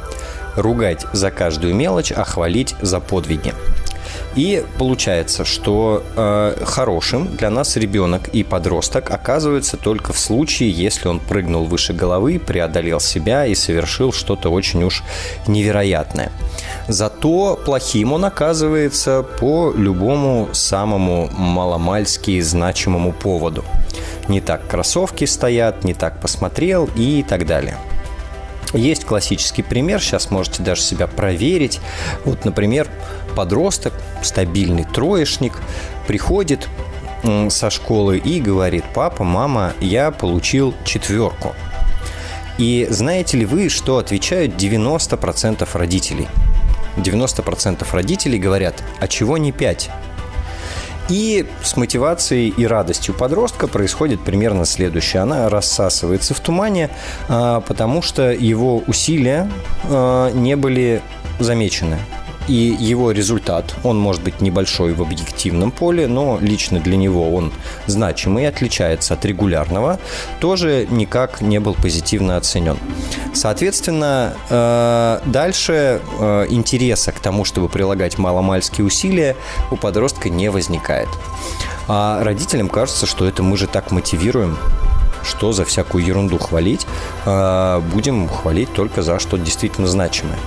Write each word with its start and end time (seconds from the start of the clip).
ругать 0.60 1.06
за 1.12 1.30
каждую 1.30 1.74
мелочь, 1.74 2.12
а 2.12 2.24
хвалить 2.24 2.74
за 2.80 3.00
подвиги. 3.00 3.54
И 4.34 4.64
получается, 4.78 5.44
что 5.44 6.04
э, 6.14 6.62
хорошим 6.64 7.36
для 7.36 7.50
нас 7.50 7.76
ребенок 7.76 8.28
и 8.28 8.44
подросток 8.44 9.10
оказывается 9.10 9.76
только 9.76 10.12
в 10.12 10.18
случае, 10.18 10.70
если 10.70 11.08
он 11.08 11.18
прыгнул 11.18 11.64
выше 11.64 11.92
головы, 11.92 12.38
преодолел 12.38 13.00
себя 13.00 13.46
и 13.46 13.54
совершил 13.54 14.12
что-то 14.12 14.50
очень 14.50 14.84
уж 14.84 15.02
невероятное. 15.46 16.30
Зато 16.86 17.58
плохим 17.64 18.12
он 18.12 18.24
оказывается 18.24 19.24
по 19.40 19.72
любому 19.76 20.50
самому 20.52 21.28
маломальски 21.36 22.40
значимому 22.40 23.12
поводу. 23.12 23.64
Не 24.28 24.40
так 24.40 24.66
кроссовки 24.68 25.24
стоят, 25.24 25.84
не 25.84 25.94
так 25.94 26.20
посмотрел 26.20 26.88
и 26.96 27.24
так 27.28 27.46
далее. 27.46 27.76
Есть 28.74 29.05
классический 29.05 29.62
пример, 29.62 30.00
сейчас 30.00 30.30
можете 30.30 30.62
даже 30.62 30.83
себя 30.83 31.06
проверить. 31.06 31.80
Вот, 32.24 32.44
например, 32.44 32.88
подросток, 33.34 33.94
стабильный 34.22 34.84
троечник, 34.84 35.55
приходит 36.06 36.69
со 37.50 37.70
школы 37.70 38.19
и 38.19 38.41
говорит, 38.41 38.84
папа, 38.94 39.25
мама, 39.25 39.72
я 39.80 40.10
получил 40.10 40.75
четверку. 40.84 41.55
И 42.58 42.86
знаете 42.91 43.38
ли 43.38 43.44
вы, 43.44 43.69
что 43.69 43.98
отвечают 43.98 44.55
90% 44.55 45.69
родителей? 45.72 46.28
90% 46.97 47.86
родителей 47.92 48.38
говорят, 48.38 48.82
а 49.00 49.08
чего 49.08 49.38
не 49.38 49.53
5? 49.53 49.91
И 51.08 51.46
с 51.62 51.76
мотивацией 51.76 52.52
и 52.56 52.66
радостью 52.66 53.14
подростка 53.14 53.66
происходит 53.66 54.20
примерно 54.20 54.64
следующее. 54.64 55.22
Она 55.22 55.48
рассасывается 55.48 56.34
в 56.34 56.40
тумане, 56.40 56.91
а, 57.28 57.60
потому 57.62 58.02
что 58.02 58.30
его 58.30 58.82
усилия 58.86 59.50
а, 59.84 60.30
не 60.32 60.56
были 60.56 61.00
замечены 61.41 61.98
и 62.48 62.76
его 62.78 63.12
результат, 63.12 63.75
он 63.84 63.98
может 63.98 64.22
быть 64.22 64.41
небольшой 64.41 64.94
в 64.94 65.03
объективном 65.03 65.70
поле, 65.70 66.06
но 66.06 66.38
лично 66.41 66.81
для 66.81 66.97
него 66.97 67.34
он 67.34 67.53
значимый 67.86 68.44
и 68.44 68.47
отличается 68.47 69.14
от 69.14 69.25
регулярного, 69.25 70.00
тоже 70.41 70.86
никак 70.91 71.41
не 71.41 71.60
был 71.60 71.75
позитивно 71.75 72.36
оценен. 72.36 72.78
Соответственно, 73.34 74.34
э, 74.48 75.20
дальше 75.26 76.00
э, 76.19 76.47
интереса 76.48 77.12
к 77.12 77.20
тому, 77.20 77.44
чтобы 77.44 77.69
прилагать 77.69 78.19
маломальские 78.19 78.86
усилия, 78.86 79.36
у 79.70 79.76
подростка 79.76 80.30
не 80.30 80.50
возникает. 80.50 81.09
А 81.86 82.22
родителям 82.25 82.69
кажется, 82.69 83.06
что 83.06 83.26
это 83.26 83.42
мы 83.42 83.56
же 83.56 83.66
так 83.66 83.91
мотивируем, 83.91 84.59
что 85.22 85.53
за 85.53 85.65
всякую 85.65 86.04
ерунду 86.04 86.38
хвалить, 86.38 86.86
а 87.26 87.80
будем 87.92 88.28
хвалить 88.28 88.72
только 88.72 89.03
за 89.03 89.19
что 89.19 89.36
действительно 89.36 89.86
значимое. 89.86 90.38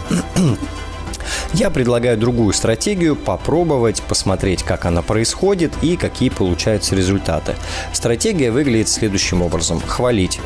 Я 1.53 1.69
предлагаю 1.69 2.17
другую 2.17 2.53
стратегию, 2.53 3.15
попробовать, 3.15 4.01
посмотреть, 4.01 4.63
как 4.63 4.85
она 4.85 5.01
происходит 5.01 5.71
и 5.81 5.97
какие 5.97 6.29
получаются 6.29 6.95
результаты. 6.95 7.55
Стратегия 7.93 8.51
выглядит 8.51 8.89
следующим 8.89 9.41
образом. 9.41 9.81
Хвалить 9.81 10.39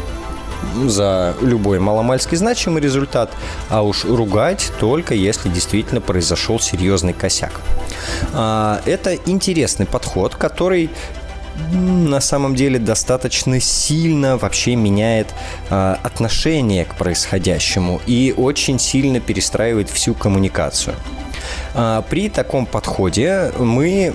за 0.85 1.35
любой 1.41 1.79
маломальски 1.79 2.35
значимый 2.35 2.81
результат, 2.81 3.31
а 3.69 3.81
уж 3.81 4.03
ругать 4.05 4.71
только 4.79 5.13
если 5.13 5.49
действительно 5.49 6.01
произошел 6.01 6.59
серьезный 6.59 7.13
косяк. 7.13 7.61
А, 8.33 8.81
это 8.85 9.15
интересный 9.25 9.85
подход, 9.85 10.35
который 10.35 10.89
на 11.71 12.21
самом 12.21 12.55
деле 12.55 12.79
достаточно 12.79 13.59
сильно 13.59 14.37
вообще 14.37 14.75
меняет 14.75 15.33
э, 15.69 15.95
отношение 16.03 16.85
к 16.85 16.95
происходящему 16.95 18.01
и 18.05 18.33
очень 18.35 18.79
сильно 18.79 19.19
перестраивает 19.19 19.89
всю 19.89 20.13
коммуникацию. 20.13 20.95
А, 21.73 22.01
при 22.03 22.29
таком 22.29 22.65
подходе 22.65 23.51
мы 23.57 24.13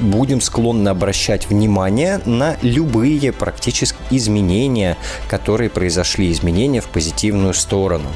будем 0.00 0.40
склонны 0.40 0.88
обращать 0.88 1.48
внимание 1.48 2.20
на 2.24 2.56
любые 2.62 3.32
практически 3.32 3.98
изменения, 4.10 4.96
которые 5.28 5.70
произошли, 5.70 6.30
изменения 6.30 6.80
в 6.80 6.88
позитивную 6.88 7.54
сторону. 7.54 8.08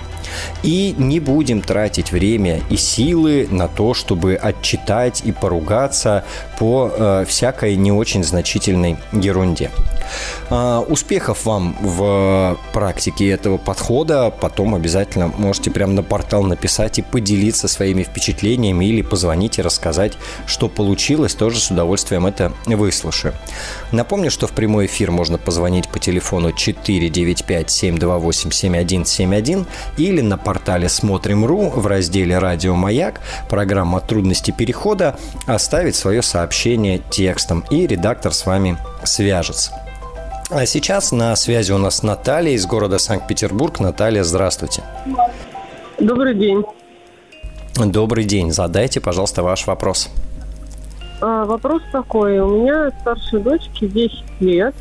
И 0.62 0.94
не 0.98 1.20
будем 1.20 1.60
тратить 1.60 2.12
время 2.12 2.60
и 2.70 2.76
силы 2.76 3.46
на 3.50 3.68
то, 3.68 3.94
чтобы 3.94 4.34
отчитать 4.34 5.22
и 5.24 5.32
поругаться 5.32 6.24
по 6.58 6.90
э, 6.92 7.24
всякой 7.26 7.76
не 7.76 7.92
очень 7.92 8.24
значительной 8.24 8.96
ерунде. 9.12 9.70
Э, 10.50 10.84
успехов 10.88 11.44
вам 11.46 11.76
в 11.80 12.56
практике 12.72 13.30
этого 13.30 13.58
подхода. 13.58 14.30
Потом 14.30 14.74
обязательно 14.74 15.28
можете 15.28 15.70
прямо 15.70 15.92
на 15.92 16.02
портал 16.02 16.42
написать 16.42 16.98
и 16.98 17.02
поделиться 17.02 17.68
своими 17.68 18.02
впечатлениями 18.02 18.84
или 18.84 19.02
позвонить 19.02 19.58
и 19.58 19.62
рассказать, 19.62 20.14
что 20.46 20.68
получилось. 20.68 21.34
Тоже 21.34 21.60
с 21.60 21.70
удовольствием 21.70 22.26
это 22.26 22.52
выслушаю. 22.66 23.34
Напомню, 23.92 24.30
что 24.30 24.46
в 24.46 24.52
прямой 24.52 24.86
эфир 24.86 25.10
можно 25.10 25.38
позвонить 25.38 25.88
по 25.88 25.98
телефону 25.98 26.52
495 26.52 27.70
728 27.70 28.50
7171 28.50 29.66
или 29.96 30.20
на 30.28 30.38
портале 30.38 30.88
Смотрим.ру 30.88 31.70
в 31.70 31.86
разделе 31.86 32.38
«Радио 32.38 32.74
Маяк» 32.74 33.20
программа 33.48 34.00
«Трудности 34.00 34.50
перехода» 34.50 35.16
оставить 35.46 35.96
свое 35.96 36.22
сообщение 36.22 37.00
текстом, 37.10 37.64
и 37.70 37.86
редактор 37.86 38.32
с 38.32 38.46
вами 38.46 38.78
свяжется. 39.04 39.72
А 40.50 40.66
сейчас 40.66 41.12
на 41.12 41.34
связи 41.36 41.72
у 41.72 41.78
нас 41.78 42.02
Наталья 42.02 42.52
из 42.52 42.66
города 42.66 42.98
Санкт-Петербург. 42.98 43.80
Наталья, 43.80 44.22
здравствуйте. 44.24 44.82
Добрый 45.98 46.34
день. 46.34 46.62
Добрый 47.76 48.24
день. 48.24 48.52
Задайте, 48.52 49.00
пожалуйста, 49.00 49.42
ваш 49.42 49.66
вопрос. 49.66 50.08
А, 51.20 51.44
вопрос 51.44 51.82
такой. 51.92 52.38
У 52.40 52.62
меня 52.62 52.90
старшей 53.00 53.40
дочке 53.40 53.88
10 53.88 54.22
лет. 54.40 54.74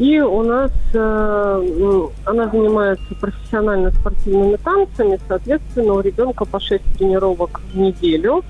И 0.00 0.18
у 0.18 0.42
нас 0.42 0.72
э, 0.94 2.08
она 2.24 2.48
занимается 2.48 3.14
профессионально 3.20 3.90
спортивными 3.90 4.56
танцами, 4.56 5.20
соответственно, 5.28 5.92
у 5.92 6.00
ребенка 6.00 6.46
по 6.46 6.58
6 6.58 6.82
тренировок 6.96 7.60
в 7.70 7.78
неделю. 7.78 8.42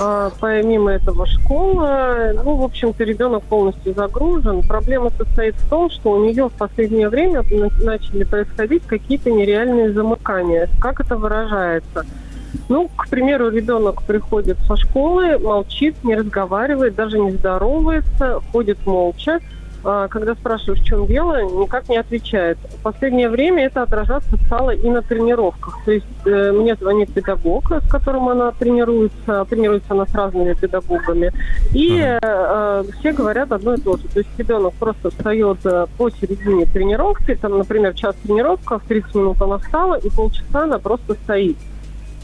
А, 0.00 0.32
помимо 0.40 0.90
этого 0.90 1.26
школа, 1.26 2.32
ну, 2.44 2.56
в 2.56 2.64
общем-то, 2.64 3.04
ребенок 3.04 3.44
полностью 3.44 3.94
загружен. 3.94 4.62
Проблема 4.62 5.10
состоит 5.10 5.54
в 5.54 5.70
том, 5.70 5.90
что 5.90 6.10
у 6.10 6.24
нее 6.24 6.48
в 6.48 6.54
последнее 6.54 7.08
время 7.08 7.44
начали 7.84 8.24
происходить 8.24 8.82
какие-то 8.84 9.30
нереальные 9.30 9.92
замыкания. 9.92 10.68
Как 10.80 10.98
это 10.98 11.16
выражается? 11.16 12.04
Ну, 12.68 12.90
к 12.96 13.08
примеру, 13.08 13.48
ребенок 13.48 14.02
приходит 14.02 14.58
со 14.66 14.74
школы, 14.74 15.38
молчит, 15.38 16.02
не 16.02 16.16
разговаривает, 16.16 16.96
даже 16.96 17.16
не 17.16 17.30
здоровается, 17.30 18.40
ходит 18.50 18.84
молча 18.86 19.38
когда 19.82 20.34
спрашиваешь, 20.34 20.80
в 20.80 20.84
чем 20.84 21.06
дело, 21.06 21.42
никак 21.42 21.88
не 21.88 21.96
отвечает. 21.96 22.58
В 22.58 22.82
последнее 22.82 23.28
время 23.28 23.66
это 23.66 23.82
отражаться 23.82 24.36
стало 24.46 24.70
и 24.70 24.88
на 24.88 25.02
тренировках. 25.02 25.78
То 25.84 25.92
есть 25.92 26.06
э, 26.24 26.52
мне 26.52 26.74
звонит 26.74 27.12
педагог, 27.12 27.70
с 27.70 27.88
которым 27.88 28.28
она 28.28 28.52
тренируется, 28.52 29.44
тренируется 29.48 29.92
она 29.92 30.06
с 30.06 30.14
разными 30.14 30.54
педагогами, 30.54 31.32
и 31.72 31.98
uh-huh. 31.98 32.18
э, 32.22 32.84
все 32.98 33.12
говорят 33.12 33.52
одно 33.52 33.74
и 33.74 33.80
то 33.80 33.96
же. 33.96 34.08
То 34.08 34.20
есть 34.20 34.30
ребенок 34.38 34.74
просто 34.74 35.10
встает 35.10 35.58
э, 35.64 35.86
посередине 35.96 36.66
тренировки, 36.66 37.34
там, 37.34 37.58
например, 37.58 37.94
час 37.94 38.14
тренировка, 38.22 38.78
в 38.78 38.84
30 38.84 39.14
минут 39.14 39.42
она 39.42 39.58
встала, 39.58 39.94
и 39.94 40.10
полчаса 40.10 40.64
она 40.64 40.78
просто 40.78 41.14
стоит. 41.14 41.56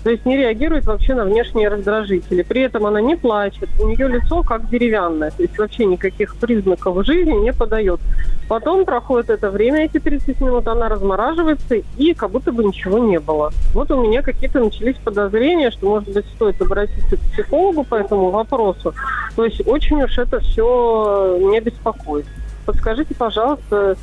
То 0.03 0.11
есть 0.11 0.25
не 0.25 0.37
реагирует 0.37 0.87
вообще 0.87 1.15
на 1.15 1.25
внешние 1.25 1.69
раздражители. 1.69 2.43
При 2.43 2.63
этом 2.63 2.87
она 2.87 3.01
не 3.01 3.17
плачет, 3.17 3.69
у 3.81 3.89
нее 3.89 4.09
лицо 4.09 4.43
как 4.43 4.69
деревянное, 4.69 5.31
то 5.31 5.43
есть 5.43 5.59
вообще 5.59 5.85
никаких 5.85 6.37
признаков 6.37 7.05
жизни 7.05 7.33
не 7.33 7.53
подает. 7.53 8.01
Потом 8.49 8.85
проходит 8.85 9.31
это 9.31 9.51
время, 9.51 9.85
эти 9.85 9.99
30 9.99 10.41
минут, 10.41 10.69
она 10.69 10.89
размораживается, 10.89 11.77
и 11.97 12.15
как 12.15 12.31
будто 12.31 12.53
бы 12.53 12.63
ничего 12.63 12.99
не 12.99 13.19
было. 13.19 13.51
Вот 13.75 13.91
у 13.91 14.01
меня 14.01 14.23
какие-то 14.23 14.61
начались 14.61 14.97
подозрения, 14.97 15.73
что, 15.73 15.89
может 15.89 16.13
быть, 16.13 16.27
стоит 16.37 16.61
обратиться 16.63 17.17
к 17.17 17.21
психологу 17.33 17.83
по 17.83 17.97
этому 17.97 18.31
вопросу. 18.31 18.95
То 19.35 19.45
есть 19.45 19.67
очень 19.67 20.03
уж 20.03 20.17
это 20.19 20.39
все 20.39 21.37
меня 21.41 21.61
беспокоит. 21.61 22.27
Подскажите, 22.65 23.15
пожалуйста, 23.15 23.97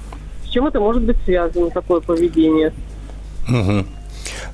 с 0.44 0.50
чем 0.50 0.68
это 0.68 0.80
может 0.82 1.04
быть 1.04 1.18
связано, 1.24 1.70
такое 1.70 2.02
поведение? 2.02 2.74
Угу. 3.48 3.86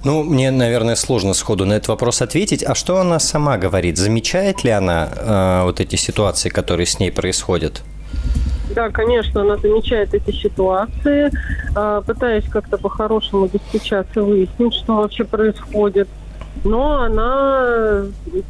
Ну, 0.04 0.24
мне, 0.24 0.52
наверное, 0.52 0.96
сложно 0.96 1.34
сходу 1.34 1.66
на 1.66 1.74
этот 1.74 1.90
вопрос 1.90 2.22
ответить. 2.22 2.64
А 2.64 2.76
что 2.76 2.98
она 3.00 3.20
сама 3.20 3.58
говорит? 3.58 3.98
Замечает 3.98 4.64
ли 4.64 4.72
она 4.72 5.10
э, 5.12 5.62
вот 5.64 5.80
эти 5.80 5.96
ситуации, 5.96 6.50
которые 6.50 6.86
с 6.86 7.00
ней 7.00 7.12
происходят? 7.12 7.82
Да, 8.76 8.90
конечно, 8.90 9.42
она 9.42 9.58
замечает 9.58 10.14
эти 10.14 10.32
ситуации, 10.32 11.32
э, 11.76 12.02
пытаясь 12.06 12.46
как-то 12.46 12.78
по-хорошему 12.78 13.48
достучаться, 13.48 14.22
выяснить, 14.22 14.74
что 14.76 14.98
вообще 14.98 15.24
происходит 15.24 16.08
но 16.64 17.02
она, 17.02 18.04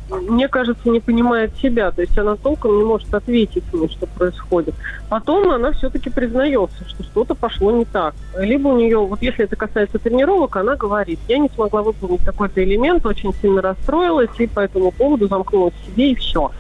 мне 0.09 0.47
кажется, 0.47 0.89
не 0.89 0.99
понимает 0.99 1.55
себя. 1.57 1.91
То 1.91 2.01
есть 2.01 2.17
она 2.17 2.35
толком 2.35 2.77
не 2.77 2.83
может 2.83 3.13
ответить 3.13 3.63
мне, 3.71 3.87
что 3.87 4.07
происходит. 4.07 4.75
Потом 5.09 5.49
она 5.51 5.71
все-таки 5.73 6.09
признается, 6.09 6.87
что 6.87 7.03
что-то 7.03 7.35
пошло 7.35 7.71
не 7.71 7.85
так. 7.85 8.13
Либо 8.37 8.69
у 8.69 8.77
нее, 8.77 8.97
вот 8.99 9.21
если 9.21 9.45
это 9.45 9.55
касается 9.55 9.99
тренировок, 9.99 10.55
она 10.55 10.75
говорит, 10.75 11.19
я 11.27 11.37
не 11.37 11.49
смогла 11.49 11.81
выполнить 11.81 12.23
такой-то 12.25 12.63
элемент, 12.63 13.05
очень 13.05 13.33
сильно 13.41 13.61
расстроилась, 13.61 14.29
и 14.39 14.47
по 14.47 14.61
этому 14.61 14.91
поводу 14.91 15.27
замкнулась 15.27 15.73
в 15.81 15.85
себе, 15.85 16.11
и 16.11 16.15
все. 16.15 16.51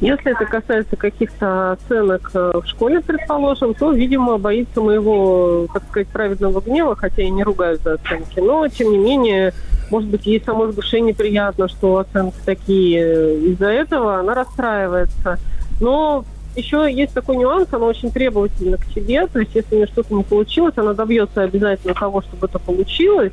Если 0.00 0.30
это 0.30 0.44
касается 0.44 0.94
каких-то 0.94 1.72
оценок 1.72 2.30
э, 2.32 2.52
в 2.62 2.66
школе, 2.68 3.00
предположим, 3.00 3.74
то, 3.74 3.90
видимо, 3.90 4.38
боится 4.38 4.80
моего, 4.80 5.66
так 5.72 5.82
сказать, 5.90 6.06
праведного 6.08 6.60
гнева, 6.60 6.94
хотя 6.94 7.22
я 7.22 7.30
не 7.30 7.42
ругаю 7.42 7.78
за 7.82 7.94
оценки, 7.94 8.38
но, 8.38 8.68
тем 8.68 8.92
не 8.92 8.98
менее, 8.98 9.52
может 9.90 10.08
быть, 10.08 10.26
ей 10.26 10.42
самой 10.44 10.68
в 10.68 10.74
душе 10.74 11.00
неприятно, 11.00 11.68
что 11.68 11.98
оценки 11.98 12.36
такие. 12.44 13.38
Из-за 13.52 13.68
этого 13.68 14.18
она 14.18 14.34
расстраивается. 14.34 15.38
Но 15.80 16.24
еще 16.56 16.92
есть 16.92 17.14
такой 17.14 17.36
нюанс, 17.36 17.68
она 17.72 17.86
очень 17.86 18.10
требовательна 18.10 18.76
к 18.78 18.84
себе, 18.86 19.26
то 19.26 19.38
есть 19.38 19.54
если 19.54 19.74
у 19.74 19.78
нее 19.78 19.86
что-то 19.86 20.14
не 20.14 20.24
получилось, 20.24 20.74
она 20.76 20.92
добьется 20.92 21.42
обязательно 21.42 21.94
того, 21.94 22.22
чтобы 22.22 22.46
это 22.46 22.58
получилось, 22.58 23.32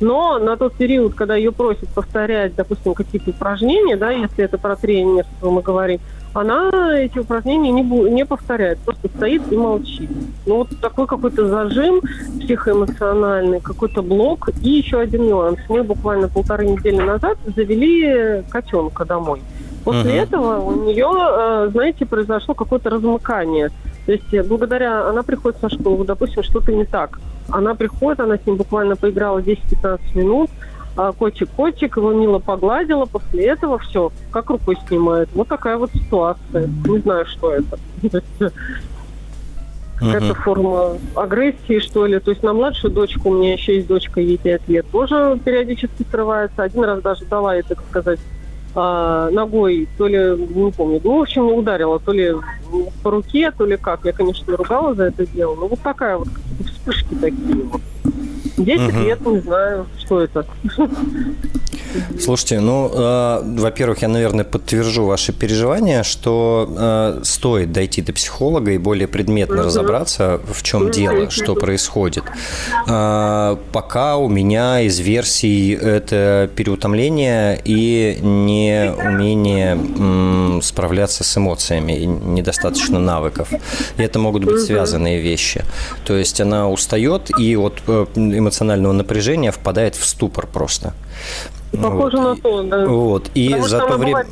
но 0.00 0.38
на 0.38 0.56
тот 0.56 0.74
период, 0.74 1.14
когда 1.14 1.36
ее 1.36 1.52
просят 1.52 1.88
повторять, 1.88 2.54
допустим, 2.54 2.94
какие-то 2.94 3.30
упражнения, 3.30 3.96
да, 3.96 4.10
если 4.10 4.44
это 4.44 4.58
про 4.58 4.76
тренерство 4.76 5.50
мы 5.50 5.62
говорим, 5.62 6.00
она 6.34 6.98
эти 6.98 7.18
упражнения 7.18 7.70
не, 7.70 7.82
не 7.82 8.26
повторяет, 8.26 8.78
просто 8.80 9.08
стоит 9.08 9.50
и 9.50 9.56
молчит. 9.56 10.10
Ну, 10.44 10.58
вот 10.58 10.68
такой 10.82 11.06
какой-то 11.06 11.48
зажим 11.48 12.02
психоэмоциональный, 12.40 13.60
какой-то 13.60 14.02
блок. 14.02 14.50
И 14.62 14.68
еще 14.68 15.00
один 15.00 15.26
нюанс. 15.28 15.58
Мы 15.70 15.82
буквально 15.82 16.28
полторы 16.28 16.66
недели 16.66 17.00
назад 17.00 17.38
завели 17.46 18.42
котенка 18.50 19.06
домой. 19.06 19.40
После 19.86 20.16
uh-huh. 20.16 20.22
этого 20.24 20.60
у 20.62 20.84
нее, 20.84 21.06
э, 21.08 21.68
знаете, 21.70 22.06
произошло 22.06 22.54
какое-то 22.54 22.90
размыкание. 22.90 23.68
То 24.04 24.12
есть 24.12 24.34
э, 24.34 24.42
благодаря, 24.42 25.08
она 25.08 25.22
приходит 25.22 25.60
со 25.60 25.70
школы, 25.70 26.04
допустим, 26.04 26.42
что-то 26.42 26.72
не 26.72 26.84
так. 26.84 27.20
Она 27.48 27.76
приходит, 27.76 28.18
она 28.18 28.36
с 28.36 28.44
ним 28.44 28.56
буквально 28.56 28.96
поиграла 28.96 29.38
10-15 29.38 30.00
минут, 30.14 30.50
а, 30.96 31.12
котик-котик, 31.12 31.98
его 31.98 32.12
мило 32.12 32.40
погладила, 32.40 33.04
после 33.04 33.46
этого 33.46 33.78
все, 33.78 34.10
как 34.32 34.50
рукой 34.50 34.76
снимает. 34.88 35.28
Вот 35.34 35.46
такая 35.46 35.76
вот 35.76 35.92
ситуация. 35.92 36.68
Не 36.84 36.98
знаю, 36.98 37.24
что 37.26 37.52
это. 37.52 37.78
Какая-то 39.98 40.34
форма 40.34 40.98
агрессии, 41.14 41.78
что 41.78 42.06
ли. 42.06 42.18
То 42.18 42.32
есть 42.32 42.42
на 42.42 42.52
младшую 42.52 42.92
дочку, 42.92 43.30
у 43.30 43.34
меня 43.34 43.52
еще 43.52 43.76
есть 43.76 43.86
дочка, 43.86 44.20
ей 44.20 44.36
5 44.36 44.68
лет, 44.68 44.86
тоже 44.90 45.38
периодически 45.44 46.04
срывается. 46.10 46.64
Один 46.64 46.82
раз 46.82 47.00
даже 47.02 47.24
дала 47.26 47.54
ей, 47.54 47.62
так 47.62 47.78
сказать, 47.88 48.18
а, 48.76 49.30
ногой, 49.30 49.88
то 49.96 50.06
ли, 50.06 50.18
не 50.36 50.70
помню, 50.70 51.00
ну, 51.02 51.18
в 51.18 51.22
общем, 51.22 51.46
ударила, 51.46 51.98
то 51.98 52.12
ли 52.12 52.34
по 53.02 53.10
руке, 53.10 53.50
то 53.50 53.64
ли 53.64 53.78
как. 53.78 54.04
Я, 54.04 54.12
конечно, 54.12 54.54
ругала 54.54 54.94
за 54.94 55.04
это 55.04 55.26
дело. 55.26 55.54
Но 55.54 55.68
вот 55.68 55.80
такая 55.80 56.18
вот 56.18 56.28
вспышки 56.64 57.14
такие 57.14 57.62
вот. 57.64 57.80
10 58.58 58.88
угу. 58.88 58.98
лет, 59.00 59.26
не 59.26 59.40
знаю, 59.40 59.86
что 59.98 60.20
это. 60.20 60.46
Слушайте, 62.20 62.60
ну, 62.60 62.90
э, 62.92 63.42
во-первых, 63.58 64.02
я, 64.02 64.08
наверное, 64.08 64.44
подтвержу 64.44 65.06
ваши 65.06 65.32
переживания, 65.32 66.02
что 66.02 66.68
э, 66.68 67.20
стоит 67.24 67.72
дойти 67.72 68.02
до 68.02 68.12
психолога 68.12 68.72
и 68.72 68.78
более 68.78 69.08
предметно 69.08 69.62
разобраться, 69.62 70.40
в 70.52 70.62
чем 70.62 70.90
дело, 70.90 71.30
что 71.30 71.54
происходит. 71.54 72.24
Э, 72.88 73.56
пока 73.72 74.16
у 74.16 74.28
меня 74.28 74.80
из 74.80 74.98
версий 74.98 75.72
это 75.72 76.50
переутомление 76.54 77.60
и 77.64 78.18
неумение 78.22 79.72
м, 79.72 80.60
справляться 80.62 81.24
с 81.24 81.36
эмоциями, 81.36 81.92
и 81.92 82.06
недостаточно 82.06 82.98
навыков. 82.98 83.48
И 83.96 84.02
это 84.02 84.18
могут 84.18 84.44
быть 84.44 84.60
связанные 84.60 85.20
вещи. 85.20 85.64
То 86.04 86.14
есть 86.14 86.40
она 86.40 86.68
устает 86.68 87.30
и 87.38 87.56
от 87.56 87.82
э, 87.86 88.06
эмоционального 88.14 88.92
напряжения 88.92 89.50
впадает 89.50 89.94
в 89.94 90.04
ступор 90.04 90.46
просто. 90.46 90.94
Похоже 91.82 92.16
вот. 92.16 92.36
на 92.36 92.42
то, 92.42 92.62
да. 92.62 92.86
Вот. 92.86 93.30
И 93.34 93.48
Потому 93.48 93.68
за 93.68 93.78
то 93.80 93.96
время... 93.96 94.26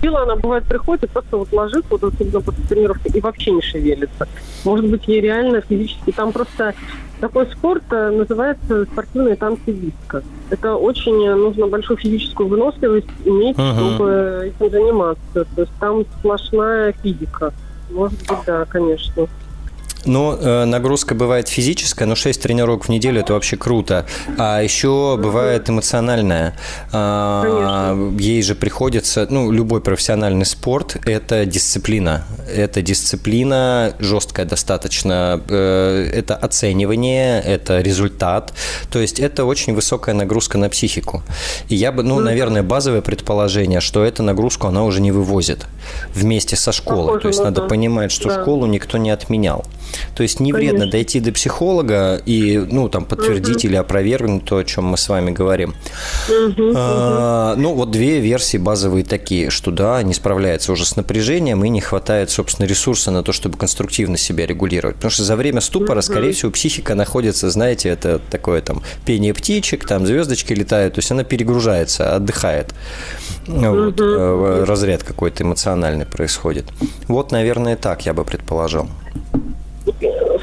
Сила, 0.00 0.22
она 0.22 0.36
бывает 0.36 0.64
приходит 0.64 1.10
просто 1.10 1.36
вот 1.36 1.52
ложится, 1.52 1.88
вот 1.90 2.02
особенно 2.04 2.40
после 2.40 2.64
тренировки, 2.64 3.08
и 3.08 3.20
вообще 3.20 3.50
не 3.50 3.60
шевелится. 3.60 4.26
Может 4.64 4.86
быть, 4.86 5.06
ей 5.06 5.20
реально 5.20 5.60
физически... 5.60 6.10
Там 6.12 6.32
просто 6.32 6.74
такой 7.20 7.46
спорт 7.52 7.82
э, 7.90 8.10
называется 8.10 8.86
спортивные 8.86 9.36
танцы 9.36 9.72
диска. 9.72 10.22
Это 10.48 10.74
очень 10.74 11.34
нужно 11.34 11.66
большую 11.66 11.98
физическую 11.98 12.48
выносливость 12.48 13.08
иметь, 13.26 13.56
uh-huh. 13.58 13.74
чтобы 13.74 14.40
этим 14.46 14.70
заниматься. 14.70 15.44
То 15.54 15.60
есть 15.60 15.72
там 15.78 16.04
сплошная 16.18 16.94
физика. 17.02 17.52
Может 17.90 18.18
быть, 18.20 18.38
да, 18.46 18.64
конечно. 18.64 19.26
Ну, 20.04 20.36
э, 20.36 20.64
нагрузка 20.64 21.14
бывает 21.14 21.48
физическая, 21.48 22.08
но 22.08 22.14
6 22.14 22.40
тренировок 22.40 22.86
в 22.86 22.88
неделю– 22.88 23.20
это 23.22 23.34
вообще 23.34 23.56
круто. 23.56 24.06
А 24.38 24.62
еще 24.62 25.18
бывает 25.20 25.68
эмоциональная. 25.68 26.54
А, 26.92 27.94
ей 28.18 28.42
же 28.42 28.54
приходится, 28.54 29.26
ну, 29.30 29.50
любой 29.50 29.80
профессиональный 29.80 30.46
спорт– 30.46 30.96
это 31.04 31.44
дисциплина. 31.44 32.24
Это 32.48 32.82
дисциплина 32.82 33.94
жесткая 33.98 34.46
достаточно. 34.46 35.40
Э, 35.48 36.10
это 36.14 36.34
оценивание, 36.34 37.40
это 37.42 37.80
результат. 37.80 38.52
То 38.90 38.98
есть 38.98 39.20
это 39.20 39.44
очень 39.44 39.74
высокая 39.74 40.14
нагрузка 40.14 40.58
на 40.58 40.68
психику. 40.70 41.22
И 41.68 41.74
я 41.74 41.92
бы, 41.92 42.02
ну, 42.02 42.20
наверное, 42.20 42.62
базовое 42.62 43.02
предположение, 43.02 43.80
что 43.80 44.04
эту 44.04 44.22
нагрузку 44.22 44.66
она 44.66 44.84
уже 44.84 45.00
не 45.00 45.12
вывозит 45.12 45.66
вместе 46.14 46.56
со 46.56 46.72
школой. 46.72 47.20
То 47.20 47.28
есть 47.28 47.42
надо 47.42 47.62
понимать, 47.62 48.12
что 48.12 48.30
школу 48.30 48.66
никто 48.66 48.98
не 48.98 49.10
отменял. 49.10 49.64
То 50.14 50.22
есть 50.22 50.40
не 50.40 50.52
Конечно. 50.52 50.78
вредно 50.78 50.90
дойти 50.90 51.20
до 51.20 51.32
психолога 51.32 52.20
и, 52.24 52.58
ну, 52.58 52.88
там, 52.88 53.04
подтвердить 53.04 53.64
угу. 53.64 53.68
или 53.68 53.76
опровергнуть 53.76 54.44
то, 54.44 54.58
о 54.58 54.64
чем 54.64 54.84
мы 54.86 54.96
с 54.96 55.08
вами 55.08 55.30
говорим. 55.30 55.74
Угу, 56.28 56.72
а, 56.76 57.52
угу. 57.52 57.62
Ну, 57.62 57.74
вот 57.74 57.90
две 57.90 58.20
версии 58.20 58.58
базовые 58.58 59.04
такие, 59.04 59.50
что 59.50 59.70
да, 59.70 60.02
не 60.02 60.14
справляется 60.14 60.72
уже 60.72 60.84
с 60.84 60.96
напряжением 60.96 61.64
и 61.64 61.68
не 61.68 61.80
хватает, 61.80 62.30
собственно, 62.30 62.66
ресурса 62.66 63.10
на 63.10 63.22
то, 63.22 63.32
чтобы 63.32 63.56
конструктивно 63.56 64.16
себя 64.16 64.46
регулировать. 64.46 64.96
Потому 64.96 65.10
что 65.10 65.24
за 65.24 65.36
время 65.36 65.60
ступора, 65.60 65.98
угу. 65.98 66.02
скорее 66.02 66.32
всего, 66.32 66.50
психика 66.50 66.94
находится, 66.94 67.50
знаете, 67.50 67.88
это 67.88 68.18
такое 68.18 68.60
там 68.60 68.82
пение 69.04 69.34
птичек, 69.34 69.86
там 69.86 70.06
звездочки 70.06 70.52
летают, 70.52 70.94
то 70.94 70.98
есть 70.98 71.10
она 71.10 71.24
перегружается, 71.24 72.14
отдыхает. 72.14 72.74
Вот, 73.46 74.00
угу. 74.00 74.64
разряд 74.64 75.02
какой-то 75.02 75.44
эмоциональный 75.44 76.06
происходит. 76.06 76.66
Вот, 77.08 77.32
наверное, 77.32 77.76
так 77.76 78.06
я 78.06 78.14
бы 78.14 78.24
предположил. 78.24 78.88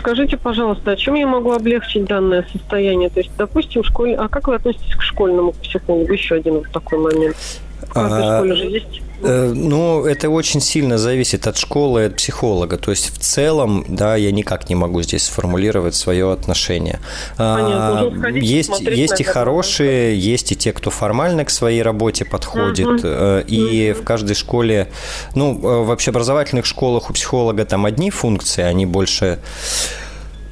Скажите, 0.08 0.38
пожалуйста, 0.38 0.92
а 0.92 0.96
чем 0.96 1.16
я 1.16 1.28
могу 1.28 1.52
облегчить 1.52 2.06
данное 2.06 2.48
состояние? 2.54 3.10
То 3.10 3.20
есть, 3.20 3.32
допустим, 3.38 3.84
школь... 3.84 4.16
а 4.16 4.30
как 4.30 4.48
вы 4.48 4.56
относитесь 4.56 4.96
к 4.96 5.02
школьному 5.02 5.52
психологу? 5.52 6.14
Еще 6.14 6.36
один 6.36 6.54
вот 6.54 6.72
такой 6.72 6.98
момент. 6.98 7.36
В 7.82 7.92
каждой 7.92 8.24
а, 8.24 8.38
школе 8.38 8.56
же 8.56 8.64
есть 8.68 9.02
ну, 9.22 10.06
это 10.06 10.30
очень 10.30 10.62
сильно 10.62 10.98
зависит 10.98 11.48
от 11.48 11.58
школы, 11.58 12.06
от 12.06 12.16
психолога. 12.18 12.78
То 12.78 12.92
есть 12.92 13.14
в 13.14 13.20
целом, 13.20 13.86
да, 13.88 14.16
я 14.16 14.32
никак 14.32 14.70
не 14.70 14.76
могу 14.76 15.02
здесь 15.02 15.26
сформулировать 15.26 15.96
свое 15.96 16.32
отношение. 16.32 17.00
Понятно. 17.38 18.28
А, 18.28 18.30
есть 18.30 18.80
есть 18.80 19.20
и 19.22 19.24
хорошие, 19.24 20.18
есть 20.18 20.52
и 20.52 20.56
те, 20.56 20.74
кто 20.74 20.90
формально 20.90 21.46
к 21.46 21.50
своей 21.50 21.82
работе 21.82 22.26
подходит. 22.26 22.88
Угу. 22.88 23.48
И 23.48 23.92
угу. 23.92 24.02
в 24.02 24.04
каждой 24.04 24.36
школе, 24.36 24.90
ну, 25.36 25.54
э, 25.54 25.84
в 25.84 25.92
общеобразовательных 25.92 26.66
школах 26.66 27.10
у 27.10 27.14
психолога 27.14 27.66
там 27.66 27.86
одни 27.86 28.12
функции, 28.12 28.64
они 28.64 28.86
больше 28.86 29.40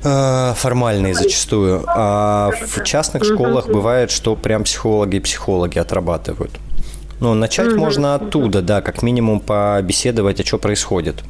формальные 0.02 1.16
зачастую, 1.16 1.84
а 1.88 2.52
в 2.52 2.84
частных 2.84 3.24
школах 3.24 3.68
бывает, 3.68 4.12
что 4.12 4.36
прям 4.36 4.64
психологи 4.64 5.16
и 5.16 5.20
психологи 5.20 5.80
отрабатывают. 5.80 6.52
Ну, 7.20 7.34
начать 7.34 7.70
угу. 7.70 7.80
можно 7.80 8.16
оттуда, 8.16 8.62
да, 8.62 8.82
как 8.82 9.02
минимум 9.02 9.40
побеседовать, 9.40 10.40
а 10.40 10.46
что 10.46 10.58
происходит. 10.58 11.24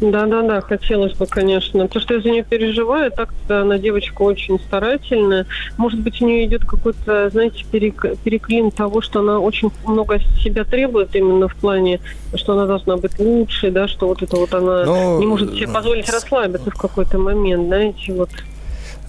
Да, 0.00 0.26
да, 0.26 0.42
да, 0.42 0.60
хотелось 0.60 1.14
бы, 1.14 1.26
конечно. 1.26 1.88
То, 1.88 2.00
что 2.00 2.14
я 2.14 2.20
за 2.20 2.28
нее 2.28 2.44
переживаю, 2.44 3.10
так-то 3.10 3.62
она 3.62 3.78
девочка 3.78 4.22
очень 4.22 4.58
старательная. 4.60 5.46
Может 5.78 6.00
быть, 6.00 6.20
у 6.20 6.26
нее 6.26 6.44
идет 6.44 6.66
какой-то, 6.66 7.30
знаете, 7.30 7.64
перек, 7.70 8.04
переклин 8.22 8.70
того, 8.70 9.00
что 9.00 9.20
она 9.20 9.38
очень 9.38 9.70
много 9.86 10.20
себя 10.42 10.64
требует 10.64 11.16
именно 11.16 11.48
в 11.48 11.56
плане, 11.56 12.00
что 12.34 12.52
она 12.52 12.66
должна 12.66 12.98
быть 12.98 13.18
лучшей, 13.18 13.70
да, 13.70 13.88
что 13.88 14.08
вот 14.08 14.22
это 14.22 14.36
вот 14.36 14.52
она 14.52 14.84
ну, 14.84 15.18
не 15.18 15.26
может 15.26 15.54
себе 15.54 15.68
позволить 15.68 16.10
расслабиться 16.10 16.70
в 16.70 16.76
какой-то 16.76 17.18
момент, 17.18 17.68
знаете, 17.68 18.12
вот. 18.12 18.28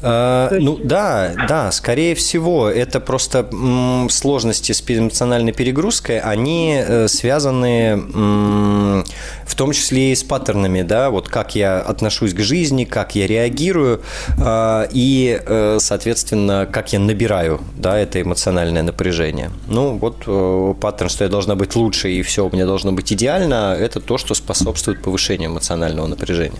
А, 0.01 0.49
ну 0.59 0.77
да, 0.83 1.33
да, 1.47 1.71
скорее 1.71 2.13
всего, 2.15 2.69
это 2.69 2.99
просто 2.99 3.47
м, 3.51 4.09
сложности 4.09 4.71
с 4.71 4.83
эмоциональной 4.87 5.53
перегрузкой, 5.53 6.19
они 6.19 6.81
э, 6.85 7.07
связаны 7.07 7.89
м, 8.13 9.05
в 9.45 9.55
том 9.55 9.71
числе 9.71 10.11
и 10.11 10.15
с 10.15 10.23
паттернами, 10.23 10.83
да, 10.83 11.09
вот 11.09 11.29
как 11.29 11.55
я 11.55 11.79
отношусь 11.79 12.33
к 12.33 12.39
жизни, 12.39 12.85
как 12.85 13.15
я 13.15 13.25
реагирую 13.25 14.01
э, 14.37 14.87
и, 14.91 15.41
э, 15.43 15.77
соответственно, 15.79 16.67
как 16.71 16.93
я 16.93 16.99
набираю, 16.99 17.59
да, 17.75 17.97
это 17.97 18.21
эмоциональное 18.21 18.83
напряжение. 18.83 19.51
Ну 19.67 19.97
вот 19.97 20.23
э, 20.27 20.73
паттерн, 20.79 21.09
что 21.09 21.23
я 21.23 21.29
должна 21.29 21.55
быть 21.55 21.75
лучше 21.75 22.11
и 22.11 22.21
все 22.21 22.45
у 22.45 22.51
меня 22.51 22.65
должно 22.65 22.91
быть 22.91 23.11
идеально, 23.11 23.75
это 23.79 23.99
то, 23.99 24.17
что 24.17 24.35
способствует 24.35 25.01
повышению 25.01 25.49
эмоционального 25.49 26.05
напряжения. 26.05 26.59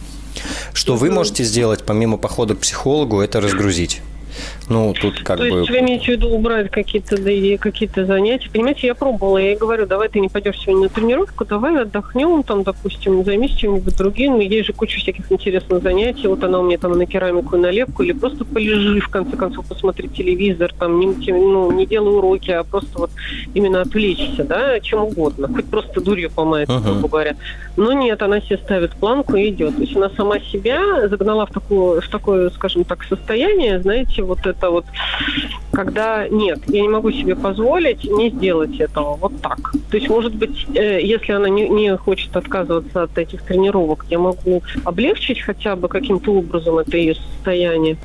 Что 0.73 0.95
вы 0.95 1.11
можете 1.11 1.43
сделать, 1.43 1.83
помимо 1.85 2.17
похода 2.17 2.55
к 2.55 2.59
психологу, 2.59 3.21
это 3.21 3.41
разгрузить. 3.41 4.01
Ну, 4.69 4.93
тут 4.99 5.19
как 5.19 5.37
То 5.37 5.43
бы... 5.43 5.59
есть 5.59 5.69
вы 5.69 5.79
имеете 5.79 6.05
в 6.05 6.07
виду 6.09 6.29
убрать 6.29 6.69
какие-то 6.69 7.15
да, 7.17 7.57
какие-то 7.57 8.05
занятия? 8.05 8.49
Понимаете, 8.51 8.87
я 8.87 8.95
пробовала, 8.95 9.37
я 9.37 9.51
ей 9.51 9.57
говорю, 9.57 9.85
давай 9.85 10.09
ты 10.09 10.19
не 10.19 10.27
пойдешь 10.27 10.59
сегодня 10.59 10.83
на 10.83 10.89
тренировку, 10.89 11.45
давай 11.45 11.81
отдохнем, 11.81 12.43
там, 12.43 12.63
допустим, 12.63 13.23
займись 13.23 13.51
чем-нибудь 13.51 13.95
другим. 13.97 14.39
Есть 14.39 14.67
же 14.67 14.73
куча 14.73 14.99
всяких 14.99 15.31
интересных 15.31 15.81
занятий. 15.81 16.27
Вот 16.27 16.43
она 16.43 16.59
у 16.59 16.63
меня 16.63 16.77
там 16.77 16.97
на 16.97 17.05
керамику 17.05 17.55
и 17.55 17.59
на 17.59 17.71
лепку, 17.71 18.03
или 18.03 18.11
просто 18.11 18.43
полежи, 18.43 18.99
в 18.99 19.07
конце 19.09 19.37
концов, 19.37 19.65
посмотри 19.67 20.09
телевизор, 20.09 20.73
там, 20.77 20.99
не, 20.99 21.07
ну, 21.31 21.71
не 21.71 21.85
делай 21.85 22.13
уроки, 22.13 22.51
а 22.51 22.63
просто 22.63 22.99
вот 22.99 23.11
именно 23.53 23.81
отвлечься, 23.81 24.43
да, 24.43 24.79
чем 24.81 25.03
угодно. 25.03 25.47
Хоть 25.47 25.65
просто 25.65 26.01
дурью 26.01 26.29
помается, 26.29 26.75
uh-huh. 26.75 26.83
грубо 26.83 27.07
говоря. 27.07 27.35
Но 27.77 27.93
нет, 27.93 28.21
она 28.21 28.41
себе 28.41 28.57
ставит 28.57 28.91
планку 28.91 29.37
и 29.37 29.49
идет. 29.49 29.75
То 29.77 29.81
есть 29.81 29.95
она 29.95 30.09
сама 30.09 30.39
себя 30.39 31.07
загнала 31.07 31.45
в, 31.45 31.51
такую, 31.51 32.01
в 32.01 32.09
такое, 32.09 32.49
скажем 32.49 32.83
так, 32.83 33.03
состояние, 33.03 33.79
знаете, 33.79 34.23
вот 34.23 34.45
это 34.45 34.56
вот, 34.61 34.85
когда 35.71 36.27
нет, 36.27 36.59
я 36.67 36.81
не 36.81 36.89
могу 36.89 37.11
себе 37.11 37.35
позволить 37.35 38.03
не 38.03 38.29
сделать 38.29 38.79
этого 38.79 39.15
вот 39.15 39.41
так. 39.41 39.73
То 39.89 39.97
есть, 39.97 40.09
может 40.09 40.33
быть, 40.35 40.65
э, 40.75 41.01
если 41.01 41.33
она 41.33 41.49
не, 41.49 41.69
не 41.69 41.95
хочет 41.97 42.35
отказываться 42.35 43.03
от 43.03 43.17
этих 43.17 43.41
тренировок, 43.43 44.05
я 44.09 44.19
могу 44.19 44.63
облегчить 44.83 45.41
хотя 45.41 45.75
бы 45.75 45.87
каким-то 45.87 46.33
образом 46.33 46.79
это 46.79 46.97
ее 46.97 47.15
состояние 47.15 47.97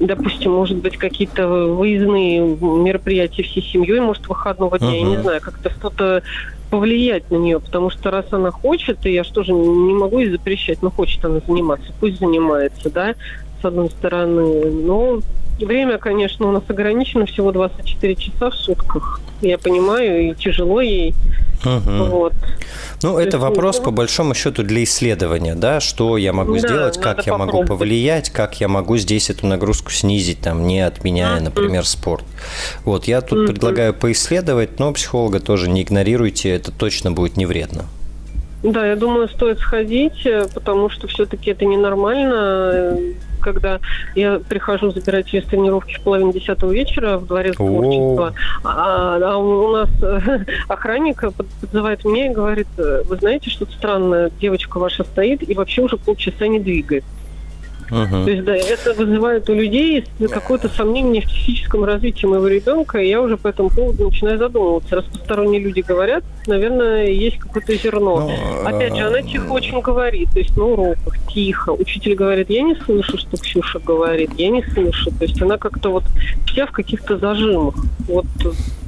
допустим, 0.00 0.52
может 0.52 0.78
быть, 0.78 0.96
какие-то 0.96 1.46
выездные 1.48 2.40
мероприятия 2.40 3.42
всей 3.42 3.62
семьей, 3.62 4.00
может, 4.00 4.28
выходного 4.28 4.78
дня, 4.78 4.88
uh-huh. 4.88 4.96
я 4.96 5.02
не 5.02 5.16
знаю, 5.18 5.40
как-то 5.40 5.70
что-то 5.70 6.22
повлиять 6.70 7.30
на 7.30 7.36
нее, 7.36 7.60
потому 7.60 7.90
что 7.90 8.10
раз 8.10 8.26
она 8.30 8.50
хочет, 8.50 9.04
и 9.06 9.12
я 9.12 9.24
что 9.24 9.42
же 9.42 9.52
не 9.52 9.94
могу 9.94 10.18
ей 10.18 10.30
запрещать, 10.30 10.82
но 10.82 10.90
хочет 10.90 11.24
она 11.24 11.40
заниматься, 11.46 11.92
пусть 11.98 12.18
занимается, 12.18 12.90
да, 12.90 13.14
с 13.60 13.64
одной 13.64 13.90
стороны, 13.90 14.70
но 14.70 15.20
Время, 15.58 15.98
конечно, 15.98 16.48
у 16.48 16.52
нас 16.52 16.62
ограничено, 16.68 17.26
всего 17.26 17.52
24 17.52 18.14
часа 18.14 18.50
в 18.50 18.54
сутках. 18.54 19.20
Я 19.40 19.58
понимаю, 19.58 20.30
и 20.30 20.34
тяжело 20.34 20.80
ей. 20.80 21.14
Угу. 21.64 22.04
Вот. 22.04 22.32
Ну, 23.02 23.12
То 23.12 23.20
это 23.20 23.36
есть, 23.36 23.38
вопрос, 23.38 23.78
ну, 23.78 23.84
по 23.84 23.90
большому 23.90 24.34
счету, 24.34 24.62
для 24.62 24.84
исследования, 24.84 25.54
да, 25.54 25.80
что 25.80 26.16
я 26.16 26.32
могу 26.32 26.54
да, 26.54 26.58
сделать, 26.60 27.00
как 27.00 27.26
я 27.26 27.36
могу 27.36 27.64
повлиять, 27.64 28.30
как 28.30 28.60
я 28.60 28.68
могу 28.68 28.96
здесь 28.96 29.30
эту 29.30 29.46
нагрузку 29.46 29.90
снизить, 29.90 30.40
там, 30.40 30.66
не 30.66 30.80
отменяя, 30.80 31.40
например, 31.40 31.84
спорт. 31.84 32.24
Вот, 32.84 33.06
я 33.06 33.20
тут 33.20 33.40
угу. 33.40 33.46
предлагаю 33.48 33.94
поисследовать, 33.94 34.78
но 34.78 34.92
психолога 34.92 35.40
тоже 35.40 35.68
не 35.68 35.82
игнорируйте, 35.82 36.50
это 36.50 36.70
точно 36.70 37.12
будет 37.12 37.36
не 37.36 37.46
вредно. 37.46 37.84
Да, 38.62 38.86
я 38.86 38.96
думаю, 38.96 39.28
стоит 39.28 39.58
сходить, 39.60 40.26
э, 40.26 40.46
потому 40.52 40.90
что 40.90 41.06
все-таки 41.06 41.50
это 41.50 41.64
ненормально. 41.64 42.98
Когда 43.40 43.78
я 44.16 44.40
прихожу 44.40 44.90
забирать 44.90 45.32
ее 45.32 45.42
с 45.42 45.46
тренировки 45.46 45.94
в 45.94 46.00
половине 46.00 46.32
десятого 46.32 46.72
вечера 46.72 47.18
в 47.18 47.26
дворец 47.26 47.54
творчества, 47.54 48.34
а, 48.64 49.16
а 49.22 49.36
у 49.36 49.70
нас 49.70 49.88
охранник 50.68 51.22
подзывает 51.60 52.04
меня 52.04 52.26
и 52.26 52.34
говорит, 52.34 52.66
вы 52.76 53.16
знаете, 53.16 53.48
что-то 53.48 53.72
странное, 53.74 54.32
девочка 54.40 54.78
ваша 54.78 55.04
стоит 55.04 55.48
и 55.48 55.54
вообще 55.54 55.82
уже 55.82 55.96
полчаса 55.96 56.48
не 56.48 56.58
двигается. 56.58 57.08
Uh-huh. 57.90 58.24
То 58.24 58.30
есть, 58.30 58.44
да, 58.44 58.54
это 58.54 58.94
вызывает 58.94 59.48
у 59.48 59.54
людей 59.54 60.04
какое-то 60.30 60.68
сомнение 60.68 61.22
в 61.22 61.26
физическом 61.26 61.84
развитии 61.84 62.26
моего 62.26 62.48
ребенка, 62.48 62.98
и 62.98 63.08
я 63.08 63.20
уже 63.20 63.36
по 63.36 63.48
этому 63.48 63.70
поводу 63.70 64.04
начинаю 64.04 64.38
задумываться. 64.38 64.96
Раз 64.96 65.04
посторонние 65.06 65.60
люди 65.60 65.80
говорят, 65.80 66.24
наверное, 66.46 67.06
есть 67.06 67.38
какое-то 67.38 67.74
зерно. 67.76 68.20
Но, 68.20 68.28
ну, 68.28 68.68
Опять 68.68 68.96
же, 68.96 69.06
она 69.06 69.22
тихо 69.22 69.52
очень 69.52 69.80
говорит, 69.80 70.30
то 70.32 70.38
есть 70.38 70.56
на 70.56 70.64
уроках 70.64 71.14
тихо. 71.28 71.70
Учитель 71.70 72.14
говорит, 72.14 72.50
я 72.50 72.62
не 72.62 72.74
слышу, 72.74 73.16
что 73.18 73.36
Ксюша 73.36 73.78
говорит, 73.78 74.30
я 74.36 74.50
не 74.50 74.62
слышу. 74.62 75.10
То 75.10 75.24
есть 75.24 75.40
она 75.40 75.56
как-то 75.56 75.90
вот 75.90 76.04
вся 76.46 76.66
в 76.66 76.72
каких-то 76.72 77.18
зажимах. 77.18 77.74
Вот, 78.06 78.26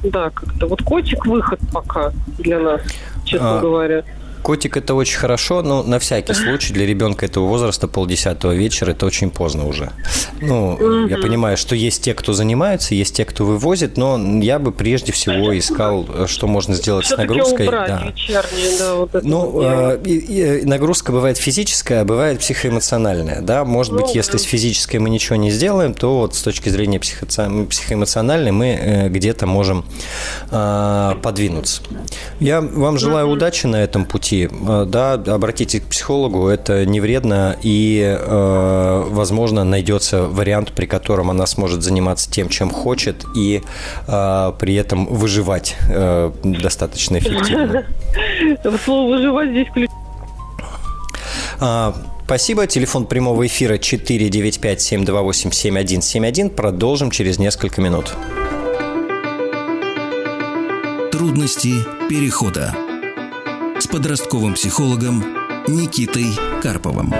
да, 0.03 0.29
как-то. 0.29 0.67
Вот 0.67 0.81
котик 0.83 1.25
выход 1.25 1.59
пока 1.73 2.11
для 2.37 2.59
нас, 2.59 2.81
честно 3.25 3.57
а, 3.57 3.61
говоря. 3.61 4.03
Котик 4.41 4.77
это 4.77 4.93
очень 4.95 5.17
хорошо, 5.17 5.61
но 5.61 5.83
на 5.83 5.99
всякий 5.99 6.33
случай 6.33 6.73
для 6.73 6.85
ребенка 6.85 7.25
этого 7.25 7.47
возраста 7.47 7.87
полдесятого 7.87 8.53
вечера 8.53 8.91
это 8.91 9.05
очень 9.05 9.29
поздно 9.29 9.67
уже. 9.67 9.91
Ну, 10.39 10.73
угу. 10.73 11.07
я 11.07 11.17
понимаю, 11.17 11.57
что 11.57 11.75
есть 11.75 12.03
те, 12.03 12.13
кто 12.13 12.33
занимается, 12.33 12.95
есть 12.95 13.15
те, 13.15 13.25
кто 13.25 13.45
вывозит, 13.45 13.97
но 13.97 14.19
я 14.41 14.59
бы 14.59 14.71
прежде 14.71 15.11
всего 15.11 15.57
искал, 15.57 16.27
что 16.27 16.47
можно 16.47 16.73
сделать 16.73 17.05
с 17.05 17.15
нагрузкой. 17.15 17.67
Убрать 17.67 17.87
да. 17.87 18.07
вечерние, 18.07 18.77
да, 18.79 18.95
вот 18.95 19.23
ну, 19.23 19.61
э, 19.61 19.99
и, 20.05 20.61
и, 20.61 20.65
нагрузка 20.65 21.11
бывает 21.11 21.37
физическая, 21.37 22.01
а 22.01 22.05
бывает 22.05 22.39
психоэмоциональная, 22.39 23.41
да. 23.41 23.65
Может 23.65 23.93
ну, 23.93 24.01
быть, 24.01 24.15
если 24.15 24.33
да. 24.33 24.37
с 24.39 24.43
физической 24.43 24.97
мы 24.97 25.09
ничего 25.09 25.35
не 25.35 25.51
сделаем, 25.51 25.93
то 25.93 26.19
вот 26.19 26.35
с 26.35 26.41
точки 26.41 26.69
зрения 26.69 26.99
психо 26.99 27.25
психоэмоциональной 27.25 28.51
мы 28.51 28.67
э, 28.67 29.09
где-то 29.09 29.45
можем 29.45 29.85
э, 30.49 31.15
подвинуться. 31.21 31.81
Я 32.39 32.61
вам 32.61 32.97
желаю 32.97 33.27
угу. 33.27 33.33
удачи 33.33 33.67
на 33.67 33.83
этом 33.83 34.05
пути 34.05 34.30
пути. 34.31 34.49
Э, 34.67 34.85
да, 34.87 35.13
обратитесь 35.13 35.81
к 35.81 35.85
психологу, 35.85 36.47
это 36.47 36.85
не 36.85 37.01
вредно, 37.01 37.57
и, 37.61 38.17
э, 38.17 39.03
возможно, 39.09 39.63
найдется 39.63 40.23
вариант, 40.23 40.73
при 40.73 40.85
котором 40.85 41.29
она 41.29 41.45
сможет 41.45 41.83
заниматься 41.83 42.31
тем, 42.31 42.49
чем 42.49 42.69
хочет, 42.69 43.25
и 43.35 43.61
э, 44.07 44.53
при 44.59 44.75
этом 44.75 45.05
выживать 45.05 45.75
достаточно 46.43 47.17
эффективно. 47.17 47.85
Слово 48.85 49.15
«выживать» 49.15 49.49
здесь 49.49 49.67
ключ. 49.73 49.89
А, 51.59 51.93
спасибо. 52.25 52.67
Телефон 52.67 53.05
прямого 53.05 53.45
эфира 53.45 53.75
495-728-7171. 53.75 56.49
Продолжим 56.49 57.11
через 57.11 57.37
несколько 57.39 57.81
минут. 57.81 58.13
Трудности 61.11 61.73
перехода 62.09 62.73
подростковым 63.91 64.53
психологом 64.53 65.23
Никитой 65.67 66.25
Карповым. 66.63 67.13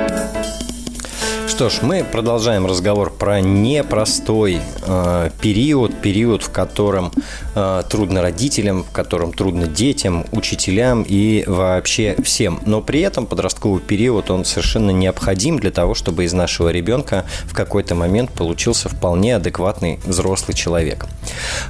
Что 1.61 1.69
ж, 1.69 1.83
мы 1.83 2.03
продолжаем 2.03 2.65
разговор 2.65 3.13
про 3.13 3.39
непростой 3.39 4.61
э, 4.81 5.29
период, 5.41 5.93
период, 6.01 6.41
в 6.41 6.51
котором 6.51 7.11
э, 7.53 7.83
трудно 7.87 8.23
родителям, 8.23 8.83
в 8.83 8.89
котором 8.89 9.31
трудно 9.31 9.67
детям, 9.67 10.25
учителям 10.31 11.05
и 11.07 11.43
вообще 11.45 12.15
всем. 12.23 12.59
Но 12.65 12.81
при 12.81 13.01
этом 13.01 13.27
подростковый 13.27 13.79
период, 13.79 14.31
он 14.31 14.43
совершенно 14.43 14.89
необходим 14.89 15.59
для 15.59 15.69
того, 15.69 15.93
чтобы 15.93 16.23
из 16.23 16.33
нашего 16.33 16.69
ребенка 16.69 17.25
в 17.43 17.53
какой-то 17.53 17.93
момент 17.93 18.31
получился 18.31 18.89
вполне 18.89 19.35
адекватный 19.35 19.99
взрослый 20.03 20.55
человек. 20.55 21.05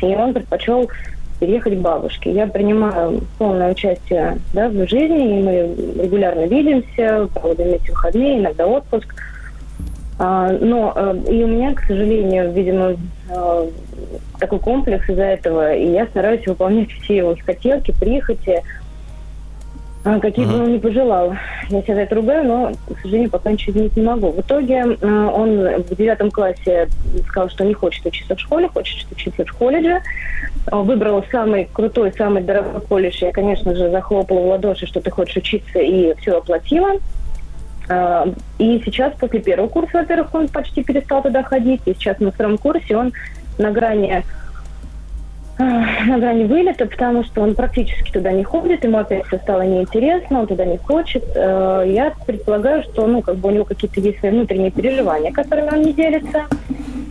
И 0.00 0.06
он 0.06 0.34
предпочел 0.34 0.90
переехать 1.40 1.78
к 1.78 1.80
бабушке. 1.80 2.32
Я 2.32 2.46
принимаю 2.46 3.20
полное 3.38 3.72
участие 3.72 4.38
да, 4.52 4.68
в 4.68 4.88
жизни, 4.88 5.38
и 5.38 5.42
мы 5.42 6.02
регулярно 6.02 6.46
видимся, 6.46 7.28
проводим 7.34 7.64
вместе 7.64 7.92
выходные, 7.92 8.38
иногда 8.38 8.66
отпуск. 8.66 9.14
А, 10.18 10.48
но 10.48 10.92
э, 10.94 11.16
и 11.28 11.42
у 11.42 11.48
меня, 11.48 11.74
к 11.74 11.80
сожалению, 11.80 12.52
видимо, 12.52 12.96
э, 13.28 13.68
такой 14.38 14.58
комплекс 14.60 15.08
из-за 15.08 15.24
этого, 15.24 15.74
и 15.74 15.90
я 15.90 16.06
стараюсь 16.06 16.46
выполнять 16.46 16.90
все 16.90 17.16
его 17.16 17.36
хотелки, 17.44 17.92
прихоти, 17.98 18.62
а, 20.04 20.20
какие 20.20 20.44
бы 20.44 20.62
он 20.62 20.72
ни 20.74 20.78
пожелал. 20.78 21.34
Я 21.70 21.82
себя 21.82 21.94
за 21.94 22.00
это 22.02 22.14
ругаю, 22.14 22.44
но, 22.46 22.72
к 22.94 23.00
сожалению, 23.00 23.30
пока 23.30 23.50
ничего 23.50 23.72
изменить 23.72 23.96
не 23.96 24.02
могу. 24.02 24.30
В 24.30 24.40
итоге 24.40 24.74
э, 24.74 25.30
он 25.34 25.82
в 25.82 25.96
девятом 25.96 26.30
классе 26.30 26.88
сказал, 27.26 27.48
что 27.48 27.64
не 27.64 27.74
хочет 27.74 28.06
учиться 28.06 28.36
в 28.36 28.40
школе, 28.40 28.68
хочет 28.68 29.10
учиться 29.10 29.44
в 29.44 29.52
колледже. 29.52 30.00
Выбрал 30.70 31.24
самый 31.32 31.68
крутой, 31.72 32.12
самый 32.16 32.42
дорогой 32.42 32.82
колледж. 32.82 33.18
Я, 33.20 33.32
конечно 33.32 33.74
же, 33.74 33.90
захлопала 33.90 34.40
в 34.40 34.46
ладоши, 34.46 34.86
что 34.86 35.00
ты 35.00 35.10
хочешь 35.10 35.36
учиться, 35.36 35.78
и 35.80 36.14
все 36.20 36.38
оплатила. 36.38 37.00
А, 37.88 38.26
и 38.58 38.82
сейчас, 38.84 39.12
после 39.18 39.40
первого 39.40 39.68
курса, 39.68 39.98
во-первых, 39.98 40.34
он 40.34 40.48
почти 40.48 40.82
перестал 40.82 41.22
туда 41.22 41.42
ходить. 41.42 41.82
И 41.86 41.94
сейчас 41.94 42.18
на 42.20 42.30
втором 42.30 42.58
курсе 42.58 42.96
он 42.96 43.12
на 43.58 43.70
грани 43.70 44.24
на 45.58 46.18
грани 46.18 46.44
вылета, 46.44 46.86
потому 46.86 47.22
что 47.22 47.40
он 47.40 47.54
практически 47.54 48.10
туда 48.10 48.32
не 48.32 48.42
ходит, 48.42 48.82
ему 48.82 48.98
опять 48.98 49.24
все 49.26 49.38
стало 49.38 49.62
неинтересно, 49.62 50.40
он 50.40 50.46
туда 50.48 50.64
не 50.64 50.78
хочет. 50.78 51.24
Э, 51.36 51.84
я 51.86 52.12
предполагаю, 52.26 52.82
что 52.82 53.06
ну, 53.06 53.22
как 53.22 53.36
бы 53.36 53.50
у 53.50 53.52
него 53.52 53.64
какие-то 53.64 54.00
есть 54.00 54.18
свои 54.18 54.32
внутренние 54.32 54.72
переживания, 54.72 55.32
которыми 55.32 55.70
он 55.72 55.82
не 55.82 55.92
делится. 55.92 56.46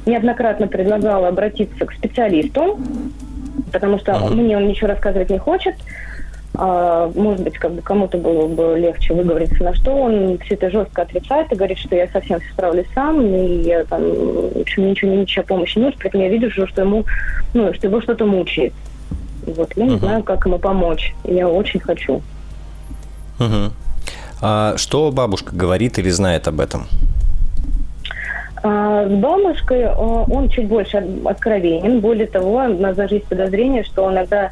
Неоднократно 0.06 0.68
предлагала 0.68 1.30
обратиться 1.30 1.86
к 1.86 1.94
специалисту, 1.94 2.78
потому 3.72 3.98
что 3.98 4.20
мне 4.28 4.58
он 4.58 4.68
ничего 4.68 4.90
рассказывать 4.90 5.30
не 5.30 5.38
хочет. 5.38 5.76
А, 6.56 7.12
может 7.16 7.42
быть, 7.42 7.58
как 7.58 7.72
бы 7.72 7.82
кому-то 7.82 8.18
было 8.18 8.48
бы 8.48 8.78
легче 8.78 9.14
выговориться, 9.14 9.64
на 9.64 9.74
что 9.74 9.92
он 9.92 10.38
все 10.40 10.54
это 10.54 10.70
жестко 10.70 11.02
отрицает 11.02 11.52
и 11.52 11.56
говорит, 11.56 11.80
что 11.80 11.96
я 11.96 12.08
совсем 12.08 12.40
все 12.40 12.52
справлюсь 12.52 12.86
сам, 12.94 13.26
и 13.26 13.64
я 13.64 13.84
там, 13.86 14.02
в 14.04 14.62
общем, 14.62 14.90
ничего, 14.90 15.12
ничья 15.12 15.42
помощи 15.42 15.80
не 15.80 15.86
нужна, 15.86 16.00
поэтому 16.02 16.24
я 16.24 16.30
вижу, 16.30 16.68
что 16.68 16.82
ему, 16.82 17.06
ну, 17.56 17.74
что 17.74 17.88
его 17.88 18.02
что-то 18.02 18.26
мучает. 18.26 18.74
Вот, 19.48 19.74
я 19.76 19.86
не 19.86 19.96
uh-huh. 19.96 20.00
знаю, 20.00 20.24
как 20.24 20.46
ему 20.46 20.60
помочь. 20.60 21.14
Я 21.24 21.50
очень 21.50 21.80
хочу. 21.80 22.22
Uh-huh. 23.40 23.72
А 24.42 24.78
что 24.78 25.12
бабушка 25.12 25.56
говорит 25.56 25.98
или 25.98 26.10
знает 26.10 26.48
об 26.48 26.60
этом? 26.60 26.86
А, 28.62 29.08
с 29.08 29.12
бабушкой 29.12 29.88
он 29.94 30.50
чуть 30.50 30.68
больше 30.68 31.06
откровенен. 31.26 32.00
Более 32.00 32.28
того, 32.28 32.56
у 32.56 32.80
нас 32.80 32.96
даже 32.96 33.16
есть 33.16 33.26
подозрение, 33.26 33.84
что 33.84 34.04
он 34.04 34.14
иногда 34.14 34.52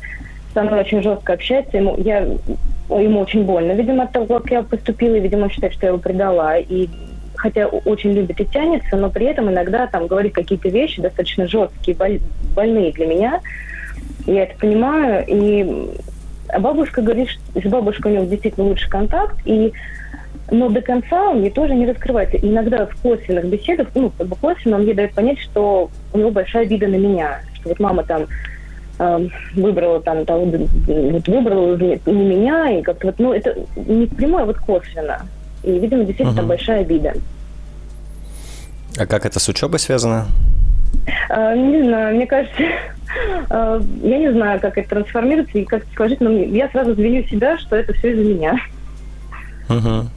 со 0.54 0.64
мной 0.64 0.82
очень 0.82 1.02
жестко 1.02 1.34
общается. 1.34 1.78
Ему, 1.78 1.96
я, 1.98 2.20
ему 2.20 3.20
очень 3.20 3.44
больно, 3.44 3.72
видимо, 3.74 4.04
от 4.04 4.12
того, 4.12 4.26
как 4.26 4.52
я 4.52 4.64
поступила, 4.64 5.16
и, 5.16 5.20
видимо, 5.20 5.50
считает, 5.50 5.74
что 5.74 5.86
я 5.86 5.90
его 5.90 6.00
предала. 6.00 6.58
И 6.58 6.90
хотя 7.36 7.68
очень 7.68 8.12
любит 8.12 8.40
и 8.40 8.46
тянется, 8.46 8.96
но 8.98 9.10
при 9.10 9.26
этом 9.26 9.50
иногда 9.50 9.88
там 9.88 10.08
говорит 10.08 10.34
какие-то 10.34 10.70
вещи 10.70 11.02
достаточно 11.02 11.48
жесткие, 11.48 11.98
боль, 11.98 12.20
больные 12.56 12.92
для 12.92 13.08
меня. 13.08 13.42
Я 14.28 14.44
это 14.44 14.58
понимаю. 14.58 15.26
И 15.28 15.90
бабушка 16.60 17.02
говорит, 17.02 17.30
что 17.30 17.42
с 17.60 17.64
бабушкой 17.64 18.12
у 18.12 18.16
него 18.16 18.26
действительно 18.26 18.68
лучший 18.68 18.90
контакт, 18.90 19.36
и 19.46 19.74
но 20.52 20.68
до 20.68 20.82
конца 20.82 21.30
он 21.30 21.40
мне 21.40 21.50
тоже 21.50 21.74
не 21.74 21.86
раскрывается. 21.86 22.38
И 22.38 22.50
иногда 22.50 22.86
в 22.86 22.96
косвенных 23.02 23.46
беседах, 23.46 23.88
ну, 23.96 24.12
как 24.18 24.28
бы 24.28 24.36
косвенно 24.36 24.76
он 24.76 24.84
мне 24.84 24.94
дает 24.94 25.14
понять, 25.14 25.40
что 25.40 25.90
у 26.14 26.18
него 26.18 26.30
большая 26.30 26.64
обида 26.64 26.88
на 26.88 26.96
меня, 26.96 27.40
что 27.54 27.70
вот 27.70 27.80
мама 27.80 28.04
там 28.04 28.28
Эм, 29.02 29.32
выбрала 29.56 30.00
там, 30.00 30.28
того, 30.28 30.46
вот 30.46 31.28
выбрала 31.28 31.76
не, 31.76 32.00
меня, 32.06 32.70
и 32.70 32.84
как-то 32.84 33.08
вот, 33.08 33.18
ну, 33.18 33.34
это 33.34 33.58
не 33.76 34.06
прямое, 34.06 34.44
а 34.44 34.46
вот 34.46 34.60
косвенно. 34.60 35.26
И, 35.64 35.72
видимо, 35.72 36.04
действительно 36.04 36.30
угу. 36.30 36.38
там 36.38 36.48
большая 36.48 36.82
обида. 36.82 37.16
А 39.00 39.08
как 39.08 39.26
это 39.26 39.40
с 39.40 39.50
учебой 39.50 39.80
связано? 39.80 40.28
А, 41.30 41.56
не 41.56 41.82
знаю, 41.82 42.16
мне 42.16 42.28
кажется, 42.28 42.62
а, 43.50 43.82
я 44.04 44.18
не 44.20 44.32
знаю, 44.34 44.60
как 44.60 44.78
это 44.78 44.90
трансформируется 44.90 45.58
и 45.58 45.66
как 45.66 45.84
это 45.98 46.24
но 46.24 46.30
я 46.30 46.70
сразу 46.70 46.94
звеню 46.94 47.24
себя, 47.24 47.58
что 47.58 47.78
это 47.78 47.94
все 47.94 48.12
из-за 48.12 48.24
меня. 48.24 48.56
Угу. 49.68 50.10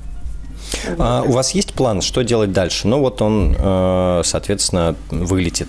А 0.99 1.23
у 1.23 1.33
вас 1.33 1.53
есть 1.53 1.73
план, 1.73 2.03
что 2.03 2.23
делать 2.23 2.53
дальше? 2.53 2.87
Ну 2.87 3.01
вот 3.01 3.23
он, 3.23 3.57
э, 3.59 4.21
соответственно, 4.25 4.95
вылетит, 5.11 5.69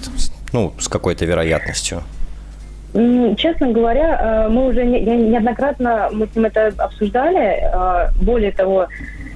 ну, 0.52 0.74
с 0.80 0.90
какой-то 0.90 1.24
вероятностью. 1.24 2.04
Честно 3.38 3.72
говоря, 3.72 4.46
э, 4.46 4.50
мы 4.50 4.68
уже 4.68 4.86
не, 4.86 5.02
неоднократно 5.02 6.10
мы 6.14 6.28
с 6.28 6.36
ним 6.36 6.46
это 6.46 6.72
обсуждали. 6.78 7.60
Э, 7.62 8.12
более 8.22 8.54
того, 8.54 8.88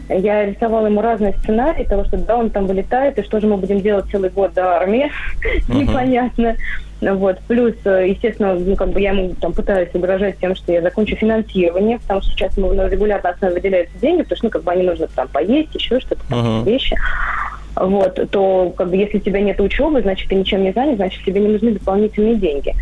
я 0.08 0.46
рисовала 0.46 0.88
ему 0.88 1.02
разные 1.02 1.34
сценарии 1.34 1.84
того, 1.84 2.06
что 2.06 2.18
да, 2.18 2.38
он 2.38 2.52
там 2.52 2.68
вылетает, 2.68 3.20
и 3.20 3.24
что 3.24 3.42
же 3.42 3.48
мы 3.48 3.58
будем 3.58 3.82
делать 3.82 4.06
целый 4.10 4.30
год 4.30 4.54
до 4.54 4.78
армии, 4.78 5.12
непонятно. 5.68 6.56
Вот. 7.02 7.40
Плюс, 7.48 7.76
э, 7.84 8.10
естественно, 8.10 8.56
ну, 8.56 8.78
как 8.78 8.90
бы 8.90 9.02
я 9.02 9.12
ему 9.12 9.36
там 9.36 9.52
пытаюсь 9.52 9.90
угрожать 9.94 10.38
тем, 10.40 10.56
что 10.56 10.72
я 10.72 10.82
закончу 10.82 11.18
финансирование, 11.18 12.00
потому 12.00 12.22
что 12.22 12.32
сейчас 12.32 12.58
ему 12.58 12.72
на 12.74 12.88
регулярной 12.88 13.32
основе 13.32 13.56
выделяются 13.56 13.98
деньги, 14.00 14.22
потому 14.22 14.38
что, 14.38 14.46
ну, 14.46 14.52
как 14.52 14.64
бы 14.64 14.72
они 14.72 14.84
нужно 14.84 15.08
там 15.08 15.28
поесть, 15.28 15.76
еще 15.76 16.00
что-то, 16.00 16.22
uh-huh. 16.30 16.66
вещи. 16.66 16.98
Вот, 17.76 18.20
то, 18.32 18.74
как 18.76 18.90
бы, 18.90 18.98
если 18.98 19.18
у 19.18 19.22
тебя 19.22 19.40
нет 19.40 19.60
учебы, 19.62 20.02
значит, 20.02 20.28
ты 20.28 20.36
ничем 20.36 20.64
не 20.64 20.74
занят, 20.74 20.98
значит, 20.98 21.24
тебе 21.24 21.40
не 21.40 21.48
нужны 21.48 21.72
дополнительные 21.72 22.36
деньги. 22.36 22.74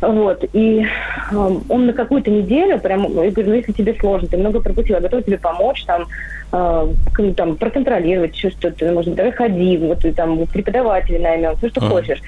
Вот, 0.00 0.44
и 0.52 0.84
э, 1.30 1.58
он 1.68 1.86
на 1.86 1.92
какую-то 1.94 2.30
неделю 2.30 2.78
прям, 2.78 3.02
я 3.04 3.30
говорю, 3.30 3.48
ну, 3.48 3.54
если 3.54 3.72
тебе 3.72 3.94
сложно, 3.98 4.28
ты 4.28 4.36
много 4.36 4.60
пропустила, 4.60 5.00
готов 5.00 5.24
тебе 5.24 5.38
помочь, 5.38 5.84
там, 5.84 6.06
э, 6.52 6.88
там, 7.34 7.56
проконтролировать, 7.56 8.36
что 8.36 8.50
что-то, 8.50 8.92
может 8.92 9.10
быть, 9.10 9.16
давай 9.16 9.32
ходи, 9.32 9.78
вот, 9.78 10.04
и, 10.04 10.12
там, 10.12 10.46
преподавателя 10.46 11.18
наймем, 11.18 11.56
все, 11.56 11.70
что 11.70 11.80
mm. 11.80 11.88
хочешь. 11.88 12.22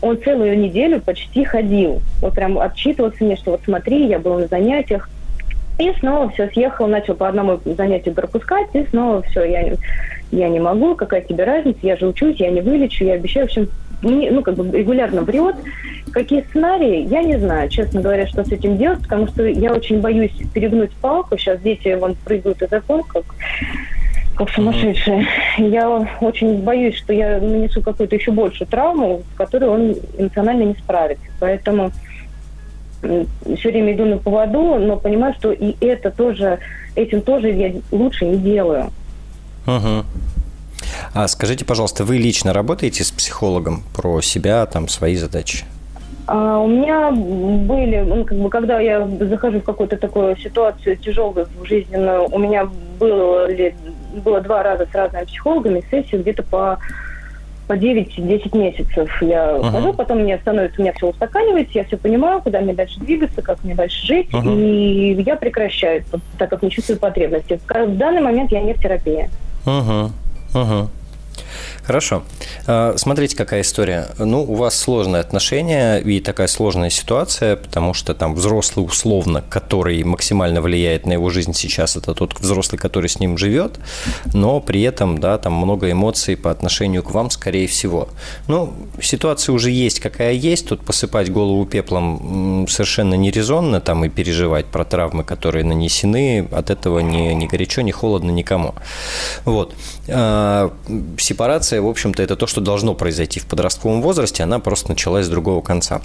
Он 0.00 0.20
целую 0.20 0.58
неделю 0.58 1.00
почти 1.00 1.44
ходил, 1.44 2.00
вот 2.20 2.34
прям 2.34 2.58
отчитывался 2.58 3.22
мне, 3.22 3.36
что 3.36 3.52
вот 3.52 3.60
смотри, 3.64 4.08
я 4.08 4.18
был 4.18 4.40
на 4.40 4.48
занятиях, 4.48 5.08
и 5.78 5.92
снова 6.00 6.28
все, 6.30 6.48
съехал, 6.48 6.88
начал 6.88 7.14
по 7.14 7.28
одному 7.28 7.60
занятию 7.64 8.14
пропускать, 8.14 8.66
и 8.72 8.84
снова 8.90 9.22
все, 9.22 9.44
я, 9.44 9.74
я 10.32 10.48
не 10.48 10.58
могу, 10.58 10.96
какая 10.96 11.20
тебе 11.20 11.44
разница, 11.44 11.78
я 11.82 11.96
же 11.96 12.08
учусь, 12.08 12.40
я 12.40 12.50
не 12.50 12.60
вылечу, 12.60 13.04
я 13.04 13.14
обещаю, 13.14 13.46
в 13.46 13.50
общем, 13.50 13.68
ну, 14.02 14.42
как 14.42 14.54
бы 14.56 14.76
регулярно 14.76 15.22
врет. 15.22 15.56
Какие 16.12 16.42
сценарии, 16.42 17.06
я 17.08 17.22
не 17.22 17.38
знаю, 17.38 17.68
честно 17.68 18.00
говоря, 18.00 18.26
что 18.26 18.44
с 18.44 18.52
этим 18.52 18.76
делать, 18.76 19.02
потому 19.02 19.28
что 19.28 19.46
я 19.46 19.72
очень 19.72 20.00
боюсь 20.00 20.32
перегнуть 20.52 20.90
палку. 20.92 21.38
Сейчас 21.38 21.60
дети 21.60 21.96
вон 21.98 22.16
прыгают 22.24 22.60
из 22.60 22.72
окон, 22.72 23.02
как 23.04 23.24
как 24.34 24.50
сумасшедшие. 24.50 25.26
Я 25.58 25.88
очень 26.20 26.62
боюсь, 26.62 26.96
что 26.96 27.12
я 27.12 27.38
нанесу 27.38 27.82
какую-то 27.82 28.16
еще 28.16 28.32
большую 28.32 28.66
травму, 28.66 29.22
с 29.34 29.36
которой 29.36 29.68
он 29.68 29.96
эмоционально 30.16 30.62
не 30.62 30.74
справится. 30.74 31.24
Поэтому 31.38 31.92
все 33.02 33.70
время 33.70 33.92
иду 33.92 34.04
на 34.04 34.16
поводу, 34.16 34.78
но 34.78 34.96
понимаю, 34.96 35.34
что 35.38 35.52
и 35.52 35.74
это 35.80 36.10
тоже, 36.10 36.58
этим 36.94 37.20
тоже 37.20 37.50
я 37.50 37.72
лучше 37.90 38.24
не 38.24 38.38
делаю. 38.38 38.90
Угу. 39.66 40.04
А 41.14 41.28
скажите, 41.28 41.64
пожалуйста, 41.64 42.04
вы 42.04 42.16
лично 42.16 42.52
работаете 42.52 43.04
с 43.04 43.10
психологом 43.10 43.82
про 43.94 44.22
себя, 44.22 44.64
там, 44.66 44.88
свои 44.88 45.16
задачи? 45.16 45.64
А, 46.26 46.58
у 46.58 46.68
меня 46.68 47.10
были, 47.10 48.00
ну, 48.00 48.24
как 48.24 48.38
бы, 48.38 48.48
когда 48.48 48.80
я 48.80 49.06
захожу 49.20 49.60
в 49.60 49.64
какую-то 49.64 49.98
такую 49.98 50.36
ситуацию 50.38 50.96
тяжелую 50.96 51.48
жизненную, 51.64 52.28
у 52.32 52.38
меня 52.38 52.68
было, 52.98 53.50
ли, 53.50 53.74
было 54.24 54.40
два 54.40 54.62
раза 54.62 54.86
с 54.90 54.94
разными 54.94 55.24
психологами 55.24 55.84
сессии 55.90 56.16
где-то 56.16 56.42
по 56.42 56.78
по 57.68 57.74
9-10 57.74 58.58
месяцев 58.58 59.22
я 59.22 59.52
uh-huh. 59.52 59.70
хожу, 59.70 59.92
потом 59.92 60.18
мне 60.18 60.36
становится, 60.38 60.80
у 60.80 60.82
меня 60.82 60.92
все 60.94 61.06
устаканивается, 61.06 61.78
я 61.78 61.84
все 61.84 61.96
понимаю, 61.96 62.42
куда 62.42 62.60
мне 62.60 62.74
дальше 62.74 62.98
двигаться, 62.98 63.40
как 63.40 63.62
мне 63.62 63.76
дальше 63.76 64.04
жить, 64.04 64.28
uh-huh. 64.30 64.60
и 64.60 65.22
я 65.22 65.36
прекращаю, 65.36 66.04
так 66.38 66.50
как 66.50 66.62
не 66.62 66.70
чувствую 66.70 66.98
потребности. 66.98 67.60
В 67.64 67.96
данный 67.96 68.20
момент 68.20 68.50
я 68.50 68.60
не 68.60 68.74
в 68.74 68.80
терапии. 68.80 69.30
Uh-huh. 69.64 70.10
Uh-huh. 70.52 70.88
Хорошо. 71.84 72.22
А, 72.66 72.94
смотрите, 72.96 73.36
какая 73.36 73.62
история. 73.62 74.08
Ну, 74.18 74.42
у 74.42 74.54
вас 74.54 74.78
сложные 74.78 75.20
отношения 75.20 75.98
и 75.98 76.20
такая 76.20 76.46
сложная 76.46 76.90
ситуация, 76.90 77.56
потому 77.56 77.92
что 77.92 78.14
там 78.14 78.34
взрослый 78.34 78.86
условно, 78.86 79.42
который 79.48 80.02
максимально 80.04 80.60
влияет 80.60 81.06
на 81.06 81.12
его 81.12 81.28
жизнь 81.30 81.54
сейчас, 81.54 81.96
это 81.96 82.14
тот 82.14 82.38
взрослый, 82.38 82.78
который 82.78 83.08
с 83.08 83.18
ним 83.18 83.36
живет, 83.36 83.80
но 84.32 84.60
при 84.60 84.82
этом, 84.82 85.18
да, 85.18 85.38
там 85.38 85.54
много 85.54 85.90
эмоций 85.90 86.36
по 86.36 86.50
отношению 86.50 87.02
к 87.02 87.10
вам, 87.10 87.30
скорее 87.30 87.66
всего. 87.66 88.08
Ну, 88.46 88.72
ситуация 89.00 89.52
уже 89.52 89.70
есть, 89.70 89.98
какая 89.98 90.32
есть, 90.32 90.68
тут 90.68 90.84
посыпать 90.84 91.30
голову 91.30 91.66
пеплом 91.66 92.66
совершенно 92.68 93.14
не 93.14 93.30
резонно, 93.30 93.80
там 93.80 94.04
и 94.04 94.08
переживать 94.08 94.66
про 94.66 94.84
травмы, 94.84 95.24
которые 95.24 95.64
нанесены, 95.64 96.46
от 96.52 96.70
этого 96.70 97.00
ни, 97.00 97.32
ни 97.32 97.46
горячо, 97.46 97.82
ни 97.82 97.90
холодно 97.90 98.30
никому. 98.30 98.74
Вот. 99.44 99.74
А, 100.08 100.72
сепарация, 101.72 101.82
в 101.82 101.88
общем-то, 101.88 102.22
это 102.22 102.36
то, 102.36 102.46
что 102.46 102.60
должно 102.60 102.94
произойти 102.94 103.40
в 103.40 103.46
подростковом 103.46 104.02
возрасте, 104.02 104.42
она 104.42 104.58
просто 104.58 104.90
началась 104.90 105.26
с 105.26 105.28
другого 105.28 105.62
конца. 105.62 106.00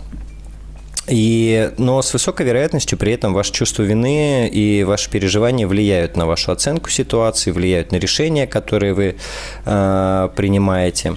И, 1.10 1.72
но 1.78 2.02
с 2.02 2.14
высокой 2.14 2.46
вероятностью 2.46 2.98
при 2.98 3.14
этом 3.14 3.34
ваше 3.34 3.54
чувство 3.54 3.84
вины 3.84 4.50
и 4.50 4.84
ваши 4.84 5.10
переживания 5.10 5.66
влияют 5.66 6.18
на 6.18 6.26
вашу 6.26 6.52
оценку 6.52 6.90
ситуации, 6.90 7.52
влияют 7.52 7.92
на 7.94 7.98
решения, 7.98 8.46
которые 8.46 8.94
вы 8.94 9.16
э, 9.66 10.30
принимаете. 10.36 11.14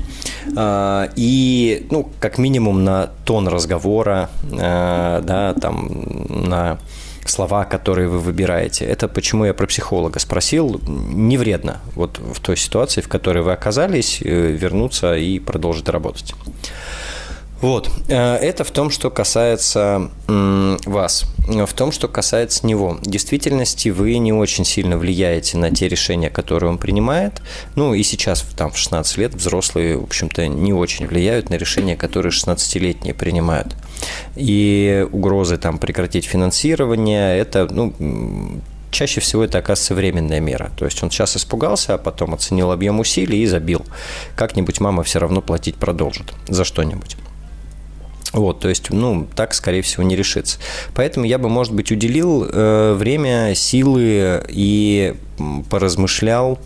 Э, 0.57 1.09
и, 1.17 1.87
ну, 1.91 2.09
как 2.21 2.39
минимум, 2.39 2.85
на 2.85 3.09
тон 3.25 3.49
разговора, 3.49 4.29
э, 4.53 5.23
да, 5.25 5.55
там, 5.61 5.89
на 6.29 6.79
слова, 7.25 7.65
которые 7.65 8.09
вы 8.09 8.19
выбираете. 8.19 8.85
Это 8.85 9.09
почему 9.09 9.45
я 9.45 9.55
про 9.55 9.67
психолога 9.67 10.19
спросил. 10.19 10.81
Не 10.87 11.37
вредно 11.37 11.81
вот 11.95 12.19
в 12.19 12.41
той 12.41 12.57
ситуации, 12.57 13.01
в 13.01 13.09
которой 13.09 13.43
вы 13.43 13.53
оказались, 13.53 14.21
э, 14.23 14.53
вернуться 14.53 15.17
и 15.17 15.39
продолжить 15.39 15.89
работать. 15.89 16.35
Вот. 17.61 17.91
Э, 18.09 18.37
это 18.37 18.65
в 18.65 18.71
том, 18.71 18.91
что 18.91 19.11
касается 19.11 20.11
вас. 20.27 21.25
В 21.47 21.73
том, 21.75 21.93
что 21.93 22.09
касается 22.09 22.67
него. 22.67 22.99
В 23.03 23.03
действительности 23.03 23.89
вы 23.89 24.17
не 24.19 24.33
очень 24.33 24.65
сильно 24.65 24.97
влияете 24.97 25.59
на 25.59 25.71
те 25.71 25.89
решения, 25.89 26.31
которые 26.31 26.71
он 26.71 26.79
принимает. 26.79 27.43
Ну 27.75 27.93
и 27.93 28.03
сейчас, 28.03 28.45
там, 28.57 28.71
в 28.71 28.79
16 28.79 29.19
лет, 29.19 29.35
взрослые, 29.35 29.99
в 29.99 30.05
общем-то, 30.05 30.47
не 30.47 30.73
очень 30.73 31.07
влияют 31.07 31.51
на 31.51 31.55
решения, 31.55 31.97
которые 31.97 32.33
16-летние 32.33 33.15
принимают. 33.15 33.75
И 34.37 35.07
угрозы 35.11 35.57
там 35.57 35.79
прекратить 35.79 36.25
финансирование, 36.25 37.39
это, 37.39 37.69
ну, 37.71 37.93
чаще 38.91 39.21
всего 39.21 39.45
это 39.45 39.59
оказывается 39.59 39.95
временная 39.95 40.41
мера. 40.41 40.71
То 40.77 40.85
есть 40.85 41.03
он 41.03 41.11
сейчас 41.11 41.37
испугался, 41.37 41.95
а 41.95 41.99
потом 41.99 42.35
оценил 42.35 42.71
объем 42.71 43.01
усилий 43.01 43.43
и 43.43 43.47
забил. 43.47 43.85
Как-нибудь 44.37 44.81
мама 44.81 45.03
все 45.03 45.19
равно 45.19 45.41
платить 45.41 45.77
продолжит 45.77 46.33
за 46.49 46.65
что-нибудь. 46.65 47.17
Вот, 48.33 48.61
то 48.61 48.69
есть, 48.69 48.91
ну, 48.91 49.27
так, 49.35 49.55
скорее 49.55 49.83
всего, 49.83 50.05
не 50.05 50.15
решится. 50.15 50.59
Поэтому 50.95 51.27
я 51.27 51.39
бы, 51.39 51.49
может 51.49 51.73
быть, 51.73 51.91
уделил 51.91 52.45
э, 52.45 52.95
время, 52.95 53.55
силы 53.57 54.45
и 54.49 55.17
поразмышлял 55.69 56.61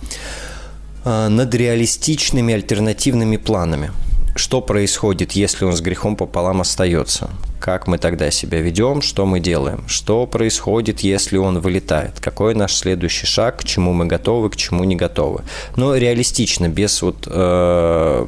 э, 1.05 1.29
над 1.29 1.55
реалистичными 1.55 2.53
альтернативными 2.53 3.38
планами. 3.38 3.92
Что 4.37 4.61
происходит, 4.61 5.33
если 5.33 5.64
он 5.64 5.77
с 5.77 5.81
грехом 5.81 6.16
пополам 6.16 6.61
остается? 6.61 7.31
Как 7.61 7.87
мы 7.87 7.99
тогда 7.99 8.33
себя 8.33 8.61
ведем? 8.61 9.01
Что 9.01 9.27
мы 9.27 9.38
делаем? 9.38 9.85
Что 9.87 10.27
происходит, 10.27 11.01
если 11.01 11.37
он 11.37 11.61
вылетает? 11.61 12.18
Какой 12.18 12.55
наш 12.57 12.75
следующий 12.75 13.27
шаг? 13.27 13.59
К 13.59 13.64
чему 13.64 13.92
мы 13.92 14.07
готовы, 14.07 14.51
к 14.51 14.57
чему 14.57 14.83
не 14.83 14.97
готовы? 14.97 15.44
Но 15.77 15.94
реалистично, 15.94 16.68
без 16.68 17.01
вот 17.01 17.29
э, 17.31 18.27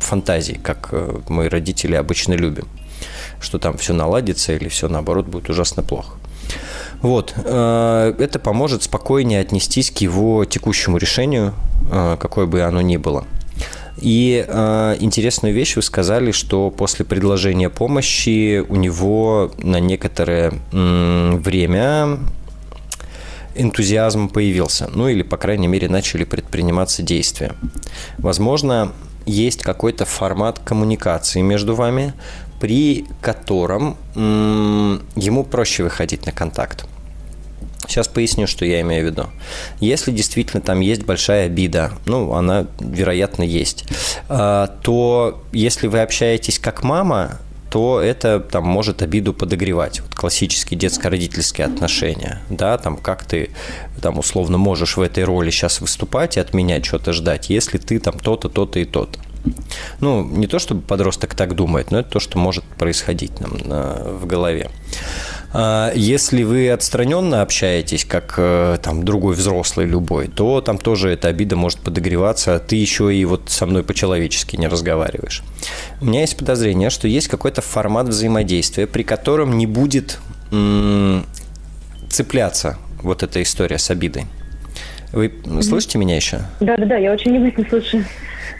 фантазий, 0.00 0.54
как 0.54 0.88
э, 0.92 1.18
мы 1.28 1.50
родители 1.50 1.96
обычно 1.96 2.32
любим, 2.32 2.66
что 3.38 3.58
там 3.58 3.76
все 3.76 3.92
наладится 3.92 4.54
или 4.54 4.68
все 4.68 4.88
наоборот 4.88 5.26
будет 5.26 5.50
ужасно 5.50 5.82
плохо. 5.82 6.16
Вот. 7.02 7.34
Э, 7.36 8.14
это 8.18 8.38
поможет 8.38 8.84
спокойнее 8.84 9.40
отнестись 9.40 9.90
к 9.90 9.98
его 9.98 10.46
текущему 10.46 10.96
решению, 10.96 11.52
э, 11.90 12.16
какое 12.18 12.46
бы 12.46 12.62
оно 12.62 12.80
ни 12.80 12.96
было. 12.96 13.26
И 14.02 14.44
э, 14.46 14.96
интересную 14.98 15.54
вещь 15.54 15.76
вы 15.76 15.82
сказали, 15.82 16.32
что 16.32 16.70
после 16.70 17.04
предложения 17.04 17.70
помощи 17.70 18.58
у 18.58 18.74
него 18.74 19.52
на 19.58 19.78
некоторое 19.78 20.52
м, 20.72 21.38
время 21.40 22.18
энтузиазм 23.54 24.28
появился, 24.28 24.90
ну 24.92 25.06
или, 25.06 25.22
по 25.22 25.36
крайней 25.36 25.68
мере, 25.68 25.88
начали 25.88 26.24
предприниматься 26.24 27.02
действия. 27.02 27.52
Возможно, 28.18 28.90
есть 29.24 29.62
какой-то 29.62 30.04
формат 30.04 30.58
коммуникации 30.58 31.40
между 31.40 31.76
вами, 31.76 32.12
при 32.60 33.06
котором 33.20 33.96
м, 34.16 35.00
ему 35.14 35.44
проще 35.44 35.84
выходить 35.84 36.26
на 36.26 36.32
контакт. 36.32 36.86
Сейчас 37.92 38.08
поясню, 38.08 38.46
что 38.46 38.64
я 38.64 38.80
имею 38.80 39.06
в 39.06 39.10
виду. 39.10 39.26
Если 39.78 40.12
действительно 40.12 40.62
там 40.62 40.80
есть 40.80 41.04
большая 41.04 41.44
обида, 41.44 41.92
ну, 42.06 42.32
она, 42.32 42.66
вероятно, 42.80 43.42
есть, 43.42 43.84
а, 44.30 44.68
то 44.82 45.42
если 45.52 45.88
вы 45.88 46.00
общаетесь 46.00 46.58
как 46.58 46.84
мама, 46.84 47.38
то 47.70 48.00
это 48.00 48.40
там 48.40 48.64
может 48.64 49.02
обиду 49.02 49.34
подогревать. 49.34 50.00
Вот 50.00 50.14
классические 50.14 50.80
детско-родительские 50.80 51.66
отношения, 51.66 52.40
да, 52.48 52.78
там 52.78 52.96
как 52.96 53.26
ты 53.26 53.50
там 54.00 54.18
условно 54.18 54.56
можешь 54.56 54.96
в 54.96 55.02
этой 55.02 55.24
роли 55.24 55.50
сейчас 55.50 55.82
выступать 55.82 56.38
и 56.38 56.40
от 56.40 56.54
меня 56.54 56.82
что-то 56.82 57.12
ждать, 57.12 57.50
если 57.50 57.76
ты 57.76 57.98
там 57.98 58.18
то-то, 58.18 58.48
то-то 58.48 58.78
и 58.78 58.86
то-то. 58.86 59.18
Ну, 60.00 60.24
не 60.24 60.46
то, 60.46 60.58
чтобы 60.58 60.82
подросток 60.82 61.34
так 61.34 61.54
думает, 61.54 61.90
но 61.90 62.00
это 62.00 62.10
то, 62.10 62.20
что 62.20 62.38
может 62.38 62.64
происходить 62.64 63.40
нам 63.40 63.56
на, 63.64 63.94
в 64.04 64.26
голове. 64.26 64.70
А 65.52 65.92
если 65.94 66.44
вы 66.44 66.70
отстраненно 66.70 67.42
общаетесь, 67.42 68.04
как 68.04 68.34
э, 68.38 68.78
там 68.82 69.04
другой 69.04 69.34
взрослый 69.34 69.86
любой, 69.86 70.28
то 70.28 70.60
там 70.60 70.78
тоже 70.78 71.10
эта 71.10 71.28
обида 71.28 71.56
может 71.56 71.80
подогреваться, 71.80 72.54
а 72.54 72.58
ты 72.58 72.76
еще 72.76 73.14
и 73.14 73.24
вот 73.24 73.50
со 73.50 73.66
мной 73.66 73.82
по-человечески 73.82 74.56
не 74.56 74.66
разговариваешь. 74.66 75.42
У 76.00 76.06
меня 76.06 76.20
есть 76.20 76.36
подозрение, 76.36 76.88
что 76.88 77.06
есть 77.06 77.28
какой-то 77.28 77.60
формат 77.60 78.08
взаимодействия, 78.08 78.86
при 78.86 79.02
котором 79.02 79.58
не 79.58 79.66
будет 79.66 80.18
м- 80.50 81.26
цепляться 82.08 82.78
вот 83.02 83.22
эта 83.22 83.42
история 83.42 83.78
с 83.78 83.90
обидой. 83.90 84.26
Вы 85.12 85.32
слышите 85.62 85.98
меня 85.98 86.16
еще? 86.16 86.40
Да, 86.60 86.76
да, 86.76 86.86
да, 86.86 86.96
я 86.96 87.12
очень 87.12 87.32
внимательно 87.32 87.68
слушаю. 87.68 88.04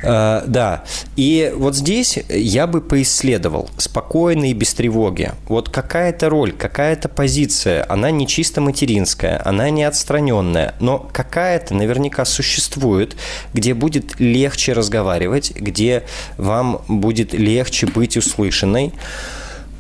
Да. 0.02 0.84
И 1.16 1.52
вот 1.54 1.76
здесь 1.76 2.18
я 2.28 2.66
бы 2.66 2.80
поисследовал 2.80 3.70
спокойно 3.76 4.50
и 4.50 4.52
без 4.52 4.74
тревоги. 4.74 5.30
Вот 5.48 5.68
какая-то 5.68 6.28
роль, 6.28 6.52
какая-то 6.52 7.08
позиция, 7.08 7.86
она 7.88 8.10
не 8.10 8.26
чисто 8.26 8.60
материнская, 8.60 9.40
она 9.44 9.70
не 9.70 9.84
отстраненная, 9.84 10.74
но 10.80 10.98
какая-то 10.98 11.74
наверняка 11.74 12.24
существует, 12.24 13.16
где 13.54 13.74
будет 13.74 14.18
легче 14.18 14.72
разговаривать, 14.72 15.52
где 15.54 16.02
вам 16.36 16.82
будет 16.88 17.32
легче 17.32 17.86
быть 17.86 18.16
услышанной 18.16 18.92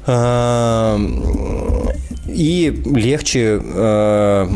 э, 0.06 0.98
и 2.28 2.82
легче 2.86 3.60
э, 3.62 4.48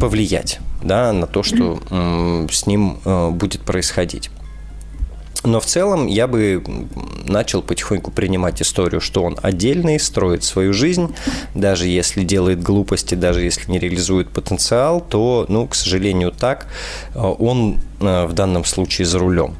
повлиять 0.00 0.60
да, 0.86 1.12
на 1.12 1.26
то, 1.26 1.42
что 1.42 1.78
с 2.50 2.66
ним 2.66 2.98
будет 3.32 3.62
происходить. 3.62 4.30
Но 5.46 5.60
в 5.60 5.66
целом 5.66 6.08
я 6.08 6.26
бы 6.26 6.62
начал 7.24 7.62
потихоньку 7.62 8.10
принимать 8.10 8.60
историю, 8.60 9.00
что 9.00 9.22
он 9.22 9.38
отдельный, 9.42 10.00
строит 10.00 10.42
свою 10.42 10.72
жизнь, 10.72 11.14
даже 11.54 11.86
если 11.86 12.24
делает 12.24 12.62
глупости, 12.62 13.14
даже 13.14 13.42
если 13.42 13.70
не 13.70 13.78
реализует 13.78 14.28
потенциал, 14.30 15.00
то, 15.00 15.46
ну, 15.48 15.66
к 15.68 15.76
сожалению, 15.76 16.32
так, 16.32 16.66
э, 17.14 17.20
он 17.20 17.78
э, 18.00 18.26
в 18.26 18.32
данном 18.32 18.64
случае 18.64 19.06
за 19.06 19.20
рулем. 19.20 19.54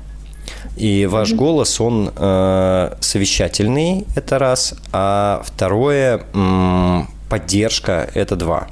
И 0.76 1.06
ваш 1.06 1.30
mm-hmm. 1.30 1.36
голос, 1.36 1.80
он 1.80 2.10
э, 2.16 2.96
совещательный, 3.00 4.06
это 4.16 4.38
раз, 4.38 4.74
а 4.92 5.42
второе, 5.44 6.22
м- 6.34 7.08
поддержка, 7.30 8.10
это 8.14 8.34
два. 8.34 8.68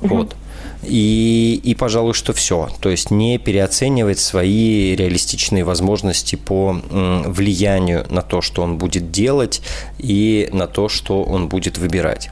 Mm-hmm. 0.00 0.08
Вот. 0.08 0.36
И, 0.82 1.60
и, 1.62 1.74
пожалуй, 1.74 2.14
что 2.14 2.32
все. 2.32 2.68
То 2.80 2.88
есть 2.88 3.10
не 3.10 3.38
переоценивать 3.38 4.18
свои 4.18 4.96
реалистичные 4.96 5.62
возможности 5.64 6.36
по 6.36 6.76
влиянию 6.90 8.06
на 8.08 8.22
то, 8.22 8.40
что 8.40 8.62
он 8.62 8.78
будет 8.78 9.10
делать, 9.10 9.60
и 9.98 10.48
на 10.52 10.66
то, 10.66 10.88
что 10.88 11.22
он 11.22 11.48
будет 11.48 11.76
выбирать. 11.76 12.30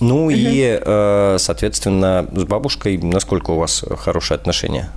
Ну 0.00 0.24
угу. 0.24 0.30
и, 0.30 0.80
э, 0.84 1.36
соответственно, 1.38 2.26
с 2.32 2.44
бабушкой 2.44 2.98
насколько 2.98 3.52
у 3.52 3.58
вас 3.58 3.84
хорошие 3.98 4.34
отношения? 4.34 4.88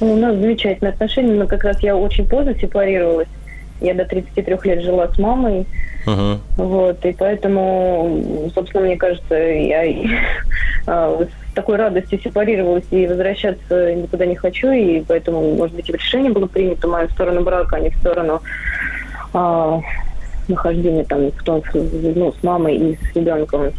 У 0.00 0.16
нас 0.16 0.36
замечательные 0.36 0.92
отношения, 0.92 1.32
но 1.32 1.46
как 1.46 1.64
раз 1.64 1.82
я 1.82 1.96
очень 1.96 2.26
поздно 2.26 2.54
сепарировалась. 2.58 3.28
Я 3.80 3.94
до 3.94 4.04
33 4.04 4.56
лет 4.64 4.82
жила 4.82 5.08
с 5.08 5.18
мамой. 5.18 5.66
Uh-huh. 6.06 6.38
Вот, 6.56 7.04
и 7.04 7.12
поэтому, 7.12 8.50
собственно, 8.54 8.84
мне 8.84 8.96
кажется, 8.96 9.34
я 9.34 9.82
с 10.84 11.28
такой 11.54 11.76
радостью 11.76 12.20
сепарировалась 12.20 12.84
и 12.90 13.06
возвращаться 13.06 13.94
никуда 13.94 14.26
не 14.26 14.34
хочу, 14.34 14.70
и 14.70 15.00
поэтому, 15.00 15.54
может 15.54 15.76
быть, 15.76 15.88
и 15.88 15.92
решение 15.92 16.32
было 16.32 16.46
принято 16.46 16.88
в 16.88 16.90
мою 16.90 17.08
сторону 17.10 17.42
брака, 17.42 17.76
а 17.76 17.80
не 17.80 17.90
в 17.90 17.96
сторону 17.98 18.42
а, 19.32 19.80
нахождения 20.48 21.04
там 21.04 21.30
в 21.30 21.42
том, 21.42 21.62
ну, 21.72 22.32
с 22.32 22.42
мамой 22.42 22.76
и 22.76 22.96
с 22.96 23.16
ребенком. 23.16 23.70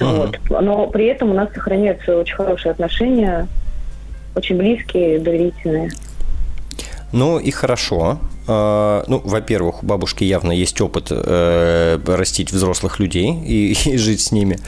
Uh-huh. 0.00 0.30
Вот. 0.48 0.62
Но 0.62 0.86
при 0.88 1.06
этом 1.06 1.30
у 1.30 1.34
нас 1.34 1.48
сохраняются 1.54 2.18
очень 2.18 2.34
хорошие 2.34 2.72
отношения, 2.72 3.48
очень 4.34 4.56
близкие, 4.56 5.18
доверительные. 5.18 5.90
Ну 7.12 7.38
и 7.38 7.50
хорошо. 7.50 8.18
А, 8.46 9.04
ну, 9.08 9.20
во-первых, 9.24 9.82
у 9.82 9.86
бабушки 9.86 10.24
явно 10.24 10.52
есть 10.52 10.80
опыт 10.80 11.08
э, 11.10 11.98
растить 12.06 12.52
взрослых 12.52 12.98
людей 13.00 13.34
и, 13.44 13.72
и 13.84 13.96
жить 13.96 14.20
с 14.20 14.32
ними, 14.32 14.58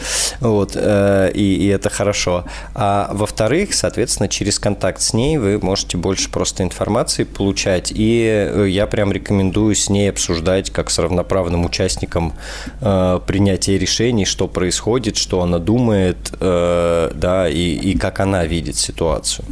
вот, 0.40 0.72
э, 0.74 1.30
и, 1.34 1.54
и 1.54 1.66
это 1.68 1.90
хорошо. 1.90 2.44
А 2.74 3.10
во-вторых, 3.12 3.74
соответственно, 3.74 4.28
через 4.28 4.58
контакт 4.58 5.00
с 5.00 5.12
ней 5.12 5.38
вы 5.38 5.58
можете 5.58 5.96
больше 5.96 6.30
просто 6.30 6.62
информации 6.62 7.24
получать, 7.24 7.92
и 7.94 8.26
э, 8.26 8.66
я 8.68 8.86
прям 8.86 9.12
рекомендую 9.12 9.74
с 9.74 9.88
ней 9.88 10.10
обсуждать 10.10 10.70
как 10.70 10.90
с 10.90 10.98
равноправным 10.98 11.64
участником 11.64 12.32
э, 12.80 13.20
принятия 13.26 13.78
решений, 13.78 14.24
что 14.24 14.48
происходит, 14.48 15.16
что 15.16 15.42
она 15.42 15.58
думает, 15.58 16.16
э, 16.40 17.12
да, 17.14 17.48
и, 17.48 17.74
и 17.74 17.96
как 17.96 18.20
она 18.20 18.44
видит 18.44 18.76
ситуацию. 18.76 19.44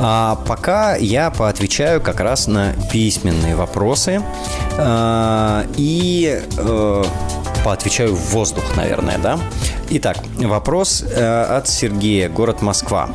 А 0.00 0.36
пока 0.46 0.96
я 0.96 1.30
поотвечаю 1.30 2.00
как 2.00 2.20
раз 2.20 2.46
на 2.46 2.72
письменные 2.90 3.56
вопросы. 3.56 4.22
А, 4.78 5.66
и 5.76 6.40
э, 6.56 7.04
поотвечаю 7.68 8.14
в 8.14 8.30
воздух, 8.30 8.64
наверное, 8.78 9.18
да? 9.18 9.38
Итак, 9.90 10.16
вопрос 10.38 11.04
э, 11.06 11.42
от 11.42 11.68
Сергея, 11.68 12.30
город 12.30 12.62
Москва. 12.62 13.10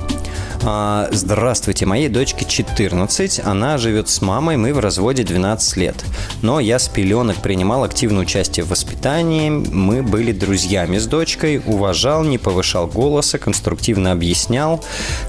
А, 0.64 1.08
здравствуйте, 1.12 1.88
моей 1.88 2.08
дочке 2.08 2.46
14, 2.46 3.42
она 3.44 3.80
живет 3.80 4.10
с 4.10 4.22
мамой, 4.22 4.58
мы 4.58 4.76
в 4.76 4.78
разводе 4.78 5.24
12 5.24 5.78
лет. 5.78 6.06
Но 6.44 6.60
я 6.60 6.78
с 6.78 6.88
пеленок 6.88 7.38
принимал 7.38 7.84
активное 7.84 8.22
участие 8.22 8.64
в 8.64 8.70
воспитании, 8.70 9.50
мы 9.50 10.04
были 10.04 10.32
друзьями 10.32 11.00
с 11.00 11.08
дочкой, 11.08 11.60
уважал, 11.66 12.24
не 12.24 12.38
повышал 12.38 12.86
голоса, 12.86 13.40
конструктивно 13.40 14.12
объяснял, 14.12 14.84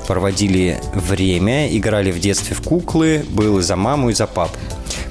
проводили 0.06 0.78
время, 0.92 1.74
играли 1.74 2.12
в 2.12 2.20
детстве 2.20 2.54
в 2.54 2.60
куклы, 2.60 3.24
был 3.30 3.58
и 3.58 3.62
за 3.62 3.76
маму, 3.76 4.10
и 4.10 4.12
за 4.12 4.26
папу. 4.26 4.58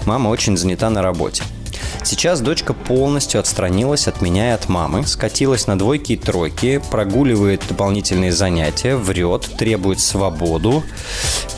Мама 0.06 0.30
очень 0.30 0.56
занята 0.56 0.92
на 0.92 1.02
работе. 1.02 1.42
Сейчас 2.04 2.42
дочка 2.42 2.74
полностью 2.74 3.40
отстранилась 3.40 4.08
от 4.08 4.22
меня 4.22 4.50
и 4.50 4.54
от 4.54 4.68
мамы, 4.68 5.08
скатилась 5.08 5.68
на 5.68 5.80
двойки 5.80 6.14
и 6.14 6.18
тройки, 6.18 6.82
прогуливает 6.92 7.64
дополнительные 7.68 8.34
занятия, 8.34 8.98
врет, 8.98 9.50
требует 9.58 10.02
свободу, 10.02 10.84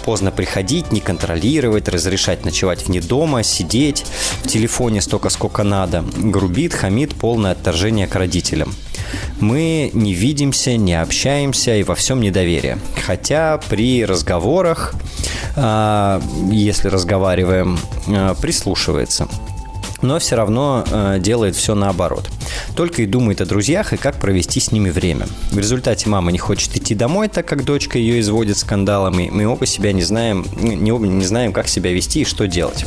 поздно 0.03 0.31
приходить, 0.31 0.91
не 0.91 1.01
контролировать, 1.01 1.89
разрешать 1.89 2.45
ночевать 2.45 2.87
вне 2.87 3.01
дома, 3.01 3.41
сидеть 3.41 4.05
в 4.43 4.47
телефоне 4.47 5.01
столько, 5.01 5.29
сколько 5.29 5.63
надо, 5.63 6.05
грубит, 6.15 6.73
хамит, 6.73 7.15
полное 7.15 7.53
отторжение 7.53 8.05
к 8.05 8.15
родителям. 8.15 8.75
Мы 9.39 9.89
не 9.93 10.13
видимся, 10.13 10.77
не 10.77 10.93
общаемся 10.93 11.75
и 11.75 11.83
во 11.83 11.95
всем 11.95 12.21
недоверие. 12.21 12.77
Хотя 13.05 13.59
при 13.69 14.05
разговорах, 14.05 14.93
а, 15.55 16.21
если 16.51 16.87
разговариваем, 16.87 17.79
а, 18.07 18.35
прислушивается 18.35 19.27
но 20.05 20.19
все 20.19 20.35
равно 20.35 20.83
э, 20.89 21.17
делает 21.19 21.55
все 21.55 21.75
наоборот. 21.75 22.29
Только 22.75 23.01
и 23.01 23.05
думает 23.05 23.41
о 23.41 23.45
друзьях 23.45 23.93
и 23.93 23.97
как 23.97 24.19
провести 24.19 24.59
с 24.59 24.71
ними 24.71 24.89
время. 24.89 25.27
В 25.51 25.57
результате 25.57 26.09
мама 26.09 26.31
не 26.31 26.37
хочет 26.37 26.75
идти 26.75 26.95
домой, 26.95 27.27
так 27.27 27.45
как 27.45 27.63
дочка 27.63 27.97
ее 27.97 28.19
изводит 28.19 28.57
скандалами. 28.57 29.29
Мы 29.31 29.45
оба 29.45 29.65
себя 29.65 29.93
не 29.93 30.03
знаем, 30.03 30.45
не, 30.55 30.91
оба 30.91 31.07
не 31.07 31.25
знаем, 31.25 31.53
как 31.53 31.67
себя 31.67 31.91
вести 31.91 32.21
и 32.21 32.25
что 32.25 32.47
делать. 32.47 32.85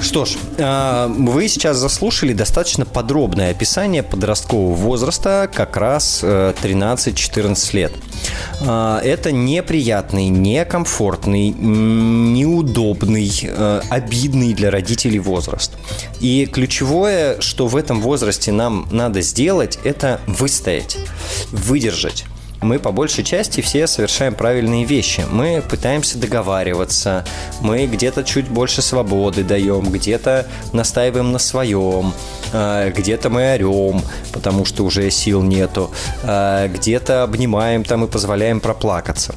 Что 0.00 0.24
ж, 0.24 0.30
э, 0.56 1.08
вы 1.08 1.46
сейчас 1.48 1.76
заслушали 1.76 2.32
достаточно 2.32 2.86
подробное 2.86 3.50
описание 3.50 4.02
подросткового 4.02 4.74
возраста, 4.74 5.50
как 5.52 5.76
раз 5.76 6.22
13-14 6.22 7.54
э, 7.54 7.76
лет. 7.76 7.92
Э, 8.62 9.00
это 9.04 9.30
неприятный, 9.30 10.28
некомфортный, 10.28 11.50
неудобный, 11.50 13.30
обидный 13.90 14.54
для 14.54 14.70
родителей 14.70 15.18
возраст. 15.18 15.72
И 16.20 16.46
ключевое, 16.46 17.38
что 17.40 17.66
в 17.66 17.76
этом 17.76 18.00
возрасте 18.00 18.39
нам 18.48 18.88
надо 18.90 19.20
сделать, 19.20 19.78
это 19.84 20.20
выстоять, 20.26 20.96
выдержать 21.50 22.24
мы 22.62 22.78
по 22.78 22.92
большей 22.92 23.24
части 23.24 23.60
все 23.60 23.86
совершаем 23.86 24.34
правильные 24.34 24.84
вещи. 24.84 25.24
Мы 25.30 25.62
пытаемся 25.68 26.18
договариваться, 26.18 27.24
мы 27.60 27.86
где-то 27.86 28.22
чуть 28.22 28.48
больше 28.48 28.82
свободы 28.82 29.44
даем, 29.44 29.90
где-то 29.90 30.46
настаиваем 30.72 31.32
на 31.32 31.38
своем, 31.38 32.12
э, 32.52 32.92
где-то 32.94 33.30
мы 33.30 33.54
орем, 33.54 34.02
потому 34.32 34.64
что 34.64 34.84
уже 34.84 35.10
сил 35.10 35.42
нету, 35.42 35.90
э, 36.22 36.68
где-то 36.68 37.22
обнимаем 37.22 37.84
там 37.84 38.04
и 38.04 38.08
позволяем 38.08 38.60
проплакаться. 38.60 39.34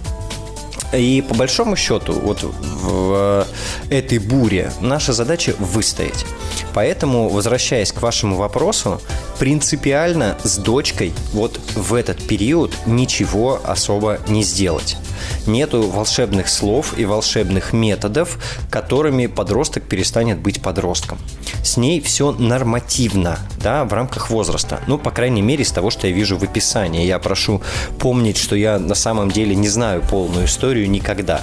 И 0.94 1.24
по 1.28 1.34
большому 1.34 1.76
счету, 1.76 2.14
вот 2.14 2.44
в 2.44 3.48
этой 3.90 4.20
буре 4.20 4.72
наша 4.80 5.12
задача 5.12 5.56
выстоять. 5.58 6.26
Поэтому, 6.74 7.30
возвращаясь 7.30 7.92
к 7.92 8.02
вашему 8.02 8.36
вопросу, 8.36 9.00
принципиально 9.40 10.38
с 10.44 10.58
дочкой 10.58 11.14
вот 11.34 11.60
в 11.76 11.94
этот 11.94 12.26
период 12.28 12.74
ничего 12.86 13.62
особо 13.64 14.20
не 14.28 14.44
сделать. 14.44 14.98
Нету 15.46 15.84
волшебных 15.84 16.50
слов 16.50 16.98
и 16.98 17.06
волшебных 17.06 17.74
методов, 17.74 18.40
которыми 18.70 19.28
подросток 19.28 19.84
перестанет 19.84 20.40
быть 20.40 20.62
подростком. 20.62 21.18
С 21.64 21.78
ней 21.78 22.02
все 22.02 22.32
нормативно, 22.32 23.40
да, 23.62 23.86
в 23.86 23.94
рамках 23.94 24.30
возраста. 24.30 24.82
Ну, 24.88 24.98
по 24.98 25.12
крайней 25.12 25.42
мере, 25.42 25.64
из 25.64 25.72
того, 25.72 25.90
что 25.92 26.08
я 26.08 26.14
вижу 26.14 26.38
в 26.38 26.44
описании. 26.44 27.06
Я 27.06 27.20
прошу 27.20 27.62
помнить, 28.00 28.38
что 28.38 28.56
я 28.56 28.80
на 28.80 28.96
самом 28.96 29.32
деле 29.32 29.56
не 29.56 29.70
знаю 29.70 30.02
полную 30.10 30.46
историю 30.46 30.90
никогда, 30.90 31.42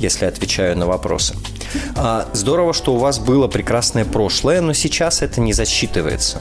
если 0.00 0.26
отвечаю 0.26 0.76
на 0.76 0.86
вопросы. 0.86 1.34
А, 1.96 2.28
здорово, 2.32 2.72
что 2.72 2.94
у 2.94 2.98
вас 2.98 3.18
было 3.18 3.48
прекрасное 3.48 4.04
прошлое, 4.04 4.60
но 4.60 4.72
сейчас 4.72 5.22
это 5.22 5.40
не 5.40 5.52
засчитывается. 5.52 6.38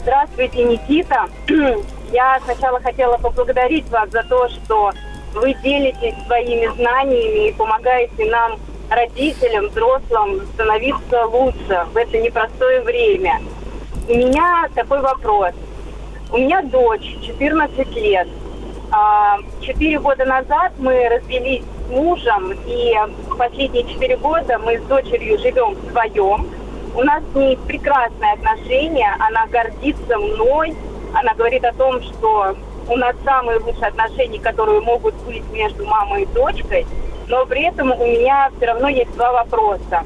Здравствуйте, 0.00 0.64
Никита. 0.64 1.26
Я 2.12 2.40
сначала 2.44 2.80
хотела 2.80 3.16
поблагодарить 3.18 3.88
вас 3.88 4.10
за 4.10 4.22
то, 4.22 4.48
что 4.48 4.92
вы 5.34 5.54
делитесь 5.62 6.14
своими 6.26 6.66
знаниями 6.76 7.48
и 7.48 7.52
помогаете 7.52 8.30
нам, 8.30 8.58
родителям, 8.88 9.68
взрослым, 9.68 10.46
становиться 10.54 11.26
лучше 11.26 11.86
в 11.92 11.96
это 11.96 12.18
непростое 12.18 12.80
время. 12.82 13.40
У 14.08 14.14
меня 14.14 14.68
такой 14.74 15.00
вопрос. 15.00 15.52
У 16.30 16.38
меня 16.38 16.62
дочь, 16.62 17.18
14 17.24 17.88
лет. 17.96 18.28
А, 18.92 19.38
четыре 19.60 19.98
года 19.98 20.24
назад 20.24 20.72
мы 20.78 21.08
развелись 21.08 21.62
с 21.64 21.90
мужем, 21.90 22.52
и 22.66 22.94
последние 23.36 23.84
четыре 23.84 24.16
года 24.16 24.58
мы 24.58 24.78
с 24.78 24.82
дочерью 24.82 25.38
живем 25.38 25.74
вдвоем. 25.74 26.48
У 26.94 27.02
нас 27.02 27.22
с 27.32 27.34
ней 27.34 27.56
прекрасные 27.66 28.32
отношения, 28.34 29.14
она 29.18 29.46
гордится 29.46 30.18
мной, 30.18 30.76
она 31.14 31.34
говорит 31.34 31.64
о 31.64 31.72
том, 31.72 32.00
что 32.00 32.54
у 32.88 32.96
нас 32.96 33.16
самые 33.24 33.58
лучшие 33.58 33.88
отношения, 33.88 34.38
которые 34.38 34.80
могут 34.80 35.14
быть 35.24 35.44
между 35.50 35.84
мамой 35.84 36.22
и 36.22 36.26
дочкой, 36.26 36.86
но 37.26 37.44
при 37.44 37.64
этом 37.64 37.90
у 37.90 38.06
меня 38.06 38.50
все 38.56 38.66
равно 38.66 38.88
есть 38.88 39.12
два 39.14 39.32
вопроса. 39.32 40.04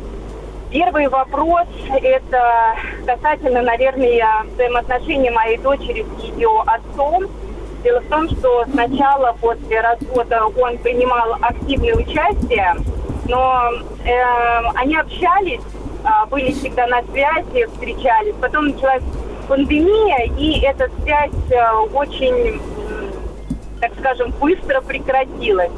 Первый 0.70 1.08
вопрос– 1.08 1.66
это 2.02 2.76
касательно, 3.04 3.60
наверное, 3.60 4.46
взаимоотношений 4.54 5.30
моей 5.30 5.58
дочери 5.58 6.06
с 6.18 6.22
ее 6.22 6.62
отцом– 6.66 7.26
Дело 7.82 8.00
в 8.00 8.08
том, 8.08 8.28
что 8.28 8.64
сначала 8.72 9.34
после 9.40 9.80
развода 9.80 10.44
он 10.44 10.76
принимал 10.78 11.36
активное 11.40 11.94
участие, 11.94 12.76
но 13.26 13.70
э, 14.04 14.10
они 14.74 14.96
общались, 14.96 15.60
э, 16.04 16.26
были 16.30 16.52
всегда 16.52 16.86
на 16.88 17.02
связи, 17.04 17.66
встречались. 17.72 18.34
Потом 18.40 18.68
началась 18.68 19.02
пандемия, 19.48 20.30
и 20.36 20.60
эта 20.60 20.90
связь 21.02 21.30
э, 21.50 21.72
очень, 21.94 22.60
так 23.80 23.92
скажем, 23.98 24.32
быстро 24.40 24.82
прекратилась. 24.82 25.72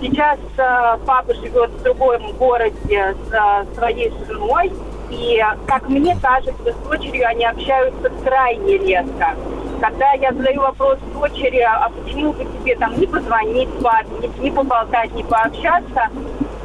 Сейчас 0.00 0.38
э, 0.56 0.98
папа 1.06 1.34
живет 1.34 1.70
в 1.70 1.82
другом 1.82 2.32
городе 2.32 3.14
с 3.28 3.32
э, 3.32 3.74
своей 3.76 4.10
женой, 4.26 4.72
и, 5.10 5.44
как 5.66 5.88
мне 5.88 6.16
кажется, 6.22 6.72
с 6.72 6.88
дочерью 6.88 7.28
они 7.28 7.44
общаются 7.44 8.10
крайне 8.24 8.78
редко. 8.78 9.36
Когда 9.82 10.12
я 10.12 10.32
задаю 10.32 10.60
вопрос 10.60 10.96
дочери, 11.12 11.58
а 11.58 11.90
почему 11.90 12.32
бы 12.32 12.44
тебе 12.44 12.76
там 12.76 12.96
не 13.00 13.04
позвонить 13.04 13.68
папе, 13.82 14.10
не, 14.20 14.28
не 14.44 14.50
поболтать, 14.52 15.12
не 15.12 15.24
пообщаться, 15.24 16.08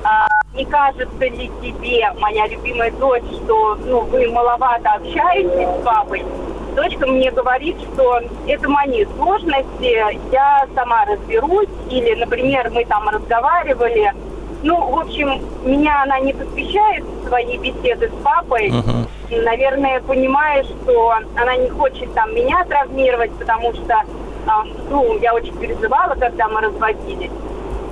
а, 0.04 0.28
не 0.54 0.64
кажется 0.66 1.26
ли 1.26 1.50
тебе, 1.60 2.12
моя 2.20 2.46
любимая 2.46 2.92
дочь, 2.92 3.24
что 3.44 3.76
ну, 3.88 4.02
вы 4.02 4.30
маловато 4.30 4.92
общаетесь 4.92 5.68
с 5.68 5.84
папой? 5.84 6.24
Дочка 6.76 7.08
мне 7.08 7.32
говорит, 7.32 7.78
что 7.82 8.22
это 8.46 8.70
мои 8.70 9.04
сложности, 9.16 10.06
я 10.32 10.68
сама 10.76 11.06
разберусь, 11.06 11.70
или, 11.90 12.14
например, 12.14 12.70
мы 12.70 12.86
там 12.86 13.10
разговаривали, 13.10 14.14
ну, 14.64 14.92
в 14.92 15.00
общем, 15.00 15.42
меня 15.64 16.04
она 16.04 16.20
не 16.20 16.34
посвящает 16.34 17.04
свои 17.28 17.58
беседы 17.58 18.10
с 18.10 18.24
папой. 18.24 18.70
Uh-huh. 18.70 19.44
Наверное, 19.44 20.02
понимаю, 20.02 20.64
что 20.64 21.14
она 21.36 21.58
не 21.58 21.70
хочет 21.70 22.14
там 22.14 22.34
меня 22.34 22.64
травмировать, 22.66 23.32
потому 23.34 23.74
что, 23.74 23.94
э, 23.94 24.50
ну, 24.90 25.18
я 25.20 25.34
очень 25.34 25.56
переживала, 25.58 26.16
когда 26.16 26.48
мы 26.48 26.62
разводились. 26.62 27.32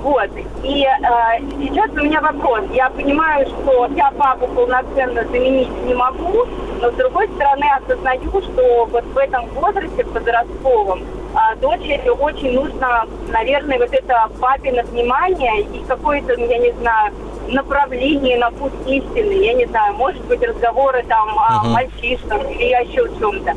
Вот. 0.02 0.30
И 0.62 0.84
э, 0.84 1.40
сейчас 1.60 1.90
у 1.90 2.04
меня 2.04 2.20
вопрос. 2.20 2.62
Я 2.72 2.88
понимаю, 2.90 3.46
что 3.46 3.86
я 3.96 4.10
папу 4.12 4.46
полноценно 4.48 5.24
заменить 5.24 5.70
не 5.84 5.94
могу, 5.94 6.46
но 6.80 6.90
с 6.90 6.94
другой 6.94 7.28
стороны 7.28 7.64
осознаю, 7.76 8.42
что 8.42 8.86
вот 8.86 9.04
в 9.04 9.18
этом 9.18 9.46
возрасте 9.50 10.04
подростковом 10.04 11.02
а 11.36 11.54
дочери 11.56 12.08
очень 12.08 12.52
нужно, 12.52 13.06
наверное, 13.28 13.78
вот 13.78 13.92
это 13.92 14.30
папино 14.40 14.82
внимание 14.84 15.60
и 15.60 15.84
какое-то, 15.86 16.34
ну, 16.38 16.46
я 16.46 16.58
не 16.58 16.72
знаю, 16.72 17.12
направление 17.48 18.38
на 18.38 18.50
путь 18.50 18.72
истины. 18.86 19.32
Я 19.32 19.52
не 19.52 19.66
знаю, 19.66 19.94
может 19.94 20.24
быть, 20.24 20.42
разговоры 20.42 21.04
там 21.06 21.28
uh-huh. 21.28 21.60
о 21.60 21.64
мальчишках 21.68 22.50
или 22.50 22.64
еще 22.64 23.06
чем-то. 23.18 23.54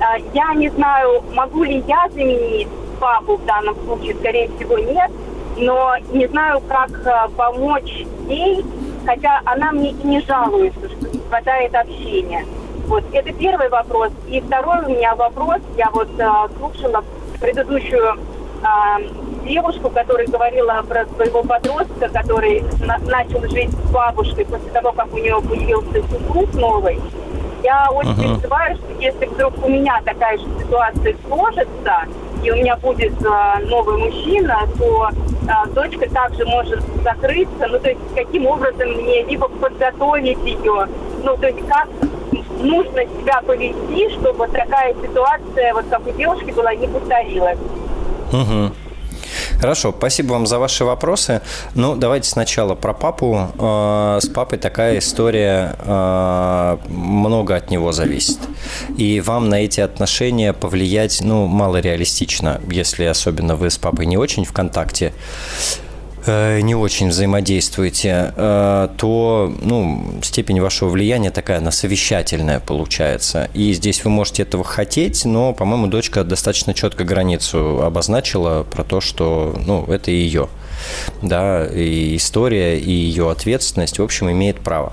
А, 0.00 0.18
я 0.34 0.54
не 0.54 0.68
знаю, 0.68 1.24
могу 1.32 1.64
ли 1.64 1.82
я 1.88 2.08
заменить 2.10 2.68
папу 3.00 3.36
в 3.36 3.44
данном 3.44 3.74
случае, 3.84 4.14
скорее 4.14 4.48
всего, 4.56 4.78
нет. 4.78 5.10
Но 5.56 5.96
не 6.12 6.28
знаю, 6.28 6.62
как 6.68 6.90
а, 7.06 7.28
помочь 7.36 8.06
ей 8.28 8.64
хотя 9.06 9.40
она 9.44 9.72
мне 9.72 9.90
и 9.90 10.06
не 10.06 10.20
жалуется, 10.20 10.88
что 10.88 11.08
не 11.08 11.20
хватает 11.20 11.74
общения. 11.74 12.44
Вот, 12.88 13.04
это 13.12 13.32
первый 13.32 13.68
вопрос. 13.68 14.10
И 14.28 14.40
второй 14.40 14.84
у 14.84 14.88
меня 14.88 15.14
вопрос, 15.14 15.60
я 15.76 15.90
вот 15.90 16.08
э, 16.18 16.28
слушала 16.58 17.04
предыдущую 17.40 18.14
э, 18.14 19.46
девушку, 19.46 19.90
которая 19.90 20.26
говорила 20.26 20.82
про 20.88 21.06
своего 21.06 21.42
подростка, 21.42 22.08
который 22.08 22.64
на- 22.80 22.98
начал 22.98 23.40
жить 23.48 23.70
с 23.70 23.90
бабушкой 23.90 24.44
после 24.44 24.70
того, 24.70 24.92
как 24.92 25.12
у 25.12 25.18
нее 25.18 25.40
появился 25.40 26.02
супруг 26.10 26.52
новый. 26.54 27.00
Я 27.62 27.88
очень 27.90 28.10
uh-huh. 28.10 28.34
переживаю, 28.34 28.76
что 28.76 28.86
если 29.00 29.26
вдруг 29.26 29.64
у 29.64 29.68
меня 29.68 30.00
такая 30.04 30.38
же 30.38 30.44
ситуация 30.60 31.16
сложится, 31.26 32.04
и 32.42 32.50
у 32.50 32.56
меня 32.56 32.76
будет 32.76 33.14
э, 33.22 33.66
новый 33.66 33.98
мужчина, 33.98 34.68
то 34.78 35.08
э, 35.08 35.70
дочка 35.72 36.08
также 36.10 36.44
может 36.44 36.80
закрыться. 37.02 37.66
Ну, 37.66 37.78
то 37.80 37.88
есть, 37.88 38.00
каким 38.14 38.46
образом 38.46 38.88
мне 38.88 39.24
либо 39.24 39.48
подготовить 39.48 40.38
ее, 40.44 40.88
ну, 41.24 41.36
то 41.36 41.46
есть, 41.46 41.66
как 41.66 41.88
нужно 42.60 43.02
себя 43.02 43.42
повести, 43.46 44.10
чтобы 44.18 44.46
такая 44.48 44.94
ситуация, 44.94 45.74
вот 45.74 45.84
как 45.90 46.06
у 46.06 46.10
девушки 46.12 46.50
была, 46.50 46.74
не 46.74 46.86
повторилась. 46.86 47.58
Угу. 48.32 48.72
Хорошо, 49.60 49.94
спасибо 49.96 50.32
вам 50.32 50.46
за 50.46 50.58
ваши 50.58 50.84
вопросы. 50.84 51.40
Ну, 51.74 51.96
давайте 51.96 52.28
сначала 52.28 52.74
про 52.74 52.92
папу. 52.92 53.48
Э, 53.58 54.18
с 54.20 54.28
папой 54.28 54.58
такая 54.58 54.98
история, 54.98 55.76
э, 55.78 56.76
много 56.88 57.56
от 57.56 57.70
него 57.70 57.92
зависит. 57.92 58.38
И 58.96 59.20
вам 59.20 59.48
на 59.48 59.64
эти 59.64 59.80
отношения 59.80 60.52
повлиять, 60.52 61.20
ну, 61.22 61.46
мало 61.46 61.78
реалистично, 61.78 62.60
если 62.70 63.04
особенно 63.04 63.56
вы 63.56 63.70
с 63.70 63.78
папой 63.78 64.06
не 64.06 64.16
очень 64.16 64.44
в 64.44 64.52
контакте. 64.52 65.12
Э, 66.26 66.60
не 66.60 66.74
очень 66.74 67.08
взаимодействуете, 67.08 68.32
э, 68.36 68.88
то 68.96 69.54
ну, 69.62 70.04
степень 70.22 70.60
вашего 70.60 70.88
влияния 70.88 71.30
такая, 71.30 71.58
она 71.58 71.70
совещательная 71.70 72.58
получается. 72.58 73.48
И 73.54 73.72
здесь 73.72 74.04
вы 74.04 74.10
можете 74.10 74.42
этого 74.42 74.64
хотеть, 74.64 75.24
но, 75.24 75.52
по-моему, 75.52 75.86
дочка 75.86 76.24
достаточно 76.24 76.74
четко 76.74 77.04
границу 77.04 77.80
обозначила 77.82 78.64
про 78.64 78.82
то, 78.82 79.00
что 79.00 79.56
ну, 79.66 79.84
это 79.86 80.10
ее 80.10 80.48
да, 81.22 81.66
и 81.66 82.16
история, 82.16 82.78
и 82.78 82.90
ее 82.90 83.30
ответственность, 83.30 83.98
в 83.98 84.02
общем, 84.02 84.30
имеет 84.30 84.60
право. 84.60 84.92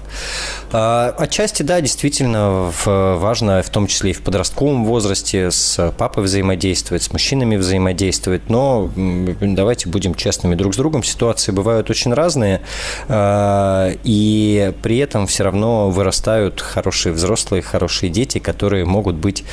А, 0.71 1.13
отчасти, 1.17 1.63
да, 1.63 1.81
действительно 1.81 2.71
важно, 2.85 3.61
в 3.61 3.69
том 3.69 3.87
числе 3.87 4.11
и 4.11 4.13
в 4.13 4.21
подростковом 4.21 4.85
возрасте, 4.85 5.51
с 5.51 5.93
папой 5.97 6.23
взаимодействовать, 6.23 7.03
с 7.03 7.11
мужчинами 7.11 7.55
взаимодействовать, 7.55 8.49
но 8.49 8.89
давайте 8.95 9.89
будем 9.89 10.15
честными 10.15 10.55
друг 10.55 10.73
с 10.73 10.77
другом, 10.77 11.03
ситуации 11.03 11.51
бывают 11.51 11.89
очень 11.89 12.13
разные, 12.13 12.61
а, 13.07 13.91
и 14.03 14.73
при 14.81 14.97
этом 14.97 15.27
все 15.27 15.43
равно 15.43 15.89
вырастают 15.89 16.61
хорошие 16.61 17.13
взрослые, 17.13 17.61
хорошие 17.61 18.09
дети, 18.09 18.39
которые 18.39 18.85
могут 18.85 19.15
быть 19.15 19.43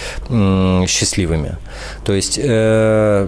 счастливыми. 0.86 1.56
То 2.04 2.12
есть 2.12 2.38
э, 2.42 3.26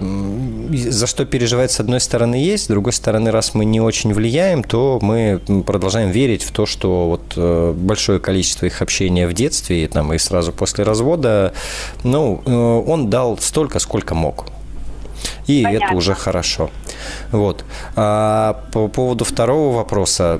за 0.73 1.07
что 1.07 1.25
переживать 1.25 1.71
с 1.71 1.79
одной 1.79 1.99
стороны 1.99 2.35
есть, 2.35 2.65
с 2.65 2.67
другой 2.67 2.93
стороны, 2.93 3.02
раз 3.11 3.53
мы 3.53 3.65
не 3.65 3.81
очень 3.81 4.13
влияем, 4.13 4.63
то 4.63 4.99
мы 5.01 5.41
продолжаем 5.65 6.11
верить 6.11 6.43
в 6.43 6.51
то, 6.51 6.65
что 6.65 7.07
вот 7.07 7.33
э, 7.35 7.73
большое 7.75 8.19
количество 8.19 8.65
их 8.65 8.81
общения 8.81 9.27
в 9.27 9.33
детстве 9.33 9.83
и, 9.83 9.87
там, 9.87 10.13
и 10.13 10.17
сразу 10.17 10.51
после 10.51 10.83
развода, 10.83 11.53
ну, 12.03 12.41
э, 12.45 12.51
он 12.51 13.09
дал 13.09 13.37
столько, 13.37 13.79
сколько 13.79 14.15
мог. 14.15 14.45
И 15.47 15.63
Понятно. 15.63 15.85
это 15.85 15.95
уже 15.95 16.13
хорошо. 16.15 16.69
Вот. 17.31 17.63
А 17.95 18.61
по 18.71 18.87
поводу 18.87 19.25
второго 19.25 19.75
вопроса, 19.75 20.39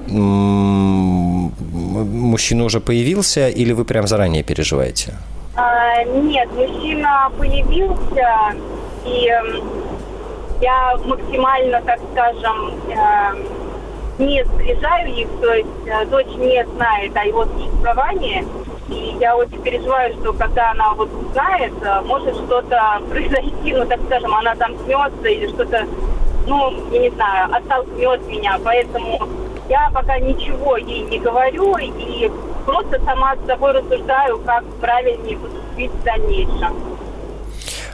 мужчина 2.28 2.64
уже 2.66 2.80
появился 2.80 3.50
или 3.50 3.74
вы 3.74 3.86
прям 3.86 4.08
заранее 4.08 4.44
переживаете? 4.44 5.14
А, 5.56 6.04
нет, 6.04 6.50
мужчина 6.54 7.32
появился, 7.38 8.56
и 9.06 9.30
я 10.62 10.98
максимально, 11.06 11.82
так 11.82 12.00
скажем, 12.12 12.74
э, 12.90 14.24
не 14.24 14.44
сближаю 14.46 15.14
их, 15.14 15.28
то 15.42 15.54
есть 15.54 15.70
э, 15.86 16.06
дочь 16.06 16.36
не 16.38 16.66
знает 16.76 17.16
о 17.16 17.26
его 17.26 17.46
существовании, 17.46 18.46
и 18.90 19.18
я 19.20 19.36
очень 19.36 19.62
переживаю, 19.62 20.14
что 20.16 20.34
когда 20.34 20.72
она 20.72 20.94
вот 20.94 21.10
узнает, 21.14 21.74
э, 21.82 22.02
может 22.02 22.36
что-то 22.36 23.02
произойти, 23.10 23.74
ну, 23.74 23.86
так 23.86 24.00
скажем, 24.06 24.34
она 24.34 24.56
там 24.56 24.78
смеется 24.86 25.28
или 25.28 25.48
что-то, 25.48 25.86
ну, 26.48 26.74
я 26.92 27.00
не 27.00 27.10
знаю, 27.10 27.50
оттолкнет 27.56 28.28
меня, 28.28 28.60
поэтому 28.64 29.20
я 29.70 29.90
пока 29.94 30.20
ничего 30.20 30.78
ей 30.78 31.04
не 31.04 31.20
говорю 31.20 31.76
и 31.78 32.30
просто 32.66 33.02
сама 33.06 33.36
с 33.36 33.48
собой 33.48 33.72
рассуждаю, 33.72 34.40
как 34.40 34.64
правильнее 34.80 35.38
поступить 35.38 35.92
в 35.92 36.04
дальнейшем. 36.04 36.93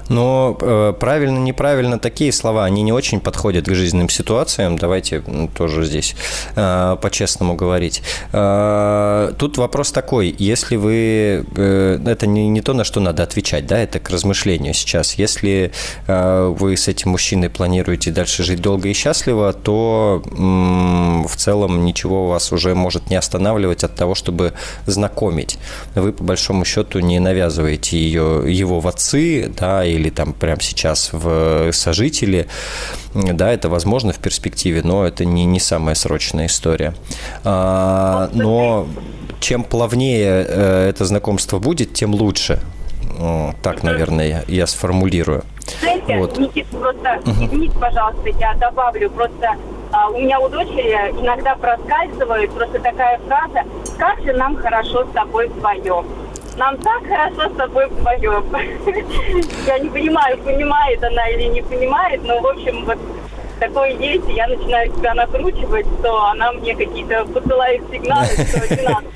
Но 0.09 0.57
э, 0.59 0.93
правильно, 0.99 1.37
неправильно 1.37 1.99
такие 1.99 2.31
слова, 2.31 2.65
они 2.65 2.81
не 2.81 2.91
очень 2.91 3.19
подходят 3.19 3.65
к 3.65 3.73
жизненным 3.73 4.09
ситуациям. 4.09 4.77
Давайте 4.77 5.23
тоже 5.55 5.85
здесь 5.85 6.15
э, 6.55 6.97
по-честному 7.01 7.55
говорить. 7.55 8.01
Э, 8.33 9.31
тут 9.37 9.57
вопрос 9.57 9.91
такой, 9.91 10.35
если 10.37 10.75
вы... 10.75 11.45
Э, 11.55 11.99
это 12.05 12.25
не, 12.27 12.49
не 12.49 12.61
то, 12.61 12.73
на 12.73 12.83
что 12.83 12.99
надо 12.99 13.23
отвечать, 13.23 13.67
да, 13.67 13.77
это 13.77 13.99
к 13.99 14.09
размышлению 14.09 14.73
сейчас. 14.73 15.13
Если 15.13 15.71
э, 16.07 16.55
вы 16.57 16.75
с 16.75 16.87
этим 16.87 17.11
мужчиной 17.11 17.49
планируете 17.49 18.11
дальше 18.11 18.43
жить 18.43 18.61
долго 18.61 18.89
и 18.89 18.93
счастливо, 18.93 19.53
то 19.53 20.23
э, 20.25 21.27
в 21.27 21.35
целом 21.35 21.85
ничего 21.85 22.27
вас 22.27 22.51
уже 22.51 22.73
может 22.73 23.11
не 23.11 23.15
останавливать 23.15 23.83
от 23.83 23.95
того, 23.95 24.15
чтобы 24.15 24.53
знакомить. 24.87 25.59
Вы, 25.93 26.13
по 26.13 26.23
большому 26.23 26.65
счету, 26.65 26.99
не 26.99 27.19
навязываете 27.19 27.97
ее, 27.97 28.43
его 28.47 28.79
в 28.79 28.87
отцы, 28.87 29.51
да, 29.55 29.85
и 29.85 29.98
или 29.99 30.09
там 30.09 30.33
прямо 30.33 30.61
сейчас 30.61 31.09
в 31.11 31.71
сожители, 31.73 32.47
да, 33.13 33.51
это 33.51 33.69
возможно 33.69 34.13
в 34.13 34.17
перспективе, 34.17 34.81
но 34.83 35.05
это 35.05 35.25
не, 35.25 35.45
не 35.45 35.59
самая 35.59 35.95
срочная 35.95 36.47
история. 36.47 36.93
А, 37.43 38.29
но 38.33 38.87
чем 39.39 39.63
плавнее 39.63 40.45
э, 40.47 40.89
это 40.89 41.05
знакомство 41.05 41.59
будет, 41.59 41.93
тем 41.93 42.13
лучше. 42.13 42.59
Так, 43.61 43.83
наверное, 43.83 44.27
я, 44.27 44.43
я 44.47 44.67
сформулирую. 44.67 45.43
Знаете, 45.81 46.17
вот. 46.17 46.37
Никит, 46.37 46.67
просто, 46.67 47.19
угу. 47.25 47.45
извините, 47.45 47.77
пожалуйста, 47.77 48.29
я 48.39 48.53
добавлю, 48.55 49.09
просто 49.09 49.55
а, 49.91 50.09
у 50.09 50.19
меня 50.19 50.39
у 50.39 50.47
дочери 50.47 50.93
иногда 51.19 51.55
проскальзывает 51.55 52.51
просто 52.51 52.79
такая 52.79 53.19
фраза 53.27 53.67
«Как 53.97 54.21
же 54.23 54.33
нам 54.33 54.55
хорошо 54.55 55.05
с 55.05 55.13
тобой 55.13 55.49
вдвоем?» 55.49 56.05
Нам 56.57 56.77
так 56.77 57.03
хорошо 57.07 57.49
с 57.49 57.57
тобой 57.57 57.87
вдвоем. 57.87 58.45
Я 59.67 59.79
не 59.79 59.89
понимаю, 59.89 60.37
понимает 60.37 61.03
она 61.03 61.27
или 61.29 61.43
не 61.43 61.61
понимает, 61.61 62.23
но, 62.23 62.39
в 62.39 62.47
общем, 62.47 62.85
вот 62.85 62.97
такое 63.59 63.89
есть, 63.89 64.27
и 64.29 64.33
я 64.33 64.47
начинаю 64.47 64.91
себя 64.95 65.13
накручивать, 65.13 65.85
что 65.99 66.25
она 66.25 66.51
мне 66.53 66.75
какие-то 66.75 67.25
посылает 67.25 67.81
сигналы, 67.91 68.27
что 68.47 68.75
не 68.75 68.81
надо. 68.81 69.07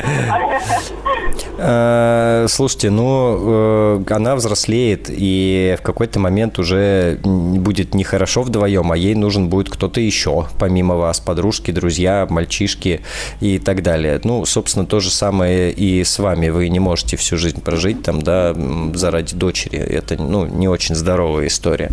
Э, 1.57 2.45
слушайте, 2.49 2.89
ну, 2.89 4.01
э, 4.07 4.13
она 4.13 4.35
взрослеет, 4.35 5.05
и 5.09 5.75
в 5.79 5.81
какой-то 5.81 6.19
момент 6.19 6.59
уже 6.59 7.19
будет 7.23 7.93
нехорошо 7.93 8.43
вдвоем, 8.43 8.91
а 8.91 8.97
ей 8.97 9.15
нужен 9.15 9.49
будет 9.49 9.69
кто-то 9.69 10.01
еще, 10.01 10.47
помимо 10.59 10.95
вас, 10.95 11.19
подружки, 11.19 11.71
друзья, 11.71 12.27
мальчишки 12.29 13.01
и 13.39 13.59
так 13.59 13.81
далее. 13.81 14.19
Ну, 14.23 14.45
собственно, 14.45 14.85
то 14.85 14.99
же 14.99 15.09
самое 15.09 15.71
и 15.71 16.03
с 16.03 16.19
вами. 16.19 16.49
Вы 16.49 16.69
не 16.69 16.79
можете 16.79 17.17
всю 17.17 17.37
жизнь 17.37 17.61
прожить 17.61 18.03
там, 18.03 18.21
да, 18.21 18.55
заради 18.93 19.35
дочери. 19.35 19.79
Это, 19.79 20.21
ну, 20.21 20.45
не 20.45 20.67
очень 20.67 20.95
здоровая 20.95 21.47
история. 21.47 21.91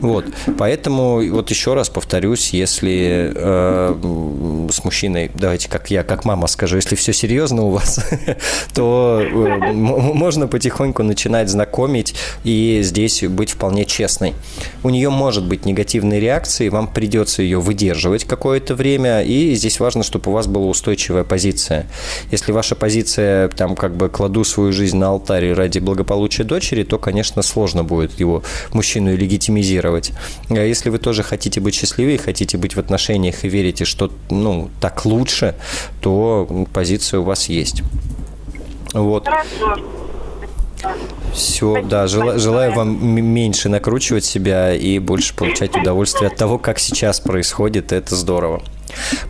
Вот. 0.00 0.24
Поэтому 0.58 1.20
вот 1.30 1.50
еще 1.50 1.73
раз 1.74 1.88
повторюсь, 1.88 2.50
если 2.50 3.32
э, 3.34 4.68
с 4.70 4.84
мужчиной, 4.84 5.30
давайте 5.34 5.68
как 5.68 5.90
я, 5.90 6.02
как 6.02 6.24
мама 6.24 6.46
скажу, 6.46 6.76
если 6.76 6.94
все 6.94 7.12
серьезно 7.12 7.62
у 7.62 7.70
вас, 7.70 8.00
то 8.74 9.22
э, 9.22 9.72
можно 9.72 10.46
потихоньку 10.46 11.02
начинать 11.02 11.48
знакомить 11.48 12.14
и 12.44 12.80
здесь 12.82 13.22
быть 13.22 13.50
вполне 13.50 13.84
честной. 13.84 14.34
У 14.82 14.90
нее 14.90 15.10
может 15.10 15.46
быть 15.46 15.66
негативные 15.66 16.20
реакции, 16.20 16.68
вам 16.68 16.88
придется 16.88 17.42
ее 17.42 17.60
выдерживать 17.60 18.24
какое-то 18.24 18.74
время, 18.74 19.22
и 19.22 19.54
здесь 19.54 19.80
важно, 19.80 20.02
чтобы 20.02 20.30
у 20.30 20.34
вас 20.34 20.46
была 20.46 20.66
устойчивая 20.66 21.24
позиция. 21.24 21.86
Если 22.30 22.52
ваша 22.52 22.74
позиция, 22.74 23.48
там, 23.48 23.76
как 23.76 23.96
бы 23.96 24.08
кладу 24.08 24.44
свою 24.44 24.72
жизнь 24.72 24.96
на 24.96 25.08
алтарь 25.08 25.52
ради 25.52 25.78
благополучия 25.78 26.44
дочери, 26.44 26.84
то, 26.84 26.98
конечно, 26.98 27.42
сложно 27.42 27.84
будет 27.84 28.18
его, 28.20 28.42
мужчину, 28.72 29.16
легитимизировать. 29.16 30.12
А 30.50 30.60
если 30.60 30.90
вы 30.90 30.98
тоже 30.98 31.22
хотите 31.22 31.60
быть 31.64 31.74
счастливее, 31.74 32.18
хотите 32.18 32.56
быть 32.56 32.76
в 32.76 32.78
отношениях 32.78 33.44
и 33.44 33.48
верите, 33.48 33.84
что 33.84 34.12
ну, 34.30 34.70
так 34.80 35.04
лучше, 35.04 35.56
то 36.00 36.66
позиция 36.72 37.20
у 37.20 37.24
вас 37.24 37.48
есть. 37.48 37.82
Вот. 38.92 39.28
Все, 41.32 41.82
да, 41.82 42.06
желаю, 42.06 42.38
желаю 42.38 42.72
вам 42.72 43.04
меньше 43.04 43.68
накручивать 43.68 44.24
себя 44.24 44.72
и 44.72 44.98
больше 45.00 45.34
получать 45.34 45.74
удовольствие 45.76 46.28
от 46.28 46.36
того, 46.36 46.58
как 46.58 46.78
сейчас 46.78 47.18
происходит. 47.18 47.90
Это 47.92 48.14
здорово. 48.14 48.62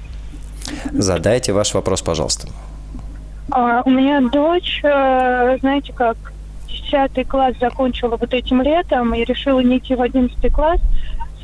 Задайте 0.92 1.54
ваш 1.54 1.76
вопрос, 1.76 2.02
пожалуйста. 2.02 2.48
А, 3.52 3.84
у 3.86 3.92
меня 3.92 4.22
дочь, 4.22 4.82
э, 4.84 5.58
знаете 5.60 5.94
как, 5.94 6.18
10 6.68 7.28
класс 7.28 7.54
закончила 7.60 8.18
вот 8.18 8.34
этим 8.34 8.62
летом 8.62 9.14
и 9.14 9.24
решила 9.24 9.60
не 9.60 9.78
идти 9.78 9.96
в 9.96 10.02
11 10.02 10.52
класс 10.52 10.80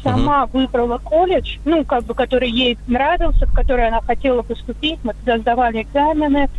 сама 0.03 0.43
угу. 0.45 0.59
выбрала 0.59 0.97
колледж, 0.97 1.57
ну, 1.65 1.83
как 1.83 2.03
бы, 2.05 2.13
который 2.13 2.49
ей 2.49 2.77
нравился, 2.87 3.45
в 3.45 3.53
который 3.53 3.87
она 3.87 4.01
хотела 4.01 4.41
поступить. 4.41 4.99
Мы 5.03 5.13
тогда 5.13 5.37
сдавали 5.39 5.81
экзамены. 5.83 6.49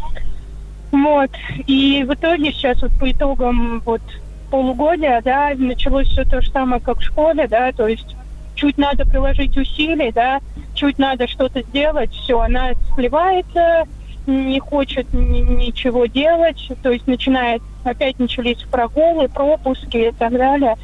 Вот. 0.91 1.31
И 1.67 2.05
в 2.07 2.15
итоге 2.15 2.53
сейчас 2.53 2.83
вот 2.83 2.93
по 2.99 3.11
итогам 3.11 3.81
вот 3.85 4.03
полугодия, 4.51 5.23
да, 5.23 5.53
началось 5.57 6.09
все 6.09 6.25
то 6.25 6.43
же 6.43 6.51
самое, 6.51 6.81
как 6.81 6.99
в 6.99 7.03
школе, 7.03 7.49
да, 7.49 7.73
то 7.73 7.89
есть 7.89 8.15
чуть 8.55 8.77
надо 8.77 9.07
приложить 9.07 9.57
усилий, 9.57 10.13
да, 10.13 10.41
чуть 10.75 10.99
надо 10.99 11.27
что-то 11.27 11.63
сделать, 11.63 12.13
все, 12.13 12.39
она 12.39 12.73
сливается, 12.95 13.85
не 14.27 14.61
хочет 14.61 15.07
ничего 15.15 16.05
делать, 16.05 16.71
то 16.83 16.91
есть 16.91 17.07
начинает, 17.07 17.63
опять 17.83 18.19
начались 18.19 18.59
прогулы, 18.71 19.29
пропуски 19.29 19.97
и 19.97 20.13
так 20.13 20.33
далее. 20.33 20.77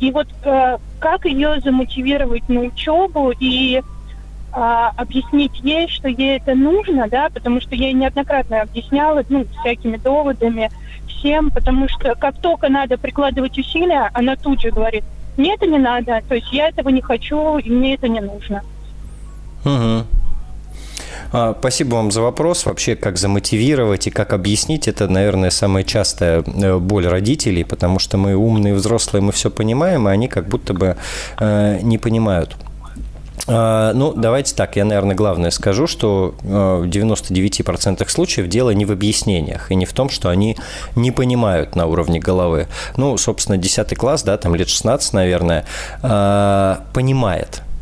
И 0.00 0.10
вот 0.10 0.28
э, 0.44 0.78
как 0.98 1.24
ее 1.24 1.60
замотивировать 1.60 2.48
на 2.48 2.60
учебу 2.60 3.32
и 3.38 3.76
э, 3.76 3.82
объяснить 4.52 5.58
ей, 5.60 5.88
что 5.88 6.08
ей 6.08 6.38
это 6.38 6.54
нужно, 6.54 7.08
да, 7.08 7.28
потому 7.32 7.60
что 7.60 7.74
я 7.74 7.86
ей 7.86 7.94
неоднократно 7.94 8.62
объясняла, 8.62 9.22
ну, 9.28 9.46
всякими 9.60 9.96
доводами 9.96 10.70
всем, 11.06 11.50
потому 11.50 11.88
что 11.88 12.14
как 12.14 12.36
только 12.38 12.68
надо 12.68 12.98
прикладывать 12.98 13.58
усилия, 13.58 14.10
она 14.12 14.36
тут 14.36 14.60
же 14.60 14.70
говорит, 14.70 15.04
мне 15.36 15.54
это 15.54 15.66
не 15.66 15.78
надо, 15.78 16.22
то 16.28 16.34
есть 16.34 16.52
я 16.52 16.68
этого 16.68 16.90
не 16.90 17.00
хочу, 17.00 17.58
и 17.58 17.70
мне 17.70 17.94
это 17.94 18.08
не 18.08 18.20
нужно. 18.20 18.62
Угу. 19.64 20.06
А, 21.36 21.52
спасибо 21.58 21.96
вам 21.96 22.12
за 22.12 22.22
вопрос. 22.22 22.64
Вообще, 22.64 22.94
как 22.94 23.18
замотивировать 23.18 24.06
и 24.06 24.10
как 24.10 24.32
объяснить, 24.32 24.86
это, 24.86 25.08
наверное, 25.08 25.50
самая 25.50 25.82
частая 25.82 26.44
э, 26.46 26.78
боль 26.78 27.08
родителей, 27.08 27.64
потому 27.64 27.98
что 27.98 28.16
мы 28.16 28.36
умные 28.36 28.72
взрослые, 28.72 29.20
мы 29.20 29.32
все 29.32 29.50
понимаем, 29.50 30.06
а 30.06 30.12
они 30.12 30.28
как 30.28 30.46
будто 30.46 30.74
бы 30.74 30.96
э, 31.40 31.80
не 31.82 31.98
понимают. 31.98 32.54
А, 33.48 33.92
ну, 33.94 34.12
давайте 34.12 34.54
так, 34.54 34.76
я, 34.76 34.84
наверное, 34.84 35.16
главное 35.16 35.50
скажу, 35.50 35.88
что 35.88 36.36
э, 36.44 36.46
в 36.46 36.88
99% 36.88 38.08
случаев 38.08 38.46
дело 38.46 38.70
не 38.70 38.84
в 38.84 38.92
объяснениях 38.92 39.72
и 39.72 39.74
не 39.74 39.86
в 39.86 39.92
том, 39.92 40.10
что 40.10 40.28
они 40.28 40.56
не 40.94 41.10
понимают 41.10 41.74
на 41.74 41.86
уровне 41.86 42.20
головы. 42.20 42.68
Ну, 42.96 43.16
собственно, 43.16 43.58
10 43.58 43.96
класс, 43.96 44.22
да, 44.22 44.38
там 44.38 44.54
лет 44.54 44.68
16, 44.68 45.12
наверное, 45.12 45.64
а, 46.00 46.84
понимает– 46.92 47.62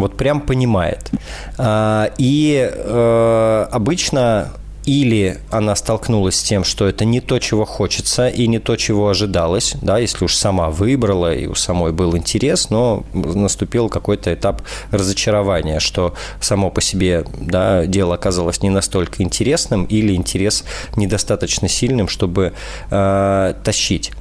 вот 0.00 0.16
прям 0.16 0.40
понимает. 0.40 1.10
А, 1.58 2.10
и 2.18 2.70
э, 2.72 3.66
обычно 3.70 4.50
или 4.86 5.38
она 5.50 5.76
столкнулась 5.76 6.36
с 6.36 6.42
тем, 6.42 6.64
что 6.64 6.88
это 6.88 7.04
не 7.04 7.20
то, 7.20 7.38
чего 7.38 7.64
хочется, 7.64 8.28
и 8.28 8.46
не 8.46 8.58
то, 8.58 8.76
чего 8.76 9.08
ожидалось, 9.08 9.74
да, 9.82 9.98
если 9.98 10.24
уж 10.24 10.34
сама 10.34 10.70
выбрала, 10.70 11.34
и 11.34 11.46
у 11.46 11.54
самой 11.54 11.92
был 11.92 12.16
интерес, 12.16 12.70
но 12.70 13.04
наступил 13.12 13.88
какой-то 13.88 14.32
этап 14.32 14.62
разочарования, 14.90 15.80
что 15.80 16.14
само 16.40 16.70
по 16.70 16.80
себе 16.80 17.24
да, 17.40 17.86
дело 17.86 18.14
оказалось 18.14 18.62
не 18.62 18.70
настолько 18.70 19.22
интересным, 19.22 19.84
или 19.84 20.14
интерес 20.14 20.64
недостаточно 20.96 21.68
сильным, 21.68 22.08
чтобы 22.08 22.52
э, 22.90 23.54
тащить. 23.62 24.12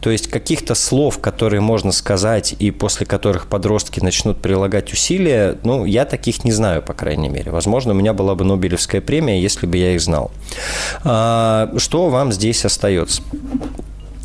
То 0.00 0.10
есть 0.10 0.28
каких-то 0.28 0.74
слов, 0.74 1.18
которые 1.18 1.60
можно 1.60 1.92
сказать 1.92 2.54
и 2.58 2.70
после 2.70 3.06
которых 3.06 3.46
подростки 3.46 4.00
начнут 4.00 4.40
прилагать 4.40 4.92
усилия, 4.92 5.56
ну, 5.64 5.84
я 5.84 6.04
таких 6.04 6.44
не 6.44 6.52
знаю, 6.52 6.82
по 6.82 6.94
крайней 6.94 7.28
мере. 7.28 7.50
Возможно, 7.50 7.92
у 7.92 7.96
меня 7.96 8.12
была 8.12 8.34
бы 8.34 8.44
Нобелевская 8.44 9.00
премия, 9.00 9.40
если 9.40 9.66
бы 9.66 9.76
я 9.76 9.94
их 9.94 10.00
знал. 10.00 10.30
А, 11.04 11.72
что 11.76 12.08
вам 12.08 12.32
здесь 12.32 12.64
остается? 12.64 13.22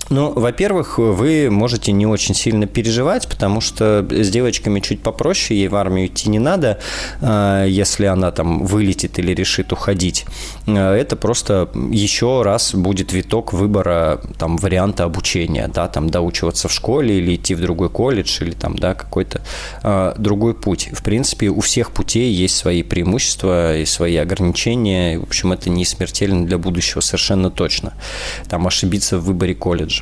Ну, 0.10 0.32
во-первых, 0.34 1.00
вы 1.00 1.50
можете 1.50 1.92
не 1.92 2.06
очень 2.06 2.36
сильно 2.36 2.68
переживать, 2.68 3.28
потому 3.28 3.60
что 3.60 4.06
с 4.08 4.30
девочками 4.30 4.80
чуть 4.80 5.02
попроще, 5.02 5.60
ей 5.60 5.68
в 5.68 5.76
армию 5.76 6.08
идти 6.08 6.30
не 6.30 6.38
надо, 6.38 6.80
а, 7.22 7.66
если 7.66 8.06
она 8.06 8.32
там 8.32 8.66
вылетит 8.66 9.18
или 9.18 9.34
решит 9.34 9.74
уходить. 9.74 10.26
А, 10.68 10.94
это 10.96 11.16
просто 11.16 11.70
еще 11.90 12.44
раз 12.44 12.76
будет 12.76 13.14
виток 13.14 13.52
выбора 13.52 14.22
там 14.38 14.58
варианта 14.58 15.06
обучения, 15.06 15.68
да, 15.74 15.88
там 15.88 16.12
доучиваться 16.12 16.68
в 16.68 16.72
школе 16.72 17.18
или 17.18 17.36
идти 17.36 17.56
в 17.56 17.62
другой 17.62 17.90
колледж 17.90 18.44
или 18.44 18.52
там, 18.52 18.76
да, 18.76 18.94
какой-то 18.94 19.42
э, 19.82 20.14
другой 20.20 20.54
путь. 20.54 20.90
В 20.94 21.02
принципе, 21.02 21.50
у 21.50 21.62
всех 21.62 21.92
путей 21.92 22.32
есть 22.32 22.56
свои 22.56 22.84
преимущества 22.84 23.76
и 23.78 23.86
свои 23.86 24.18
ограничения. 24.18 25.18
В 25.20 25.24
общем, 25.24 25.52
это 25.52 25.72
не 25.72 25.84
смертельно 25.84 26.46
для 26.46 26.60
будущего 26.60 27.02
совершенно 27.02 27.50
точно. 27.50 27.94
Там 28.48 28.68
ошибиться 28.68 29.18
в 29.18 29.26
выборе 29.26 29.56
колледжа 29.56 29.95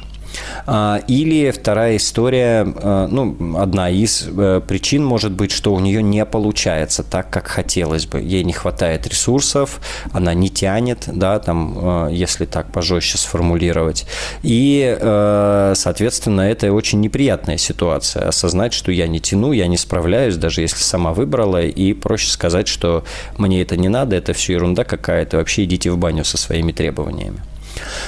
а, 0.66 1.02
или 1.08 1.52
вторая 1.52 1.98
история, 1.98 2.66
а, 2.66 3.08
ну, 3.08 3.58
одна 3.58 3.90
из 3.90 4.28
э, 4.28 4.62
причин 4.66 5.04
может 5.04 5.32
быть, 5.32 5.52
что 5.52 5.74
у 5.74 5.80
нее 5.80 6.02
не 6.02 6.26
получается 6.26 7.04
так, 7.04 7.30
как 7.30 7.48
хотелось 7.48 8.06
бы. 8.06 8.22
Ей 8.22 8.44
не 8.44 8.54
хватает 8.54 9.08
ресурсов, 9.08 9.80
она 10.12 10.34
не 10.34 10.50
тянет, 10.50 11.06
да, 11.08 11.40
там, 11.40 11.78
а, 11.78 12.08
если 12.10 12.46
так 12.46 12.72
пожестче 12.72 13.18
сформулировать. 13.18 14.06
И, 14.42 14.98
э, 15.00 15.74
соответственно, 15.76 16.42
это 16.42 16.72
очень 16.72 17.02
неприятная 17.02 17.58
ситуация. 17.58 18.28
Осознать, 18.28 18.74
что 18.74 18.92
я 18.92 19.08
не 19.08 19.20
тяну, 19.20 19.52
я 19.52 19.68
не 19.68 19.78
справляюсь, 19.78 20.36
даже 20.36 20.62
если 20.62 20.82
сама 20.82 21.14
выбрала, 21.14 21.62
и 21.62 21.94
проще 21.94 22.30
сказать, 22.30 22.68
что 22.68 23.04
мне 23.38 23.62
это 23.62 23.78
не 23.78 23.90
надо, 23.90 24.16
это 24.16 24.34
все 24.34 24.54
ерунда 24.54 24.84
какая-то, 24.84 25.38
вообще 25.38 25.66
идите 25.66 25.92
в 25.92 25.98
баню 25.98 26.24
со 26.24 26.38
своими 26.38 26.72
требованиями. 26.72 27.40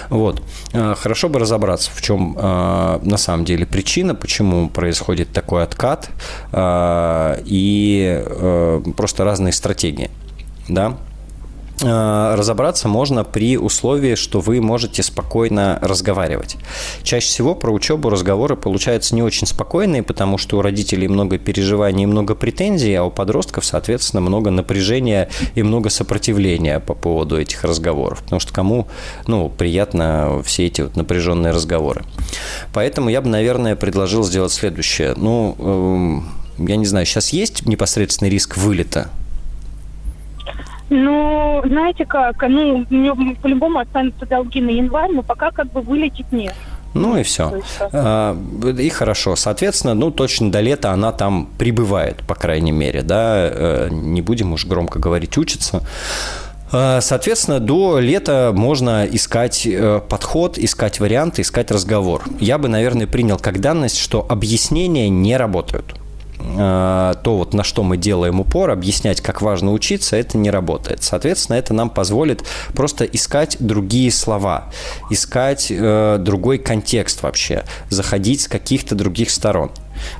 Вот. 0.09 0.41
А, 0.73 0.95
хорошо 0.95 1.29
бы 1.29 1.39
разобраться, 1.39 1.91
в 1.93 2.01
чем 2.01 2.35
а, 2.37 2.99
на 3.03 3.17
самом 3.17 3.45
деле 3.45 3.65
причина, 3.65 4.15
почему 4.15 4.69
происходит 4.69 5.31
такой 5.31 5.63
откат 5.63 6.09
а, 6.51 7.39
и 7.45 8.23
просто 8.97 9.23
разные 9.23 9.53
стратегии. 9.53 10.09
Да? 10.67 10.97
Э, 11.81 12.35
разобраться 12.37 12.87
можно 12.87 13.23
при 13.23 13.57
условии, 13.57 14.15
что 14.15 14.39
вы 14.39 14.61
можете 14.61 15.03
спокойно 15.03 15.77
разговаривать. 15.81 16.55
Чаще 17.03 17.27
всего 17.27 17.53
про 17.53 17.71
учебу 17.71 18.09
разговоры 18.09 18.55
получаются 18.55 19.13
не 19.13 19.21
очень 19.21 19.45
спокойные, 19.45 20.01
потому 20.01 20.37
что 20.37 20.57
у 20.57 20.61
родителей 20.61 21.07
много 21.07 21.37
переживаний 21.37 22.03
и 22.03 22.07
много 22.07 22.33
претензий, 22.33 22.93
а 22.95 23.03
у 23.03 23.11
подростков, 23.11 23.65
соответственно, 23.65 24.21
много 24.21 24.51
напряжения 24.51 25.29
и 25.55 25.63
много 25.63 25.89
сопротивления 25.89 26.79
по 26.79 26.93
поводу 26.93 27.37
этих 27.39 27.63
разговоров. 27.63 28.21
Потому 28.23 28.39
что 28.39 28.53
кому 28.53 28.87
ну, 29.27 29.49
приятно 29.49 30.41
все 30.45 30.67
эти 30.67 30.81
вот 30.81 30.95
напряженные 30.95 31.51
разговоры. 31.51 32.05
Поэтому 32.73 33.09
я 33.09 33.21
бы, 33.21 33.27
наверное, 33.27 33.75
предложил 33.75 34.23
сделать 34.23 34.53
следующее. 34.53 35.13
Ну, 35.17 35.55
эм, 35.59 36.67
я 36.67 36.77
не 36.77 36.85
знаю, 36.85 37.05
сейчас 37.05 37.29
есть 37.29 37.65
непосредственный 37.65 38.29
риск 38.29 38.55
вылета 38.55 39.09
ну, 40.89 41.61
знаете 41.65 42.05
как, 42.05 42.41
ну, 42.47 42.85
мне 42.89 43.13
по-любому 43.41 43.79
останутся 43.79 44.25
долги 44.25 44.61
на 44.61 44.69
январь, 44.69 45.11
но 45.11 45.23
пока 45.23 45.51
как 45.51 45.71
бы 45.71 45.81
вылетит 45.81 46.31
нет. 46.31 46.53
Ну 46.95 47.17
и 47.17 47.23
все. 47.23 47.61
А, 47.91 48.37
и 48.79 48.89
хорошо. 48.89 49.35
Соответственно, 49.35 49.93
ну 49.93 50.11
точно 50.11 50.49
до 50.49 50.61
лета 50.61 50.91
она 50.91 51.11
там 51.11 51.49
прибывает, 51.57 52.23
по 52.25 52.35
крайней 52.35 52.71
мере, 52.71 53.01
да. 53.01 53.49
Э, 53.51 53.89
не 53.91 54.21
будем 54.21 54.53
уж 54.53 54.65
громко 54.65 54.97
говорить, 54.97 55.37
учится. 55.37 55.81
А, 56.71 57.01
соответственно, 57.01 57.59
до 57.59 57.99
лета 57.99 58.51
можно 58.55 59.05
искать 59.05 59.67
э, 59.67 60.01
подход, 60.07 60.57
искать 60.57 61.01
варианты, 61.01 61.41
искать 61.41 61.69
разговор. 61.69 62.23
Я 62.39 62.57
бы, 62.57 62.69
наверное, 62.69 63.07
принял 63.07 63.37
как 63.37 63.59
данность, 63.59 63.97
что 63.97 64.25
объяснения 64.27 65.09
не 65.09 65.35
работают. 65.35 65.95
Э, 66.57 67.13
то 67.23 67.37
вот 67.37 67.53
на 67.53 67.63
что 67.63 67.83
мы 67.83 67.97
делаем 67.97 68.39
упор, 68.39 68.69
объяснять, 68.69 69.21
как 69.21 69.41
важно 69.41 69.71
учиться, 69.71 70.15
это 70.15 70.37
не 70.37 70.51
работает. 70.51 71.03
Соответственно, 71.03 71.57
это 71.57 71.73
нам 71.73 71.89
позволит 71.89 72.43
просто 72.73 73.05
искать 73.05 73.57
другие 73.59 74.11
слова, 74.11 74.65
искать 75.09 75.67
э, 75.69 76.17
другой 76.19 76.57
контекст 76.57 77.23
вообще, 77.23 77.63
заходить 77.89 78.41
с 78.41 78.47
каких-то 78.47 78.95
других 78.95 79.29
сторон. 79.29 79.71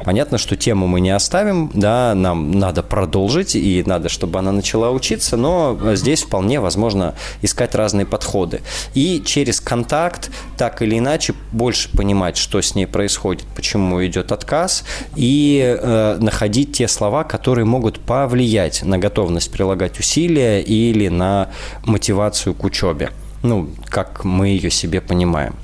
Понятно, 0.03 0.37
что 0.37 0.55
тему 0.55 0.87
мы 0.87 1.01
не 1.01 1.09
оставим, 1.09 1.71
да, 1.73 2.13
нам 2.15 2.51
надо 2.51 2.83
продолжить, 2.83 3.55
и 3.55 3.83
надо, 3.85 4.09
чтобы 4.09 4.39
она 4.39 4.51
начала 4.51 4.91
учиться, 4.91 5.37
но 5.37 5.77
здесь 5.95 6.23
вполне 6.23 6.59
возможно 6.59 7.15
искать 7.41 7.75
разные 7.75 8.05
подходы. 8.05 8.61
И 8.93 9.21
через 9.25 9.59
контакт, 9.59 10.31
так 10.57 10.81
или 10.81 10.99
иначе, 10.99 11.33
больше 11.51 11.89
понимать, 11.91 12.37
что 12.37 12.61
с 12.61 12.75
ней 12.75 12.85
происходит, 12.85 13.45
почему 13.55 14.05
идет 14.05 14.31
отказ, 14.31 14.83
и 15.15 15.77
э, 15.79 16.17
находить 16.19 16.73
те 16.73 16.87
слова, 16.87 17.23
которые 17.23 17.65
могут 17.65 17.99
повлиять 17.99 18.83
на 18.83 18.97
готовность 18.97 19.51
прилагать 19.51 19.99
усилия 19.99 20.61
или 20.61 21.07
на 21.07 21.49
мотивацию 21.83 22.53
к 22.53 22.63
учебе. 22.63 23.11
Ну, 23.43 23.69
как 23.89 24.23
мы 24.23 24.47
ее 24.47 24.71
себе 24.71 25.01
понимаем. 25.01 25.55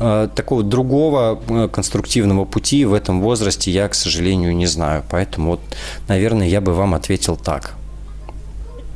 Э, 0.00 0.28
такого 0.34 0.62
другого 0.62 1.40
э, 1.48 1.68
конструктивного 1.68 2.44
пути 2.44 2.84
в 2.84 2.94
этом 2.94 3.20
возрасте 3.20 3.70
я, 3.70 3.88
к 3.88 3.94
сожалению, 3.94 4.56
не 4.56 4.66
знаю. 4.66 5.04
Поэтому, 5.10 5.52
вот, 5.52 5.60
наверное, 6.08 6.48
я 6.48 6.60
бы 6.60 6.74
вам 6.74 6.94
ответил 6.94 7.36
так. 7.36 7.74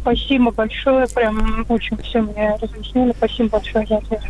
Спасибо 0.02 0.50
большое. 0.50 1.06
Прям 1.08 1.64
очень 1.68 1.96
все 1.98 2.20
мне 2.20 2.56
разъяснили. 2.60 3.12
Спасибо 3.16 3.50
большое 3.50 3.86
за 3.86 3.98
ответ. 3.98 4.22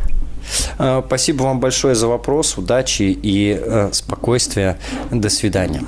Э, 0.78 1.02
спасибо 1.06 1.44
вам 1.44 1.60
большое 1.60 1.94
за 1.94 2.08
вопрос. 2.08 2.58
Удачи 2.58 3.18
и 3.22 3.88
спокойствия. 3.92 4.78
До 5.10 5.30
свидания. 5.30 5.84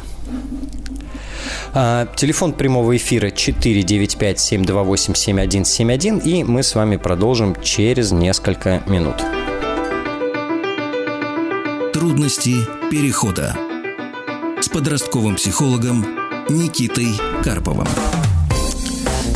Телефон 1.73 2.53
прямого 2.53 2.97
эфира 2.97 3.29
495-728-7171, 3.29 6.21
и 6.25 6.43
мы 6.43 6.65
с 6.65 6.75
вами 6.75 6.97
продолжим 6.97 7.55
через 7.63 8.11
несколько 8.11 8.83
минут. 8.87 9.15
Трудности 12.01 12.57
перехода 12.91 13.55
с 14.59 14.69
подростковым 14.71 15.37
психологом 15.37 16.07
Никитой 16.49 17.09
Карповым. 17.45 17.87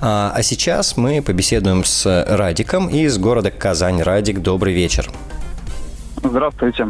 А, 0.00 0.32
а 0.34 0.42
сейчас 0.42 0.96
мы 0.96 1.22
побеседуем 1.22 1.84
с 1.84 2.24
Радиком 2.28 2.88
из 2.88 3.18
города 3.18 3.50
Казань. 3.50 4.02
Радик, 4.02 4.40
добрый 4.40 4.74
вечер. 4.74 5.10
Здравствуйте. 6.22 6.88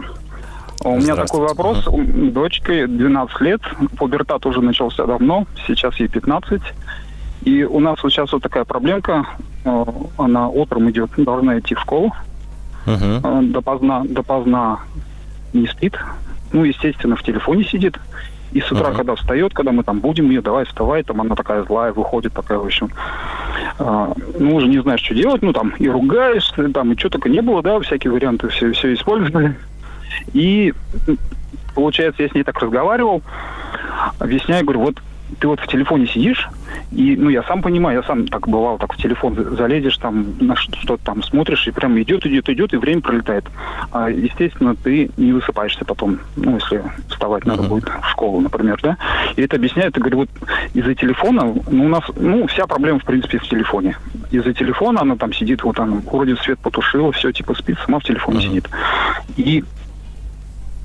У 0.85 0.97
меня 0.97 1.17
такой 1.17 1.41
вопрос. 1.41 1.87
У 1.89 2.03
дочке 2.31 2.87
12 2.87 3.41
лет, 3.41 3.61
пубертат 3.97 4.45
уже 4.47 4.61
начался 4.61 5.07
давно, 5.07 5.47
сейчас 5.67 5.99
ей 5.99 6.09
15. 6.09 6.61
И 7.45 7.65
у 7.65 7.81
нас 7.81 8.03
вот 8.03 8.13
сейчас 8.13 8.33
вот 8.33 8.43
такая 8.43 8.65
проблемка. 8.65 9.27
Э, 9.65 9.85
она 10.19 10.49
утром 10.49 10.91
идет, 10.91 11.11
должна 11.17 11.59
идти 11.59 11.75
в 11.75 11.81
школу. 11.81 12.13
Uh-huh. 12.87 13.51
Допоздна, 13.51 14.03
допоздна 14.05 14.81
не 15.53 15.67
спит. 15.69 15.95
Ну, 16.53 16.65
естественно, 16.65 17.17
в 17.17 17.23
телефоне 17.23 17.65
сидит. 17.65 17.99
И 18.55 18.61
с 18.61 18.71
утра, 18.71 18.91
uh-huh. 18.91 18.97
когда 18.97 19.15
встает, 19.17 19.53
когда 19.53 19.73
мы 19.73 19.83
там 19.83 19.99
будем 19.99 20.31
ее, 20.31 20.41
давай 20.41 20.65
вставай, 20.65 21.03
там 21.03 21.21
она 21.21 21.35
такая 21.35 21.65
злая, 21.65 21.93
выходит 21.93 22.33
такая, 22.33 22.59
в 22.59 22.65
общем, 22.65 22.89
а, 23.81 24.13
ну, 24.39 24.55
уже 24.55 24.69
не 24.69 24.81
знаешь, 24.81 25.03
что 25.03 25.13
делать, 25.13 25.43
ну, 25.43 25.53
там, 25.53 25.71
и 25.77 25.89
ругаешься, 25.89 26.69
там, 26.73 26.93
и 26.93 26.97
что 26.97 27.11
только 27.11 27.29
не 27.29 27.43
было, 27.43 27.63
да, 27.63 27.81
всякие 27.81 28.13
варианты 28.13 28.49
все, 28.49 28.73
все 28.73 28.95
использовали. 28.95 29.57
И, 30.33 30.73
получается, 31.75 32.23
я 32.23 32.29
с 32.29 32.35
ней 32.35 32.45
так 32.45 32.57
разговаривал, 32.61 33.23
объясняю, 34.21 34.65
говорю, 34.65 34.81
вот 34.83 35.03
ты 35.35 35.49
вот 35.49 35.61
в 35.61 35.67
телефоне 35.67 36.07
сидишь, 36.07 36.49
и, 36.93 37.17
ну, 37.17 37.29
я 37.29 37.43
сам 37.43 37.63
понимаю, 37.63 37.99
я 37.99 38.03
сам 38.07 38.27
так 38.29 38.49
бывал, 38.49 38.79
так 38.79 38.93
в 38.95 38.97
телефон 38.97 39.35
залезешь, 39.57 39.97
там, 39.99 40.35
на 40.41 40.57
что-то 40.57 40.97
там 41.05 41.23
смотришь, 41.23 41.67
и 41.67 41.71
прям 41.71 42.01
идет, 42.01 42.27
идет, 42.27 42.49
идет, 42.49 42.73
и 42.73 42.77
время 42.77 43.01
пролетает. 43.01 43.45
А, 43.91 44.09
естественно, 44.11 44.75
ты 44.77 45.11
не 45.17 45.33
высыпаешься 45.33 45.85
потом, 45.85 46.21
ну, 46.37 46.55
если 46.55 46.83
вставать 47.09 47.45
uh-huh. 47.45 47.49
надо 47.49 47.63
будет 47.65 47.89
в 47.89 48.09
школу, 48.11 48.41
например, 48.41 48.79
да. 48.83 48.97
И 49.37 49.43
это 49.43 49.57
объясняет, 49.57 49.97
я 49.97 50.01
говорю, 50.01 50.19
вот 50.19 50.31
из-за 50.75 50.95
телефона, 50.95 51.55
ну, 51.71 51.85
у 51.85 51.89
нас, 51.89 52.05
ну, 52.17 52.47
вся 52.47 52.67
проблема, 52.67 52.99
в 52.99 53.05
принципе, 53.05 53.39
в 53.39 53.49
телефоне. 53.49 53.97
Из-за 54.31 54.53
телефона 54.53 55.03
она 55.03 55.17
там 55.17 55.33
сидит, 55.33 55.63
вот 55.63 55.79
она 55.79 56.01
вроде 56.11 56.37
свет 56.37 56.59
потушила, 56.59 57.13
все, 57.13 57.33
типа, 57.33 57.55
спит, 57.55 57.79
сама 57.85 57.99
в 57.99 58.05
телефоне 58.05 58.39
uh-huh. 58.39 58.49
сидит. 58.49 58.69
И 59.37 59.65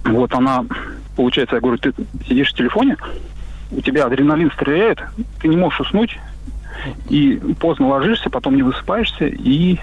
вот 0.06 0.34
она, 0.34 0.66
получается, 1.16 1.56
я 1.56 1.62
говорю, 1.62 1.78
ты 1.78 1.93
сидишь 2.28 2.52
в 2.52 2.56
телефоне, 2.56 2.97
у 3.72 3.82
тебя 3.82 4.05
адреналин 4.05 4.51
стреляет, 4.51 4.99
ты 5.41 5.47
не 5.47 5.57
можешь 5.57 5.82
уснуть, 5.82 6.20
и 7.09 7.36
поздно 7.59 7.88
ложишься, 7.88 8.30
потом 8.30 8.55
не 8.55 8.63
высыпаешься, 8.63 9.28
и 9.28 9.80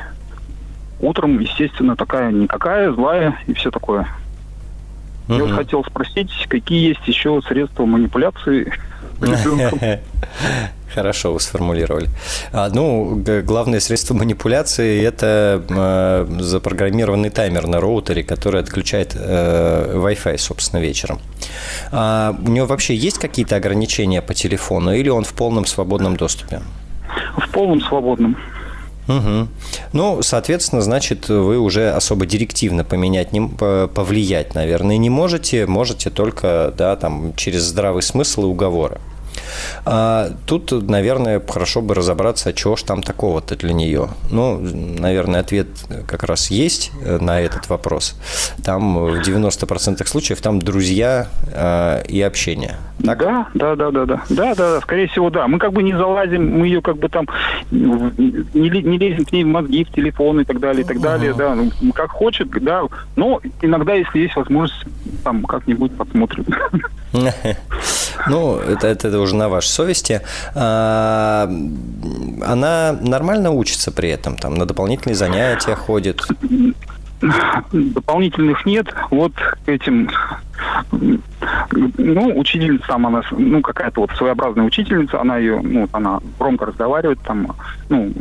утром, 1.01 1.39
естественно, 1.39 1.97
такая 1.97 2.32
никакая, 2.32 2.93
злая 2.93 3.39
и 3.47 3.55
все 3.55 3.70
такое. 3.70 4.09
Угу. 5.28 5.34
Я 5.34 5.45
вот 5.45 5.53
хотел 5.53 5.84
спросить, 5.84 6.30
какие 6.49 6.89
есть 6.89 7.07
еще 7.07 7.41
средства 7.43 7.84
манипуляции 7.84 8.72
Хорошо 10.95 11.33
вы 11.35 11.41
сформулировали. 11.41 12.09
А, 12.53 12.71
ну, 12.73 13.23
главное 13.45 13.81
средство 13.81 14.14
манипуляции– 14.14 15.05
это 15.05 15.62
э, 15.69 16.41
запрограммированный 16.41 17.29
таймер 17.29 17.67
на 17.67 17.81
роутере, 17.81 18.23
который 18.23 18.62
отключает 18.62 19.12
э, 19.14 19.93
Wi-Fi, 19.95 20.39
собственно, 20.39 20.81
вечером. 20.81 21.21
А 21.93 22.35
у 22.39 22.51
него 22.51 22.67
вообще 22.67 22.95
есть 22.95 23.19
какие-то 23.19 23.57
ограничения 23.57 24.23
по 24.23 24.33
телефону 24.33 24.95
или 24.95 25.11
он 25.11 25.25
в 25.25 25.35
полном 25.35 25.67
свободном 25.67 26.17
доступе? 26.17 26.62
В 27.37 27.51
полном 27.53 27.83
свободном. 27.83 28.37
Угу. 29.09 29.48
Ну, 29.92 30.22
соответственно, 30.22 30.82
значит, 30.82 31.28
вы 31.28 31.59
уже 31.59 31.90
особо 31.90 32.26
директивно 32.26 32.84
поменять, 32.84 33.32
не, 33.32 33.40
повлиять, 33.40 34.54
наверное, 34.54 34.96
не 34.96 35.11
можете. 35.11 35.66
Можете 35.66 36.11
только, 36.11 36.74
да, 36.76 36.96
там, 36.96 37.34
через 37.36 37.62
здравый 37.62 38.02
смысл 38.02 38.42
и 38.42 38.46
уговоры. 38.46 39.00
А 39.84 40.30
тут, 40.47 40.72
наверное, 40.88 41.40
хорошо 41.47 41.82
бы 41.82 41.94
разобраться, 41.94 42.53
чего 42.53 42.76
ж 42.76 42.82
там 42.82 43.03
такого-то 43.03 43.57
для 43.57 43.72
нее. 43.72 44.09
Ну, 44.30 44.59
наверное, 44.59 45.40
ответ 45.40 45.68
как 46.07 46.24
раз 46.24 46.51
есть 46.51 46.92
э, 47.05 47.18
на 47.18 47.40
этот 47.40 47.68
вопрос. 47.68 48.16
Там 48.64 48.97
в 48.99 49.20
90% 49.20 50.07
случаев 50.07 50.40
там 50.40 50.61
друзья 50.61 51.28
э, 51.53 52.03
и 52.09 52.20
общение. 52.22 52.76
Так? 53.05 53.18
Да, 53.18 53.49
да, 53.55 53.76
да, 53.76 53.90
да, 53.90 54.07
да. 54.07 54.22
Да, 54.28 54.55
да, 54.55 54.74
да, 54.74 54.80
скорее 54.80 55.09
всего, 55.09 55.30
да. 55.30 55.47
Мы 55.47 55.59
как 55.59 55.72
бы 55.72 55.82
не 55.82 55.92
залазим, 55.92 56.59
мы 56.59 56.66
ее 56.66 56.80
как 56.82 56.97
бы 56.97 57.09
там 57.09 57.26
не, 57.70 58.51
не 58.55 58.99
лезем 58.99 59.24
к 59.24 59.32
ней 59.32 59.44
в 59.44 59.49
мозги, 59.49 59.84
в 59.84 59.92
телефон 59.92 60.40
и 60.40 60.44
так 60.44 60.61
далее, 60.61 60.82
и 60.82 60.86
так 60.86 61.01
далее, 61.01 61.34
да. 61.34 61.55
Ну, 61.55 61.70
как 61.92 62.11
хочет, 62.11 62.49
да. 62.62 62.82
Но 63.16 63.40
иногда, 63.62 63.94
если 63.94 64.20
есть 64.20 64.36
возможность, 64.36 64.84
там 65.24 65.44
как-нибудь 65.44 65.92
посмотрим. 65.97 66.44
Ну, 68.29 68.57
это, 68.57 68.89
это 68.89 69.21
уже 69.21 69.37
на 69.37 69.49
вашей 69.49 69.69
совести. 69.69 70.21
А, 70.55 71.49
она 72.45 72.97
нормально 73.01 73.51
учится 73.51 73.93
при 73.93 74.09
этом? 74.11 74.37
Там 74.37 74.55
на 74.55 74.67
дополнительные 74.67 75.14
занятия 75.14 75.77
ходит? 75.77 76.27
Дополнительных 77.73 78.67
нет. 78.67 78.95
Вот 79.11 79.33
этим 79.67 80.11
ну, 81.99 82.39
учительница 82.39 82.87
там, 82.87 83.07
она, 83.07 83.23
ну, 83.31 83.61
какая-то 83.61 84.01
вот 84.01 84.11
своеобразная 84.12 84.64
учительница, 84.64 85.21
она 85.21 85.37
ее, 85.39 85.61
ну, 85.61 85.89
она 85.93 86.21
громко 86.39 86.67
разговаривает, 86.67 87.21
там, 87.21 87.55
ну, 87.89 88.12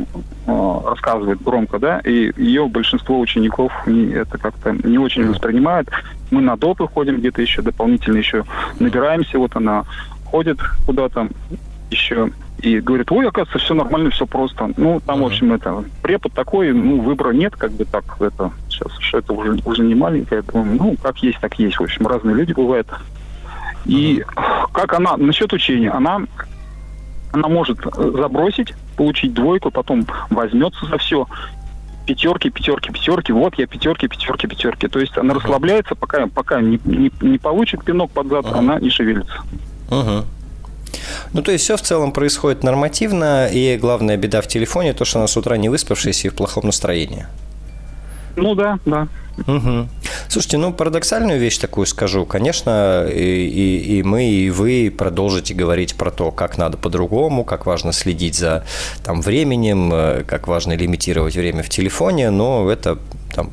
э, 0.46 0.88
рассказывает 0.90 1.42
громко, 1.42 1.78
да, 1.78 2.00
и 2.00 2.32
ее 2.36 2.66
большинство 2.68 3.18
учеников 3.20 3.72
не, 3.86 4.12
это 4.12 4.38
как-то 4.38 4.72
не 4.72 4.98
очень 4.98 5.28
воспринимают. 5.28 5.88
Мы 6.30 6.42
на 6.42 6.56
допы 6.56 6.86
ходим, 6.86 7.18
где-то 7.18 7.42
еще 7.42 7.62
дополнительно 7.62 8.18
еще 8.18 8.44
набираемся, 8.78 9.38
вот 9.38 9.56
она 9.56 9.84
ходит 10.24 10.58
куда-то 10.86 11.28
еще 11.90 12.30
и 12.58 12.80
говорит, 12.80 13.12
ой, 13.12 13.28
оказывается, 13.28 13.64
все 13.64 13.74
нормально, 13.74 14.10
все 14.10 14.26
просто. 14.26 14.72
Ну, 14.76 15.00
там, 15.00 15.18
uh-huh. 15.18 15.22
в 15.22 15.26
общем, 15.26 15.52
это 15.52 15.84
препод 16.02 16.32
такой, 16.32 16.72
ну, 16.72 17.00
выбора 17.00 17.32
нет, 17.32 17.54
как 17.56 17.72
бы 17.72 17.84
так, 17.84 18.04
это 18.20 18.50
сейчас 18.68 18.92
это 19.12 19.32
уже, 19.32 19.58
уже 19.64 19.82
не 19.82 19.94
маленькая, 19.94 20.42
думаю, 20.42 20.76
ну, 20.76 20.96
как 21.02 21.18
есть, 21.18 21.38
так 21.40 21.58
есть. 21.58 21.78
В 21.78 21.82
общем, 21.82 22.06
разные 22.06 22.34
люди 22.34 22.52
бывают. 22.52 22.88
И 23.84 24.24
uh-huh. 24.26 24.68
как 24.72 24.94
она, 24.94 25.16
насчет 25.16 25.52
учения, 25.52 25.90
она, 25.90 26.22
она 27.32 27.48
может 27.48 27.78
забросить, 27.94 28.74
получить 28.96 29.34
двойку, 29.34 29.70
потом 29.70 30.06
возьмется 30.30 30.86
за 30.86 30.96
все, 30.98 31.26
пятерки, 32.06 32.48
пятерки, 32.48 32.90
пятерки, 32.90 33.32
вот 33.32 33.56
я 33.58 33.66
пятерки, 33.66 34.08
пятерки, 34.08 34.46
пятерки. 34.46 34.88
То 34.88 34.98
есть 34.98 35.16
она 35.18 35.34
uh-huh. 35.34 35.36
расслабляется, 35.36 35.94
пока, 35.94 36.26
пока 36.26 36.62
не, 36.62 36.80
не, 36.84 37.12
не 37.20 37.38
получит 37.38 37.84
пинок 37.84 38.10
под 38.12 38.28
зад, 38.28 38.46
она 38.46 38.80
не 38.80 38.88
шевелится. 38.88 39.42
Uh-huh. 39.90 40.24
Ну, 41.32 41.42
то 41.42 41.52
есть 41.52 41.64
все 41.64 41.76
в 41.76 41.82
целом 41.82 42.12
происходит 42.12 42.62
нормативно, 42.62 43.48
и 43.48 43.76
главная 43.76 44.16
беда 44.16 44.40
в 44.40 44.46
телефоне 44.46 44.92
то, 44.92 45.04
что 45.04 45.18
она 45.18 45.28
с 45.28 45.36
утра 45.36 45.56
не 45.56 45.68
выспавшаяся 45.68 46.28
и 46.28 46.30
в 46.30 46.34
плохом 46.34 46.66
настроении. 46.66 47.26
Ну 48.36 48.54
да, 48.54 48.78
да. 48.84 49.08
Угу. 49.46 49.88
Слушайте, 50.28 50.58
ну 50.58 50.72
парадоксальную 50.72 51.38
вещь 51.38 51.58
такую 51.58 51.86
скажу. 51.86 52.24
Конечно, 52.24 53.06
и, 53.06 53.46
и, 53.46 53.98
и 53.98 54.02
мы, 54.02 54.24
и 54.24 54.50
вы 54.50 54.94
продолжите 54.96 55.54
говорить 55.54 55.94
про 55.94 56.10
то, 56.10 56.30
как 56.30 56.58
надо 56.58 56.76
по-другому, 56.76 57.44
как 57.44 57.66
важно 57.66 57.92
следить 57.92 58.34
за 58.34 58.64
там, 59.04 59.20
временем, 59.20 59.90
э, 59.92 60.24
как 60.24 60.48
важно 60.48 60.76
лимитировать 60.76 61.36
время 61.36 61.62
в 61.62 61.68
телефоне, 61.68 62.30
но 62.30 62.70
это 62.70 62.98
там 63.34 63.50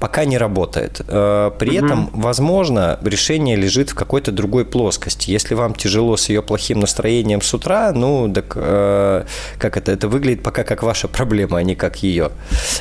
пока 0.00 0.24
не 0.24 0.38
работает. 0.38 1.02
Э, 1.06 1.50
при 1.58 1.78
угу. 1.78 1.86
этом, 1.86 2.10
возможно, 2.14 2.98
решение 3.04 3.54
лежит 3.54 3.90
в 3.90 3.94
какой-то 3.94 4.32
другой 4.32 4.64
плоскости. 4.64 5.30
Если 5.30 5.54
вам 5.54 5.74
тяжело 5.74 6.16
с 6.16 6.30
ее 6.30 6.42
плохим 6.42 6.80
настроением 6.80 7.42
с 7.42 7.52
утра, 7.52 7.92
ну, 7.92 8.32
так 8.32 8.54
э, 8.56 9.24
как 9.58 9.76
это? 9.76 9.92
Это 9.92 10.08
выглядит 10.08 10.42
пока 10.42 10.64
как 10.64 10.82
ваша 10.82 11.06
проблема, 11.06 11.58
а 11.58 11.62
не 11.62 11.74
как 11.74 12.02
ее. 12.02 12.30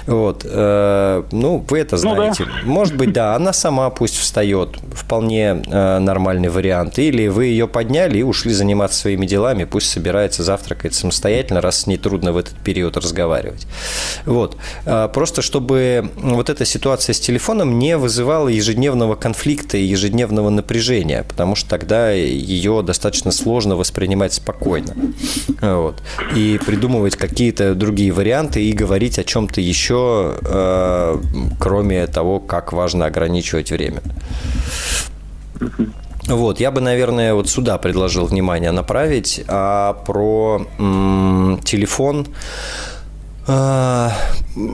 Вот. 0.07 0.45
Э, 0.49 1.23
ну, 1.31 1.65
вы 1.69 1.79
это 1.79 1.97
знаете. 1.97 2.45
Ну, 2.45 2.51
да. 2.51 2.61
Может 2.63 2.95
быть, 2.95 3.11
да, 3.11 3.35
она 3.35 3.51
сама 3.51 3.89
пусть 3.89 4.17
встает. 4.17 4.77
Вполне 4.93 5.53
нормальный 5.53 6.49
вариант. 6.49 6.99
Или 6.99 7.27
вы 7.27 7.45
ее 7.45 7.67
подняли 7.67 8.19
и 8.19 8.23
ушли 8.23 8.53
заниматься 8.53 8.99
своими 8.99 9.25
делами, 9.25 9.65
пусть 9.65 9.89
собирается, 9.89 10.43
завтракает 10.43 10.93
самостоятельно, 10.93 11.59
раз 11.59 11.81
с 11.81 11.87
ней 11.87 11.97
трудно 11.97 12.31
в 12.31 12.37
этот 12.37 12.55
период 12.55 12.95
разговаривать. 12.95 13.67
Вот. 14.25 14.55
Просто 15.13 15.41
чтобы 15.41 16.09
вот 16.15 16.49
эта 16.49 16.63
ситуация 16.63 17.08
ситуация 17.09 17.13
с 17.13 17.19
телефоном 17.19 17.79
не 17.79 17.97
вызывала 17.97 18.47
ежедневного 18.49 19.15
конфликта 19.15 19.77
и 19.77 19.83
ежедневного 19.83 20.49
напряжения, 20.49 21.23
потому 21.23 21.55
что 21.55 21.69
тогда 21.69 22.11
ее 22.11 22.81
достаточно 22.83 23.31
сложно 23.31 23.75
воспринимать 23.75 24.33
спокойно. 24.33 24.93
Вот. 25.61 26.01
И 26.35 26.59
придумывать 26.65 27.15
какие-то 27.15 27.75
другие 27.75 28.11
варианты 28.11 28.63
и 28.63 28.73
говорить 28.73 29.19
о 29.19 29.23
чем-то 29.23 29.61
еще, 29.61 30.35
э, 30.41 31.17
кроме 31.59 32.07
того, 32.07 32.39
как 32.39 32.73
важно 32.73 33.05
ограничивать 33.05 33.71
время. 33.71 34.01
Вот, 36.27 36.59
я 36.59 36.71
бы, 36.71 36.81
наверное, 36.81 37.33
вот 37.33 37.49
сюда 37.49 37.77
предложил 37.77 38.25
внимание 38.25 38.71
направить, 38.71 39.41
а 39.47 39.93
про 40.05 40.61
м- 40.79 41.59
телефон 41.63 42.27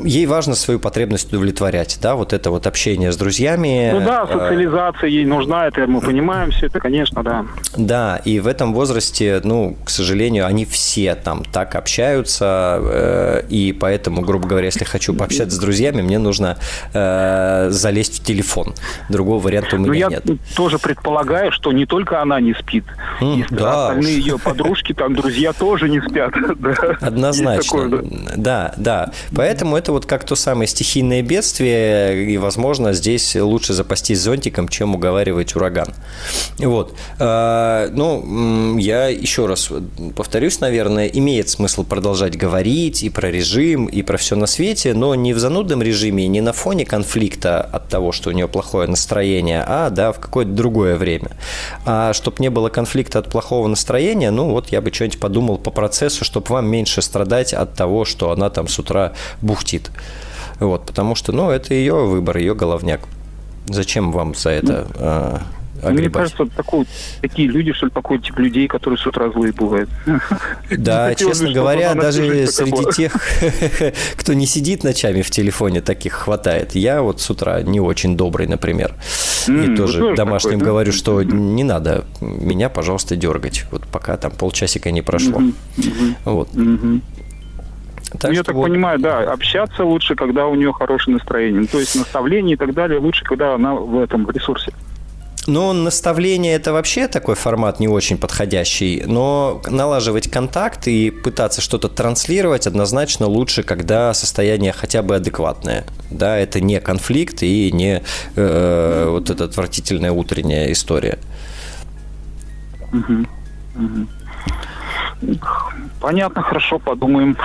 ей 0.03 0.25
важно 0.25 0.55
свою 0.55 0.79
потребность 0.79 1.29
удовлетворять, 1.29 1.97
да, 2.01 2.15
вот 2.15 2.33
это 2.33 2.51
вот 2.51 2.67
общение 2.67 3.11
с 3.11 3.17
друзьями. 3.17 3.91
Ну 3.93 4.01
да, 4.01 4.27
социализация 4.27 5.09
ей 5.09 5.25
нужна, 5.25 5.67
это 5.67 5.87
мы 5.87 6.01
понимаем 6.01 6.51
все 6.51 6.67
это, 6.67 6.79
конечно, 6.79 7.23
да. 7.23 7.45
Да, 7.77 8.21
и 8.25 8.39
в 8.39 8.47
этом 8.47 8.73
возрасте, 8.73 9.41
ну, 9.43 9.77
к 9.83 9.89
сожалению, 9.89 10.45
они 10.45 10.65
все 10.65 11.15
там 11.15 11.43
так 11.43 11.75
общаются, 11.75 12.79
э, 12.81 13.43
и 13.49 13.73
поэтому, 13.73 14.21
грубо 14.21 14.47
говоря, 14.47 14.65
если 14.65 14.83
хочу 14.83 15.13
пообщаться 15.13 15.55
с 15.55 15.59
друзьями, 15.59 16.01
мне 16.01 16.19
нужно 16.19 16.57
э, 16.93 17.67
залезть 17.69 18.21
в 18.21 18.25
телефон. 18.25 18.73
Другого 19.09 19.41
варианта 19.41 19.75
у 19.75 19.79
ну, 19.79 19.91
меня 19.91 20.07
ну, 20.07 20.15
я 20.15 20.21
нет. 20.25 20.39
тоже 20.55 20.79
предполагаю, 20.79 21.51
что 21.51 21.71
не 21.71 21.85
только 21.85 22.21
она 22.21 22.39
не 22.39 22.53
спит, 22.53 22.85
mm, 23.21 23.39
и 23.39 23.45
да. 23.49 23.87
остальные 23.87 24.19
ее 24.19 24.39
подружки, 24.39 24.93
там, 24.93 25.15
друзья 25.15 25.53
тоже 25.53 25.89
не 25.89 26.01
спят. 26.01 26.33
Однозначно, 27.01 28.03
да 28.35 28.64
да, 28.77 29.11
Поэтому 29.35 29.75
это 29.77 29.91
вот 29.91 30.05
как 30.05 30.23
то 30.23 30.35
самое 30.35 30.67
стихийное 30.67 31.21
бедствие, 31.21 32.25
и, 32.31 32.37
возможно, 32.37 32.93
здесь 32.93 33.35
лучше 33.35 33.73
запастись 33.73 34.19
зонтиком, 34.19 34.67
чем 34.67 34.95
уговаривать 34.95 35.55
ураган. 35.55 35.89
Вот. 36.57 36.93
А, 37.19 37.89
ну, 37.91 38.77
я 38.77 39.07
еще 39.07 39.45
раз 39.45 39.69
повторюсь, 40.15 40.59
наверное, 40.59 41.07
имеет 41.07 41.49
смысл 41.49 41.83
продолжать 41.83 42.37
говорить 42.37 43.03
и 43.03 43.09
про 43.09 43.29
режим, 43.29 43.85
и 43.85 44.01
про 44.01 44.17
все 44.17 44.35
на 44.35 44.47
свете, 44.47 44.93
но 44.93 45.15
не 45.15 45.33
в 45.33 45.39
занудном 45.39 45.81
режиме, 45.81 46.27
не 46.27 46.41
на 46.41 46.53
фоне 46.53 46.85
конфликта 46.85 47.61
от 47.61 47.89
того, 47.89 48.11
что 48.11 48.29
у 48.29 48.33
нее 48.33 48.47
плохое 48.47 48.87
настроение, 48.87 49.63
а, 49.67 49.89
да, 49.89 50.11
в 50.11 50.19
какое-то 50.19 50.51
другое 50.51 50.95
время. 50.95 51.31
А 51.85 52.13
чтобы 52.13 52.37
не 52.39 52.49
было 52.49 52.69
конфликта 52.69 53.19
от 53.19 53.29
плохого 53.29 53.67
настроения, 53.67 54.31
ну, 54.31 54.49
вот 54.49 54.69
я 54.69 54.81
бы 54.81 54.93
что-нибудь 54.93 55.19
подумал 55.19 55.57
по 55.57 55.71
процессу, 55.71 56.23
чтобы 56.23 56.47
вам 56.49 56.67
меньше 56.67 57.01
страдать 57.01 57.53
от 57.53 57.73
того, 57.73 58.05
что 58.05 58.31
она 58.31 58.49
там 58.55 58.67
с 58.67 58.79
утра 58.79 59.13
бухтит. 59.41 59.91
Вот, 60.59 60.85
потому 60.85 61.15
что, 61.15 61.31
ну, 61.31 61.51
это 61.51 61.73
ее 61.73 61.93
выбор, 61.93 62.37
ее 62.37 62.55
головняк. 62.55 63.01
Зачем 63.67 64.11
вам 64.11 64.33
за 64.35 64.51
это 64.51 64.87
э, 64.95 65.37
огребать? 65.87 65.99
Мне 65.99 66.09
кажется, 66.09 66.45
такой, 66.55 66.85
такие 67.21 67.47
люди, 67.49 67.73
что 67.73 67.87
ли, 67.87 67.91
такой 67.91 68.19
тип 68.19 68.37
людей, 68.37 68.67
которые 68.67 68.97
с 68.97 69.05
утра 69.05 69.29
злые 69.31 69.51
бывают. 69.53 69.89
Да, 70.77 71.13
честно 71.15 71.51
говоря, 71.51 71.93
даже 71.95 72.47
среди 72.47 72.91
тех, 72.91 73.13
кто 74.15 74.33
не 74.33 74.45
сидит 74.45 74.83
ночами 74.83 75.21
в 75.21 75.31
телефоне, 75.31 75.81
таких 75.81 76.13
хватает. 76.13 76.75
Я 76.75 77.01
вот 77.01 77.21
с 77.21 77.29
утра 77.29 77.61
не 77.61 77.79
очень 77.79 78.15
добрый, 78.15 78.47
например. 78.47 78.93
И 79.47 79.75
тоже 79.75 80.15
домашним 80.15 80.59
говорю, 80.59 80.91
что 80.91 81.21
не 81.23 81.63
надо 81.63 82.05
меня, 82.21 82.69
пожалуйста, 82.69 83.15
дергать. 83.15 83.65
Вот 83.71 83.85
пока 83.87 84.15
там 84.17 84.31
полчасика 84.31 84.91
не 84.91 85.01
прошло. 85.01 85.41
Вот. 86.23 86.49
Так 88.17 88.31
ну, 88.31 88.37
я 88.37 88.43
так 88.43 88.55
вот... 88.55 88.67
понимаю, 88.67 88.99
да, 88.99 89.19
общаться 89.31 89.83
лучше, 89.83 90.15
когда 90.15 90.47
у 90.47 90.55
нее 90.55 90.71
хорошее 90.73 91.15
настроение. 91.15 91.61
Ну, 91.61 91.67
то 91.67 91.79
есть 91.79 91.95
наставление 91.95 92.55
и 92.55 92.57
так 92.57 92.73
далее 92.73 92.99
лучше, 92.99 93.23
когда 93.23 93.55
она 93.55 93.75
в 93.75 93.99
этом 93.99 94.29
ресурсе. 94.29 94.73
Ну, 95.47 95.73
наставление– 95.73 96.55
это 96.55 96.73
вообще 96.73 97.07
такой 97.07 97.35
формат 97.35 97.79
не 97.79 97.87
очень 97.87 98.17
подходящий, 98.17 99.03
но 99.05 99.61
налаживать 99.67 100.29
контакт 100.29 100.87
и 100.87 101.11
пытаться 101.11 101.61
что-то 101.61 101.87
транслировать 101.87 102.65
однозначно 102.65 103.27
лучше, 103.27 103.61
когда 103.61 104.13
состояние 104.15 104.73
хотя 104.73 105.03
бы 105.03 105.15
адекватное. 105.15 105.85
Да, 106.09 106.35
это 106.37 106.61
не 106.61 106.79
конфликт 106.79 107.43
и 107.43 107.71
не 107.71 108.01
э, 108.35 109.07
вот 109.07 109.29
эта 109.29 109.43
отвратительная 109.43 110.11
утренняя 110.11 110.71
история. 110.71 111.19
Угу. 112.91 113.25
Угу. 113.75 114.07
Понятно, 116.05 116.43
хорошо, 116.43 116.77
подумаем. 116.77 117.35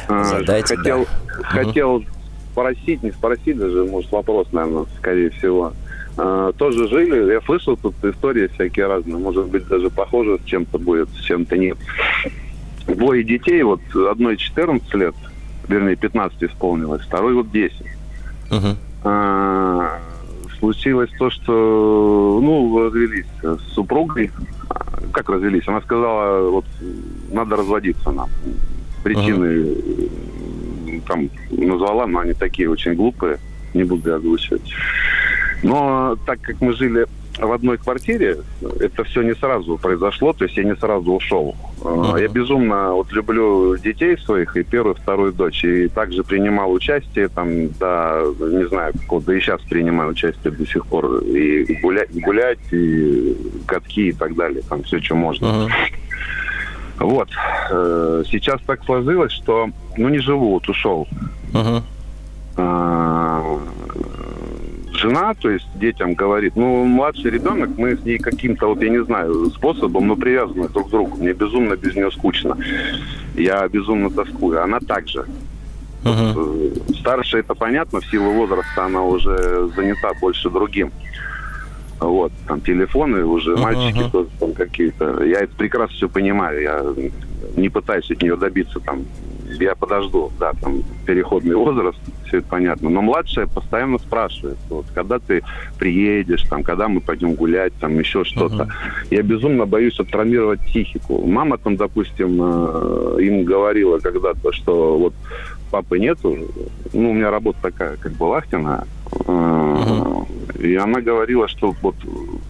А, 0.09 0.25
Задайте, 0.25 0.77
хотел, 0.77 1.07
да. 1.39 1.43
хотел 1.43 1.95
угу. 1.95 2.05
спросить, 2.53 3.03
не 3.03 3.13
спросить 3.13 3.57
даже, 3.57 3.87
может, 3.87 4.13
вопрос, 4.13 4.49
наверное, 4.53 4.85
скорее 4.99 5.31
всего. 5.31 5.73
А, 6.17 6.53
тоже 6.53 6.89
жили. 6.89 7.33
Я 7.33 7.41
слышал 7.43 7.77
тут 7.77 7.95
истории 8.05 8.49
всякие 8.49 8.87
разные. 8.87 9.17
Может 9.17 9.47
быть, 9.47 9.67
даже 9.67 9.91
похоже 9.91 10.39
с 10.39 10.45
чем-то 10.45 10.79
будет, 10.79 11.09
с 11.11 11.21
чем-то 11.21 11.57
нет. 11.57 11.79
Двое 12.87 13.25
детей, 13.25 13.63
вот 13.63 13.81
одной 13.95 14.37
14 14.37 14.95
лет, 14.95 15.15
вернее, 15.69 15.97
15 15.97 16.43
исполнилось, 16.43 17.03
второй 17.03 17.35
вот 17.35 17.51
10. 17.51 17.73
Uh-huh. 18.51 18.77
А, 19.05 19.99
случилось 20.59 21.11
то, 21.19 21.31
что, 21.31 22.41
ну, 22.43 22.85
развелись 22.85 23.27
с 23.43 23.73
супругой. 23.73 24.31
Как 25.13 25.29
развелись? 25.29 25.67
Она 25.67 25.81
сказала, 25.81 26.51
вот, 26.51 26.67
надо 27.33 27.57
разводиться 27.57 28.11
нам. 28.11 28.29
Причины 29.03 29.45
uh-huh. 29.45 31.03
там 31.09 31.31
назвала, 31.51 32.07
но 32.07 32.21
они 32.21 32.35
такие 32.35 32.71
очень 32.71 32.95
глупые, 32.95 33.39
не 33.73 33.85
буду 33.85 34.15
озвучивать. 34.15 34.63
Но 35.65 36.17
так 36.27 36.41
как 36.43 36.61
мы 36.61 36.75
жили 36.75 37.07
в 37.39 37.51
одной 37.51 37.79
квартире, 37.79 38.37
это 38.81 39.03
все 39.05 39.23
не 39.23 39.35
сразу 39.35 39.79
произошло, 39.79 40.33
то 40.35 40.45
есть 40.45 40.57
я 40.57 40.63
не 40.63 40.77
сразу 40.77 41.11
ушел. 41.11 41.57
Uh-huh. 41.81 42.21
Я 42.21 42.29
безумно 42.29 42.93
вот 42.93 43.11
люблю 43.13 43.77
детей 43.79 44.17
своих 44.19 44.57
и 44.57 44.63
первую, 44.63 44.95
вторую 44.95 45.33
дочь. 45.33 45.65
И 45.65 45.89
также 45.89 46.23
принимал 46.23 46.71
участие 46.71 47.29
там, 47.29 47.71
да, 47.81 48.23
не 48.39 48.69
знаю, 48.69 48.93
да 49.11 49.35
и 49.35 49.41
сейчас 49.41 49.63
принимаю 49.63 50.11
участие 50.11 50.53
до 50.53 50.67
сих 50.67 50.87
пор. 50.87 51.25
И 51.25 51.81
гулять, 51.81 52.11
гулять 52.13 52.59
и 52.71 53.35
катки 53.67 54.09
и 54.11 54.13
так 54.13 54.37
далее, 54.37 54.63
там 54.69 54.83
все, 54.83 55.01
что 55.01 55.15
можно. 55.15 55.47
Uh-huh. 55.47 55.71
Вот. 56.99 57.31
Э, 57.71 58.23
сейчас 58.31 58.61
так 58.67 58.85
сложилось, 58.85 59.33
что, 59.33 59.71
ну, 59.97 60.09
не 60.11 60.19
живу, 60.19 60.53
вот 60.53 60.69
ушел. 60.69 61.09
Uh-huh 61.53 61.83
жена, 65.05 65.35
то 65.35 65.51
есть 65.51 65.67
детям 65.75 66.15
говорит, 66.15 66.57
ну, 66.57 66.85
младший 66.85 67.31
ребенок, 67.31 67.71
мы 67.77 67.97
с 67.97 68.05
ней 68.05 68.19
каким-то, 68.19 68.69
вот 68.69 68.83
я 68.83 68.89
не 68.89 69.05
знаю, 69.05 69.51
способом, 69.51 70.07
но 70.09 70.17
привязаны 70.17 70.69
друг 70.69 70.89
к 70.89 70.91
другу. 70.91 71.17
Мне 71.17 71.33
безумно 71.33 71.77
без 71.77 71.95
нее 71.95 72.11
скучно. 72.11 72.57
Я 73.35 73.69
безумно 73.69 74.11
тоскую. 74.11 74.63
Она 74.63 74.81
также. 74.81 75.27
Uh-huh. 76.05 76.33
Вот, 76.33 76.97
старше 76.97 77.39
это 77.39 77.55
понятно, 77.55 78.01
в 78.01 78.07
силу 78.07 78.31
возраста 78.33 78.85
она 78.85 79.03
уже 79.03 79.69
занята 79.75 80.13
больше 80.21 80.51
другим. 80.51 80.91
Вот, 82.01 82.33
там 82.47 82.61
телефоны 82.61 83.25
уже, 83.25 83.55
uh-huh. 83.55 83.63
мальчики 83.63 84.11
тоже 84.11 84.29
там 84.41 84.53
какие-то. 84.53 85.25
Я 85.25 85.41
это 85.41 85.55
прекрасно 85.57 85.97
все 85.97 86.09
понимаю. 86.09 86.63
Я 86.63 86.85
не 87.57 87.69
пытаюсь 87.69 88.11
от 88.11 88.23
нее 88.23 88.37
добиться 88.37 88.81
там 88.81 89.05
я 89.61 89.75
подожду, 89.75 90.33
да, 90.39 90.53
там 90.61 90.83
переходный 91.07 91.55
возраст, 91.55 91.99
все 92.35 92.39
это 92.39 92.49
понятно. 92.49 92.91
Но 92.91 93.03
младшая 93.03 93.47
постоянно 93.47 93.99
спрашивает, 93.99 94.59
вот, 94.69 94.87
когда 94.95 95.19
ты 95.19 95.43
приедешь, 95.79 96.43
там, 96.43 96.63
когда 96.63 96.89
мы 96.89 97.01
пойдем 97.01 97.35
гулять, 97.35 97.73
там, 97.81 97.99
еще 97.99 98.25
что-то. 98.25 98.65
Uh-huh. 98.65 99.07
Я 99.11 99.23
безумно 99.23 99.67
боюсь 99.67 99.99
отравмировать 100.01 100.61
психику. 100.61 101.25
Мама 101.27 101.59
там, 101.59 101.77
допустим, 101.77 102.39
э, 102.41 103.19
им 103.23 103.45
говорила 103.45 103.99
когда-то, 103.99 104.53
что 104.53 104.99
вот 104.99 105.15
папы 105.71 105.99
нету, 105.99 106.37
ну, 106.93 107.11
у 107.11 107.13
меня 107.13 107.31
работа 107.31 107.59
такая, 107.63 107.97
как 107.97 108.13
бы 108.13 108.29
вахтенная, 108.29 108.85
uh-huh. 109.11 110.63
и 110.63 110.77
она 110.77 111.01
говорила, 111.01 111.49
что 111.49 111.75
вот 111.83 111.97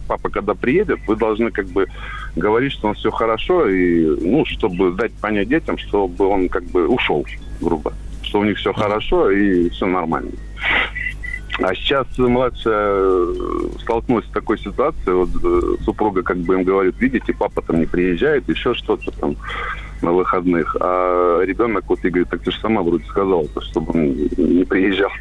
папа, 0.07 0.29
когда 0.29 0.53
приедет, 0.53 0.99
вы 1.07 1.15
должны 1.15 1.49
как 1.49 1.65
бы 1.67 1.87
говорить, 2.35 2.73
что 2.73 2.87
у 2.87 2.89
нас 2.89 2.99
все 2.99 3.09
хорошо, 3.09 3.67
и, 3.67 4.05
ну, 4.21 4.45
чтобы 4.45 4.91
дать 4.91 5.13
понять 5.13 5.49
детям, 5.49 5.77
чтобы 5.79 6.27
он 6.27 6.49
как 6.49 6.63
бы 6.65 6.87
ушел, 6.87 7.25
грубо, 7.61 7.93
что 8.25 8.39
у 8.39 8.43
них 8.43 8.57
все 8.57 8.73
хорошо 8.73 9.31
и 9.31 9.69
все 9.69 9.85
нормально. 9.85 10.31
А 11.61 11.73
сейчас 11.73 12.05
младшая 12.17 13.27
столкнулась 13.81 14.25
с 14.25 14.31
такой 14.31 14.59
ситуацией, 14.59 15.13
вот 15.13 15.29
э, 15.41 15.83
супруга 15.83 16.21
как 16.21 16.37
бы 16.37 16.55
им 16.55 16.63
говорит, 16.63 16.95
видите, 16.99 17.33
папа 17.33 17.61
там 17.61 17.79
не 17.79 17.85
приезжает, 17.85 18.49
еще 18.49 18.73
что-то 18.73 19.09
там 19.11 19.37
на 20.01 20.11
выходных, 20.11 20.75
а 20.79 21.41
ребенок 21.43 21.85
вот 21.87 22.03
и 22.03 22.09
говорит, 22.09 22.29
так 22.29 22.41
ты 22.41 22.51
же 22.51 22.59
сама 22.59 22.81
вроде 22.81 23.05
сказала, 23.05 23.45
чтобы 23.61 23.93
он 23.93 24.15
не 24.37 24.65
приезжал. 24.65 25.11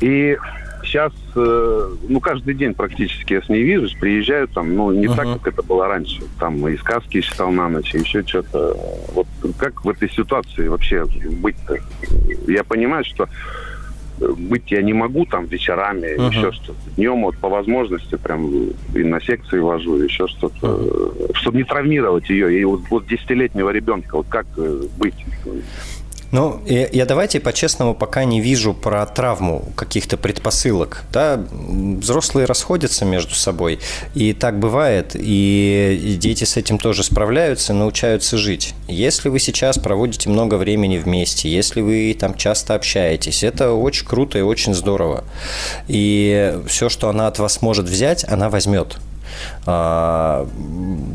И 0.00 0.38
сейчас, 0.84 1.12
э, 1.34 1.90
ну, 2.08 2.20
каждый 2.20 2.54
день 2.54 2.74
практически 2.74 3.34
я 3.34 3.42
с 3.42 3.48
ней 3.48 3.62
вижусь, 3.62 3.94
приезжаю 3.94 4.48
там, 4.48 4.74
ну, 4.74 4.90
не 4.92 5.06
uh-huh. 5.06 5.16
так, 5.16 5.42
как 5.42 5.54
это 5.54 5.62
было 5.62 5.86
раньше. 5.86 6.22
Там 6.38 6.66
и 6.68 6.76
сказки 6.76 7.20
читал 7.20 7.50
на 7.50 7.68
ночь, 7.68 7.94
и 7.94 7.98
еще 7.98 8.22
что-то. 8.26 8.76
Вот 9.12 9.26
как 9.56 9.84
в 9.84 9.88
этой 9.88 10.10
ситуации 10.10 10.68
вообще 10.68 11.04
быть-то? 11.40 11.78
Я 12.46 12.64
понимаю, 12.64 13.04
что 13.04 13.28
быть 14.18 14.70
я 14.70 14.82
не 14.82 14.92
могу 14.92 15.26
там 15.26 15.46
вечерами, 15.46 16.18
uh-huh. 16.18 16.30
еще 16.30 16.52
что-то. 16.52 16.90
Днем 16.96 17.22
вот 17.22 17.36
по 17.38 17.48
возможности 17.48 18.16
прям 18.16 18.70
и 18.94 19.04
на 19.04 19.20
секции 19.20 19.58
вожу, 19.58 19.96
еще 19.96 20.26
что-то. 20.26 20.66
Uh-huh. 20.66 21.34
Чтобы 21.34 21.58
не 21.58 21.64
травмировать 21.64 22.28
ее. 22.28 22.60
И 22.60 22.64
вот, 22.64 22.82
вот 22.90 23.06
десятилетнего 23.06 23.70
ребенка, 23.70 24.16
вот 24.16 24.26
как 24.28 24.46
э, 24.56 24.82
быть? 24.96 25.14
Ну, 26.30 26.60
я, 26.66 26.88
я 26.92 27.06
давайте 27.06 27.40
по-честному 27.40 27.94
пока 27.94 28.24
не 28.24 28.40
вижу 28.40 28.74
про 28.74 29.06
травму 29.06 29.64
каких-то 29.76 30.16
предпосылок. 30.18 31.04
Да, 31.10 31.42
взрослые 31.50 32.44
расходятся 32.44 33.04
между 33.06 33.34
собой, 33.34 33.78
и 34.14 34.34
так 34.34 34.58
бывает, 34.58 35.12
и 35.14 36.18
дети 36.20 36.44
с 36.44 36.56
этим 36.56 36.78
тоже 36.78 37.02
справляются, 37.02 37.72
научаются 37.72 38.36
жить. 38.36 38.74
Если 38.88 39.30
вы 39.30 39.38
сейчас 39.38 39.78
проводите 39.78 40.28
много 40.28 40.56
времени 40.56 40.98
вместе, 40.98 41.48
если 41.48 41.80
вы 41.80 42.14
там 42.18 42.34
часто 42.34 42.74
общаетесь, 42.74 43.42
это 43.42 43.72
очень 43.72 44.06
круто 44.06 44.38
и 44.38 44.42
очень 44.42 44.74
здорово. 44.74 45.24
И 45.86 46.58
все, 46.66 46.90
что 46.90 47.08
она 47.08 47.26
от 47.26 47.38
вас 47.38 47.62
может 47.62 47.86
взять, 47.86 48.24
она 48.28 48.50
возьмет. 48.50 48.98
А, 49.66 50.46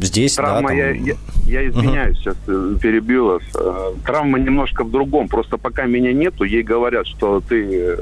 здесь, 0.01 0.35
Травма, 0.35 0.61
да, 0.61 0.67
там... 0.67 0.77
я, 0.77 0.91
я, 0.91 1.15
я 1.45 1.67
извиняюсь, 1.67 2.17
сейчас 2.17 2.35
э, 2.47 2.75
перебил 2.81 3.25
вас. 3.25 3.43
Э, 3.55 3.93
травма 4.05 4.39
немножко 4.39 4.83
в 4.83 4.91
другом. 4.91 5.27
Просто 5.27 5.57
пока 5.57 5.85
меня 5.85 6.13
нету, 6.13 6.43
ей 6.43 6.63
говорят, 6.63 7.07
что 7.07 7.41
ты 7.41 7.67
э, 7.71 7.95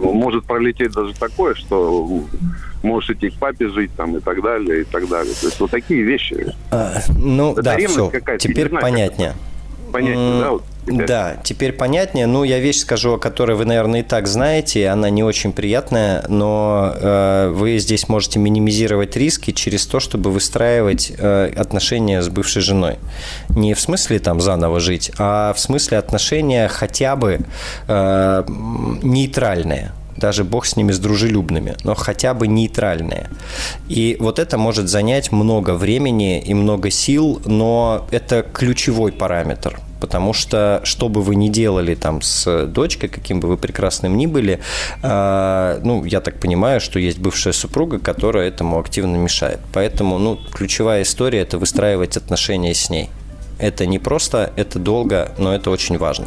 может 0.00 0.44
пролететь 0.44 0.92
даже 0.92 1.14
такое, 1.14 1.54
что 1.54 2.22
можешь 2.82 3.10
идти 3.10 3.30
к 3.30 3.34
папе 3.34 3.68
жить 3.68 3.90
там 3.96 4.16
и 4.16 4.20
так 4.20 4.42
далее, 4.42 4.82
и 4.82 4.84
так 4.84 5.08
далее. 5.08 5.34
То 5.40 5.46
есть 5.46 5.60
вот 5.60 5.70
такие 5.70 6.02
вещи. 6.02 6.54
А, 6.70 6.94
ну 7.16 7.52
Это 7.52 7.62
да, 7.62 7.76
все, 7.78 8.10
теперь 8.38 8.68
понятнее. 8.68 9.34
Понятнее, 9.92 10.40
да? 10.40 10.50
Вот 10.50 10.64
Да, 10.86 11.36
теперь 11.42 11.72
понятнее. 11.72 12.26
Ну, 12.26 12.44
я 12.44 12.58
вещь 12.58 12.78
скажу, 12.78 13.14
о 13.14 13.18
которой 13.18 13.56
вы, 13.56 13.64
наверное, 13.64 14.00
и 14.00 14.02
так 14.02 14.26
знаете. 14.26 14.88
Она 14.88 15.10
не 15.10 15.22
очень 15.22 15.52
приятная, 15.52 16.24
но 16.28 16.92
э, 16.94 17.52
вы 17.54 17.78
здесь 17.78 18.08
можете 18.08 18.38
минимизировать 18.38 19.16
риски 19.16 19.52
через 19.52 19.86
то, 19.86 19.98
чтобы 19.98 20.30
выстраивать 20.30 21.12
э, 21.16 21.52
отношения 21.56 22.20
с 22.20 22.28
бывшей 22.28 22.62
женой. 22.62 22.96
Не 23.48 23.74
в 23.74 23.80
смысле 23.80 24.18
там 24.18 24.40
заново 24.40 24.80
жить, 24.80 25.10
а 25.18 25.52
в 25.54 25.60
смысле 25.60 25.98
отношения 25.98 26.68
хотя 26.68 27.16
бы 27.16 27.40
э, 27.88 28.44
нейтральные 29.02 29.92
даже 30.16 30.44
бог 30.44 30.64
с 30.64 30.76
ними, 30.76 30.92
с 30.92 30.98
дружелюбными, 31.00 31.74
но 31.82 31.96
хотя 31.96 32.34
бы 32.34 32.46
нейтральные. 32.46 33.28
И 33.88 34.16
вот 34.20 34.38
это 34.38 34.56
может 34.56 34.88
занять 34.88 35.32
много 35.32 35.72
времени 35.72 36.40
и 36.40 36.54
много 36.54 36.90
сил, 36.90 37.42
но 37.44 38.06
это 38.12 38.42
ключевой 38.42 39.10
параметр– 39.10 39.80
потому 40.04 40.34
что 40.34 40.82
что 40.84 41.08
бы 41.08 41.22
вы 41.22 41.34
ни 41.34 41.48
делали 41.48 41.94
там 41.94 42.20
с 42.20 42.66
дочкой, 42.66 43.08
каким 43.08 43.40
бы 43.40 43.48
вы 43.48 43.56
прекрасным 43.56 44.18
ни 44.18 44.26
были, 44.26 44.60
э, 45.02 45.80
ну, 45.82 46.04
я 46.04 46.20
так 46.20 46.38
понимаю, 46.40 46.82
что 46.82 46.98
есть 46.98 47.18
бывшая 47.18 47.54
супруга, 47.54 47.98
которая 47.98 48.48
этому 48.48 48.78
активно 48.78 49.16
мешает. 49.16 49.60
Поэтому, 49.72 50.18
ну, 50.18 50.38
ключевая 50.52 51.04
история– 51.04 51.38
это 51.40 51.56
выстраивать 51.56 52.18
отношения 52.18 52.74
с 52.74 52.90
ней. 52.90 53.08
Это 53.58 53.86
не 53.86 53.98
просто, 53.98 54.52
это 54.56 54.78
долго, 54.78 55.32
но 55.38 55.54
это 55.54 55.70
очень 55.70 55.96
важно. 55.96 56.26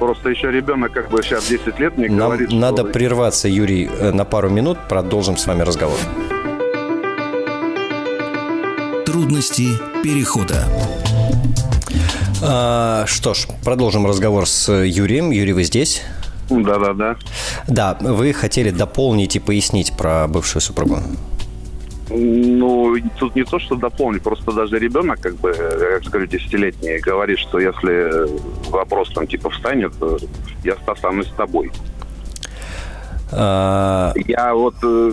Просто 0.00 0.30
еще 0.30 0.50
ребенок 0.50 0.90
как 0.90 1.10
бы 1.10 1.22
сейчас 1.22 1.46
10 1.46 1.78
лет 1.78 1.96
мне 1.96 2.08
Нам 2.08 2.30
говорит, 2.30 2.50
надо 2.50 2.82
что... 2.82 2.90
прерваться, 2.90 3.46
Юрий, 3.46 3.88
э, 3.88 4.10
на 4.10 4.24
пару 4.24 4.50
минут, 4.50 4.78
продолжим 4.88 5.36
с 5.36 5.46
вами 5.46 5.62
разговор. 5.62 5.98
Трудности 9.06 9.68
перехода. 10.02 10.64
А, 12.46 13.06
что 13.06 13.32
ж, 13.32 13.46
продолжим 13.64 14.06
разговор 14.06 14.46
с 14.46 14.70
Юрием. 14.70 15.30
Юрий, 15.30 15.54
вы 15.54 15.64
здесь? 15.64 16.02
Да, 16.50 16.78
да, 16.78 16.92
да. 16.92 17.16
Да, 17.68 17.98
вы 18.00 18.34
хотели 18.34 18.70
дополнить 18.70 19.34
и 19.36 19.40
пояснить 19.40 19.96
про 19.96 20.28
бывшую 20.28 20.60
супругу. 20.60 20.98
Ну, 22.10 22.96
тут 23.18 23.34
не 23.34 23.44
то, 23.44 23.58
что 23.58 23.76
дополнить, 23.76 24.22
просто 24.22 24.52
даже 24.52 24.78
ребенок, 24.78 25.20
как 25.20 25.36
бы, 25.36 25.54
как 25.54 26.04
скажу, 26.04 26.26
десятилетний, 26.26 26.98
говорит, 26.98 27.38
что 27.38 27.58
если 27.58 28.28
вопрос 28.70 29.10
там 29.14 29.26
типа 29.26 29.48
встанет, 29.48 29.94
я 30.64 30.76
останусь 30.86 31.28
с 31.28 31.32
тобой. 31.32 31.72
А, 33.32 34.12
я 34.14 34.54
вот 34.54 34.74
э, 34.82 35.12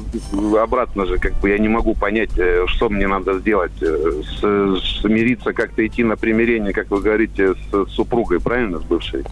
обратно 0.62 1.06
же, 1.06 1.18
как 1.18 1.34
бы 1.36 1.50
я 1.50 1.58
не 1.58 1.70
могу 1.70 1.96
понять, 1.96 2.38
э, 2.38 2.66
что 2.68 2.90
мне 2.90 3.08
надо 3.08 3.40
сделать. 3.40 3.72
Э, 3.82 4.22
смириться, 5.02 5.54
как-то 5.54 5.86
идти 5.86 6.04
на 6.04 6.18
примирение, 6.18 6.74
как 6.74 6.92
вы 6.92 7.02
говорите, 7.02 7.54
с 7.54 7.90
супругой, 7.90 8.40
правильно, 8.40 8.80
с 8.80 8.84
бывшей? 8.84 9.24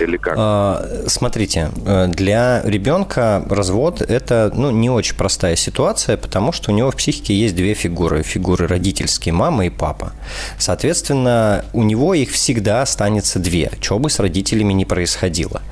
Или 0.00 0.16
как? 0.16 0.34
А, 0.36 0.86
смотрите, 1.06 1.70
э, 1.84 2.06
для 2.08 2.62
ребенка 2.64 3.44
развод– 3.48 4.02
это 4.08 4.50
ну, 4.54 4.70
не 4.70 4.90
очень 4.90 5.16
простая 5.16 5.56
ситуация, 5.56 6.16
потому 6.16 6.52
что 6.52 6.72
у 6.72 6.74
него 6.74 6.90
в 6.90 6.96
психике 6.96 7.34
есть 7.34 7.54
две 7.54 7.74
фигуры. 7.74 8.22
Фигуры 8.22 8.66
родительские– 8.66 9.32
мама 9.34 9.66
и 9.66 9.70
папа. 9.70 10.12
Соответственно, 10.58 11.64
у 11.72 11.82
него 11.82 12.14
их 12.14 12.30
всегда 12.30 12.82
останется 12.82 13.38
две, 13.38 13.70
что 13.80 13.98
бы 13.98 14.10
с 14.10 14.18
родителями 14.18 14.72
не 14.72 14.84
происходило. 14.84 15.62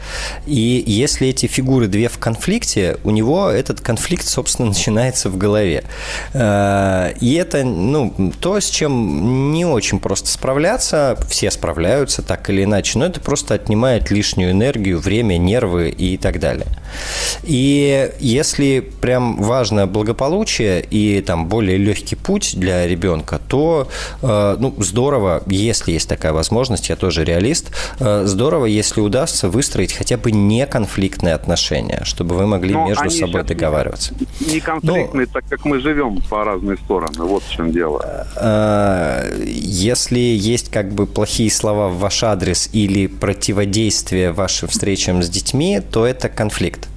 И 0.46 0.82
если 0.86 1.28
эти 1.28 1.46
фигуры 1.46 1.86
две 1.86 2.08
в 2.08 2.18
конфликте, 2.18 2.98
у 3.04 3.10
него 3.10 3.48
этот 3.48 3.80
конфликт, 3.80 4.26
собственно, 4.26 4.68
начинается 4.78 5.30
в 5.30 5.36
голове. 5.36 5.84
Э, 6.32 7.12
и 7.20 7.34
это 7.34 7.64
ну, 7.64 8.32
то, 8.40 8.60
с 8.60 8.68
чем 8.68 9.52
не 9.52 9.64
очень 9.64 10.00
просто 10.00 10.28
справляться. 10.28 11.18
Все 11.28 11.50
справляются 11.50 12.22
так 12.22 12.48
или 12.50 12.64
иначе, 12.64 12.98
но 12.98 13.06
это 13.06 13.20
просто 13.20 13.54
отнимает 13.54 14.10
лишнюю 14.18 14.50
энергию, 14.50 14.98
время, 14.98 15.36
нервы 15.36 15.90
и 15.90 16.16
так 16.16 16.40
далее. 16.40 16.66
И 17.42 18.10
если 18.20 18.80
прям 18.80 19.36
важно 19.36 19.86
благополучие 19.86 20.82
и 20.82 21.20
там 21.22 21.46
более 21.46 21.76
легкий 21.76 22.16
путь 22.16 22.54
для 22.56 22.86
ребенка, 22.86 23.40
то 23.48 23.88
э, 24.22 24.56
ну, 24.58 24.74
здорово, 24.78 25.42
если 25.46 25.92
есть 25.92 26.08
такая 26.08 26.32
возможность, 26.32 26.88
я 26.88 26.96
тоже 26.96 27.24
реалист, 27.24 27.70
э, 28.00 28.24
здорово, 28.26 28.66
если 28.66 29.00
удастся 29.00 29.48
выстроить 29.48 29.92
хотя 29.92 30.16
бы 30.16 30.32
неконфликтные 30.32 31.34
отношения, 31.34 32.02
чтобы 32.04 32.34
вы 32.34 32.46
могли 32.46 32.74
Но 32.74 32.88
между 32.88 33.10
собой 33.10 33.44
договариваться. 33.44 34.14
Не 34.40 34.60
конфликтные, 34.60 35.26
Но, 35.26 35.32
так 35.32 35.44
как 35.48 35.64
мы 35.64 35.80
живем 35.80 36.20
по 36.28 36.44
разные 36.44 36.76
стороны, 36.78 37.24
вот 37.24 37.42
в 37.42 37.50
чем 37.50 37.72
дело. 37.72 38.26
Э, 38.36 39.44
если 39.46 40.18
есть 40.18 40.70
как 40.70 40.92
бы 40.92 41.06
плохие 41.06 41.50
слова 41.50 41.88
в 41.88 41.98
ваш 41.98 42.22
адрес 42.22 42.68
или 42.72 43.06
противодействие 43.06 44.32
вашим 44.32 44.68
встречам 44.68 45.22
с 45.22 45.28
детьми, 45.28 45.80
то 45.80 46.06
это 46.06 46.28
конфликт. 46.28 46.87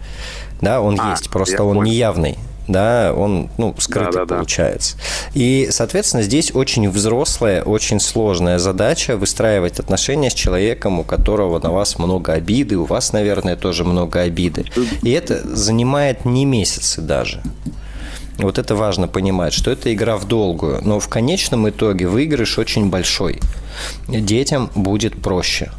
Да, 0.61 0.81
он 0.81 0.99
а, 0.99 1.11
есть, 1.11 1.29
просто 1.29 1.63
он 1.63 1.77
понял. 1.77 1.91
неявный 1.91 2.37
да, 2.67 3.13
он, 3.15 3.49
ну, 3.57 3.75
скрытый 3.77 4.13
да, 4.13 4.25
да, 4.25 4.35
получается. 4.35 4.95
Да. 4.97 5.03
И, 5.33 5.67
соответственно, 5.71 6.23
здесь 6.23 6.53
очень 6.53 6.89
взрослая, 6.89 7.63
очень 7.63 7.99
сложная 7.99 8.59
задача 8.59 9.17
выстраивать 9.17 9.79
отношения 9.79 10.29
с 10.29 10.33
человеком, 10.33 10.99
у 10.99 11.03
которого 11.03 11.59
на 11.59 11.71
вас 11.71 11.97
много 11.97 12.33
обиды, 12.33 12.77
у 12.77 12.85
вас, 12.85 13.13
наверное, 13.13 13.55
тоже 13.55 13.83
много 13.83 14.21
обиды. 14.21 14.65
И 15.01 15.11
это 15.11 15.41
занимает 15.55 16.25
не 16.25 16.45
месяцы 16.45 17.01
даже. 17.01 17.41
Вот 18.37 18.57
это 18.57 18.75
важно 18.75 19.07
понимать, 19.07 19.53
что 19.53 19.69
это 19.71 19.93
игра 19.93 20.17
в 20.17 20.27
долгую, 20.27 20.79
но 20.83 20.99
в 20.99 21.07
конечном 21.07 21.69
итоге 21.69 22.07
выигрыш 22.07 22.57
очень 22.57 22.89
большой. 22.89 23.39
Детям 24.07 24.69
будет 24.73 25.21
проще. 25.21 25.71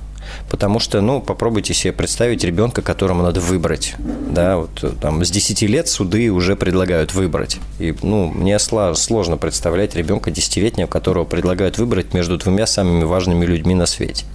Потому 0.53 0.80
что, 0.80 1.00
ну, 1.00 1.22
попробуйте 1.22 1.72
себе 1.72 1.94
представить 1.94 2.44
ребенка, 2.44 2.82
которому 2.82 3.22
надо 3.22 3.40
выбрать. 3.40 3.94
Да, 3.98 4.59
вот 4.59 4.84
там 5.00 5.24
с 5.24 5.30
10 5.30 5.62
лет 5.62 5.88
суды 5.88 6.30
уже 6.30 6.57
предлагают 6.57 7.14
выбрать. 7.14 7.59
И, 7.78 7.94
ну, 8.03 8.28
мне 8.28 8.59
сложно 8.59 9.38
представлять 9.38 9.96
ребенка 9.96 10.30
десятилетнего, 10.30 10.86
которого 10.86 11.24
предлагают 11.24 11.78
выбрать 11.78 12.12
между 12.12 12.36
двумя 12.36 12.66
самыми 12.66 13.05
важными 13.05 13.46
людьми 13.46 13.74
на 13.74 13.86
свете. 13.86 14.26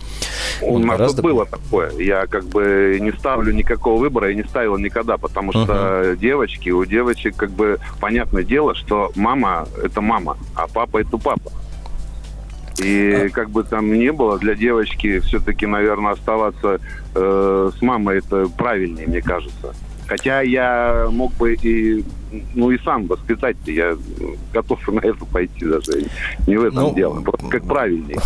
У 0.63 0.79
нас 0.79 0.97
гораздо... 0.97 1.21
было 1.21 1.45
такое. 1.45 1.91
Я 1.99 2.25
как 2.25 2.45
бы 2.45 2.97
не 2.99 3.11
ставлю 3.11 3.53
никакого 3.53 3.99
выбора 3.99 4.31
и 4.31 4.35
не 4.35 4.43
ставил 4.43 4.75
никогда, 4.79 5.17
потому 5.17 5.51
что 5.51 5.61
uh-huh. 5.61 6.17
девочки, 6.17 6.71
у 6.71 6.83
девочек 6.83 7.35
как 7.35 7.51
бы 7.51 7.77
понятное 7.99 8.43
дело, 8.43 8.73
что 8.73 9.11
мама– 9.15 9.67
это 9.83 10.01
мама, 10.01 10.35
а 10.55 10.65
папа– 10.67 10.97
это 11.01 11.15
папа. 11.19 11.51
И 12.79 13.29
как 13.33 13.49
бы 13.49 13.63
там 13.63 13.93
ни 13.93 14.09
было, 14.09 14.37
для 14.37 14.55
девочки 14.55 15.19
все-таки, 15.19 15.65
наверное, 15.65 16.13
оставаться 16.13 16.79
э, 17.15 17.71
с 17.77 17.81
мамой 17.81 18.19
это 18.19 18.47
правильнее, 18.57 19.07
мне 19.07 19.21
кажется. 19.21 19.73
Хотя 20.07 20.41
я 20.41 21.07
мог 21.11 21.33
бы 21.33 21.55
и 21.55 22.03
ну 22.55 22.71
и 22.71 22.77
сам 22.79 23.07
воспитать 23.07 23.57
я 23.65 23.97
готов 24.53 24.85
на 24.89 24.99
это 24.99 25.25
пойти 25.25 25.65
даже. 25.65 26.05
Не 26.45 26.57
в 26.57 26.63
этом 26.63 26.83
ну, 26.83 26.95
дело. 26.95 27.21
Просто 27.21 27.47
как 27.47 27.63
правильнее. 27.65 28.19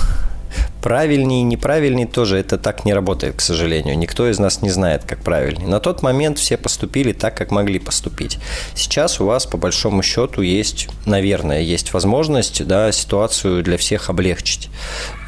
Правильнее 0.81 1.41
и 1.41 1.43
неправильнее 1.43 2.07
тоже 2.07 2.37
это 2.37 2.57
так 2.57 2.85
не 2.85 2.93
работает, 2.93 3.35
к 3.35 3.41
сожалению. 3.41 3.97
Никто 3.97 4.27
из 4.27 4.39
нас 4.39 4.63
не 4.63 4.71
знает, 4.71 5.03
как 5.05 5.19
правильнее. 5.19 5.67
На 5.67 5.79
тот 5.79 6.01
момент 6.01 6.39
все 6.39 6.57
поступили 6.57 7.13
так, 7.13 7.37
как 7.37 7.51
могли 7.51 7.77
поступить. 7.77 8.39
Сейчас 8.73 9.21
у 9.21 9.25
вас, 9.25 9.45
по 9.45 9.57
большому 9.57 10.01
счету, 10.01 10.41
есть, 10.41 10.89
наверное, 11.05 11.61
есть 11.61 11.93
возможность 11.93 12.65
да, 12.65 12.91
ситуацию 12.91 13.63
для 13.63 13.77
всех 13.77 14.09
облегчить. 14.09 14.69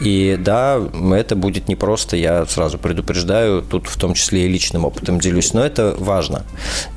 И 0.02 0.38
да, 0.40 0.82
это 1.14 1.36
будет 1.36 1.68
непросто, 1.68 2.18
я 2.18 2.46
сразу 2.48 2.80
предупреждаю, 2.80 3.62
тут 3.62 3.88
в 3.88 3.98
том 3.98 4.16
числе 4.16 4.46
и 4.46 4.48
личным 4.48 4.86
опытом 4.86 5.20
делюсь, 5.20 5.54
но 5.54 5.64
это 5.64 5.96
важно. 6.00 6.44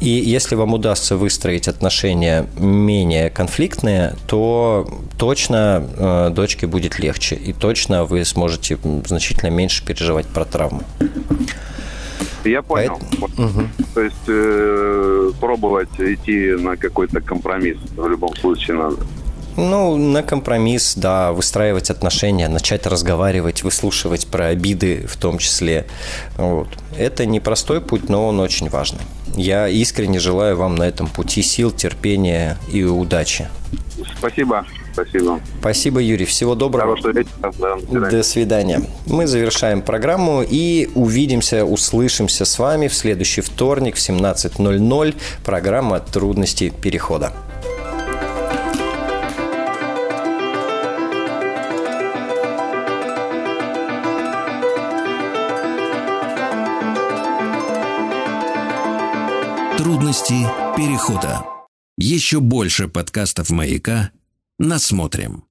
И 0.01 0.09
если 0.09 0.55
вам 0.55 0.73
удастся 0.73 1.17
выстроить 1.17 1.69
отношения 1.69 2.47
менее 2.59 3.29
конфликтные, 3.29 4.15
то 4.27 4.89
точно 5.19 5.87
э, 5.97 6.31
дочке 6.31 6.67
будет 6.67 6.99
легче, 6.99 7.35
и 7.35 7.53
точно 7.53 8.05
вы 8.05 8.25
сможете 8.25 8.46
значительно 8.49 9.51
меньше 9.51 9.85
переживать 9.85 10.27
про 10.27 10.45
травмы. 10.45 10.83
Я 12.45 12.63
понял. 12.63 12.99
Поэтому... 13.21 13.49
Угу. 13.49 13.63
То 13.95 14.01
есть 14.01 14.29
э, 14.29 15.33
пробовать 15.41 15.89
идти 15.99 16.53
на 16.53 16.77
какой-то 16.77 17.21
компромисс 17.21 17.79
в 17.97 18.09
любом 18.09 18.37
случае 18.37 18.77
надо. 18.77 18.99
Ну, 19.57 19.97
на 19.97 20.23
компромисс, 20.23 20.95
да, 20.97 21.33
выстраивать 21.33 21.89
отношения, 21.91 22.47
начать 22.49 22.87
разговаривать, 22.87 23.63
выслушивать 23.63 24.27
про 24.27 24.49
обиды 24.49 25.07
в 25.09 25.17
том 25.17 25.39
числе. 25.39 25.87
Вот. 26.37 26.69
Это 26.97 27.25
непростой 27.25 27.81
путь, 27.81 28.11
но 28.11 28.29
он 28.29 28.39
очень 28.39 28.69
важный. 28.69 29.01
Я 29.35 29.69
искренне 29.69 30.19
желаю 30.19 30.57
вам 30.57 30.75
на 30.75 30.83
этом 30.83 31.07
пути 31.07 31.41
сил, 31.41 31.71
терпения 31.71 32.59
и 32.71 32.85
удачи. 32.85 33.49
Спасибо. 34.19 34.67
Спасибо. 34.97 35.41
Спасибо, 35.61 36.01
Юрий. 36.01 36.25
Всего 36.25 36.55
доброго. 36.55 36.97
Хорошего 36.97 37.13
вечера. 37.13 37.53
Да, 37.59 37.77
до, 37.77 37.81
свидания. 37.81 38.11
до 38.11 38.23
свидания. 38.23 38.83
Мы 39.07 39.27
завершаем 39.27 39.83
программу 39.83 40.43
и 40.43 40.89
увидимся, 40.95 41.67
услышимся 41.67 42.47
с 42.47 42.59
вами 42.59 42.89
в 42.89 42.95
следующий 42.95 43.43
вторник 43.43 43.97
в 43.97 43.99
17.00. 43.99 45.15
Программа 45.45 46.01
«Трудности 46.01 46.73
перехода». 46.81 47.33
Трудности 59.77 60.47
перехода. 60.75 61.45
Еще 61.99 62.41
больше 62.41 62.89
подкастов 62.89 63.51
«Маяка» 63.51 64.11
насмотрим. 64.59 65.46